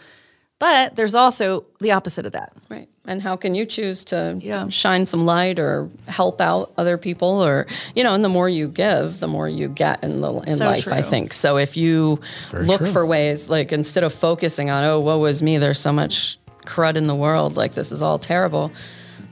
But 0.59 0.95
there's 0.95 1.15
also 1.15 1.65
the 1.79 1.93
opposite 1.93 2.27
of 2.27 2.33
that. 2.33 2.53
Right. 2.69 2.87
And 3.07 3.19
how 3.19 3.35
can 3.35 3.55
you 3.55 3.65
choose 3.65 4.05
to 4.05 4.37
Yeah. 4.39 4.67
shine 4.69 5.07
some 5.07 5.25
light 5.25 5.57
or 5.57 5.89
help 6.07 6.39
out 6.39 6.71
other 6.77 6.99
people 6.99 7.43
or 7.43 7.65
you 7.95 8.03
know, 8.03 8.13
and 8.13 8.23
the 8.23 8.29
more 8.29 8.47
you 8.47 8.67
give, 8.67 9.19
the 9.19 9.27
more 9.27 9.49
you 9.49 9.69
get 9.69 10.03
in 10.03 10.21
the 10.21 10.31
in 10.41 10.57
So 10.57 10.65
life, 10.65 10.87
I 10.87 11.01
think. 11.01 11.33
So 11.33 11.57
if 11.57 11.75
you 11.75 12.19
look 12.53 12.77
true. 12.81 12.91
for 12.91 13.05
ways 13.07 13.49
like 13.49 13.71
instead 13.71 14.03
of 14.03 14.13
focusing 14.13 14.69
on, 14.69 14.83
oh, 14.83 14.99
woe 14.99 15.25
is 15.25 15.41
me, 15.41 15.57
there's 15.57 15.79
so 15.79 15.91
much 15.91 16.37
crud 16.67 16.95
in 16.95 17.07
the 17.07 17.15
world, 17.15 17.57
like 17.57 17.73
this 17.73 17.91
is 17.91 18.03
all 18.03 18.19
terrible. 18.19 18.71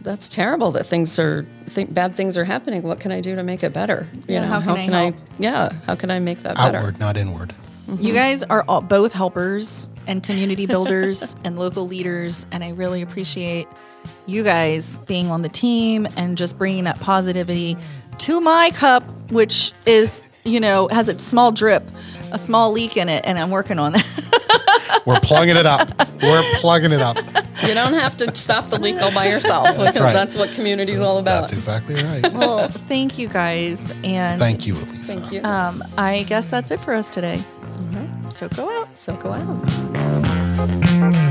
That's 0.02 0.30
terrible 0.30 0.72
that 0.72 0.86
things 0.86 1.20
are 1.20 1.46
think 1.70 1.94
bad 1.94 2.16
things 2.16 2.38
are 2.38 2.46
happening. 2.46 2.84
What 2.84 3.00
can 3.00 3.12
I 3.12 3.22
do 3.22 3.36
to 3.36 3.44
make 3.44 3.64
it 3.64 3.74
better? 3.74 4.08
You 4.28 4.36
Yeah, 4.36 4.42
know, 4.42 4.60
how 4.60 4.76
can 4.76 4.94
I 4.94 5.02
help? 5.04 5.16
yeah, 5.40 5.70
how 5.86 5.96
can 5.96 6.10
I 6.10 6.20
make 6.20 6.40
that 6.40 6.56
better? 6.56 6.78
Outward, 6.78 7.00
not 7.00 7.18
inward. 7.18 7.54
Mm-hmm. 7.88 8.04
You 8.06 8.14
guys 8.14 8.44
are 8.44 8.64
all, 8.68 8.82
both 8.82 9.14
helpers 9.14 9.90
and 10.08 10.24
community 10.24 10.66
builders 10.66 11.36
and 11.44 11.58
local 11.60 11.88
leaders, 11.88 12.46
and 12.52 12.64
I 12.64 12.70
really 12.70 13.02
appreciate 13.02 13.68
you 14.26 14.44
guys 14.44 15.00
being 15.02 15.30
on 15.30 15.42
the 15.42 15.50
team 15.50 16.08
and 16.16 16.38
just 16.38 16.58
bringing 16.58 16.86
that 16.86 17.00
positivity 17.00 17.76
to 18.20 18.40
my 18.42 18.72
cup, 18.74 19.04
which 19.32 19.74
is, 19.86 20.22
you 20.46 20.60
know, 20.60 20.88
has 20.90 21.08
a 21.08 21.18
small 21.20 21.52
drip, 21.52 21.84
a 22.32 22.38
small 22.40 22.72
leak 22.72 22.96
in 22.96 23.10
it, 23.10 23.26
and 23.26 23.38
I'm 23.38 23.50
working 23.52 23.80
on 23.80 23.94
that. 23.94 24.06
We're 25.06 25.20
plugging 25.20 25.56
it 25.56 25.66
up. 25.66 25.90
We're 26.22 26.44
plugging 26.60 26.92
it 26.92 27.02
up. 27.02 27.18
You 27.66 27.74
don't 27.74 27.94
have 27.94 28.18
to 28.18 28.36
stop 28.36 28.70
the 28.70 28.80
leak 28.80 29.02
all 29.02 29.14
by 29.14 29.28
yourself. 29.28 29.68
That's, 29.78 30.00
right. 30.00 30.14
that's 30.14 30.36
what 30.36 30.52
community 30.52 30.94
is 30.94 31.00
all 31.02 31.18
about. 31.18 31.42
That's 31.42 31.54
exactly 31.54 31.96
right. 31.96 32.32
well, 32.34 32.68
thank 32.70 33.18
you 33.18 33.28
guys, 33.28 33.94
and 34.04 34.40
Thank 34.40 34.66
you, 34.66 34.76
Elisa. 34.76 35.14
Thank 35.14 35.32
you. 35.32 35.44
um, 35.44 35.84
I 35.98 36.24
guess 36.24 36.48
that's 36.48 36.72
it 36.72 36.80
for 36.80 36.94
us 36.94 37.10
today. 37.12 37.40
So 38.32 38.48
go 38.50 38.80
out. 38.80 38.98
so 38.98 39.16
go 39.18 39.34
out. 39.34 41.26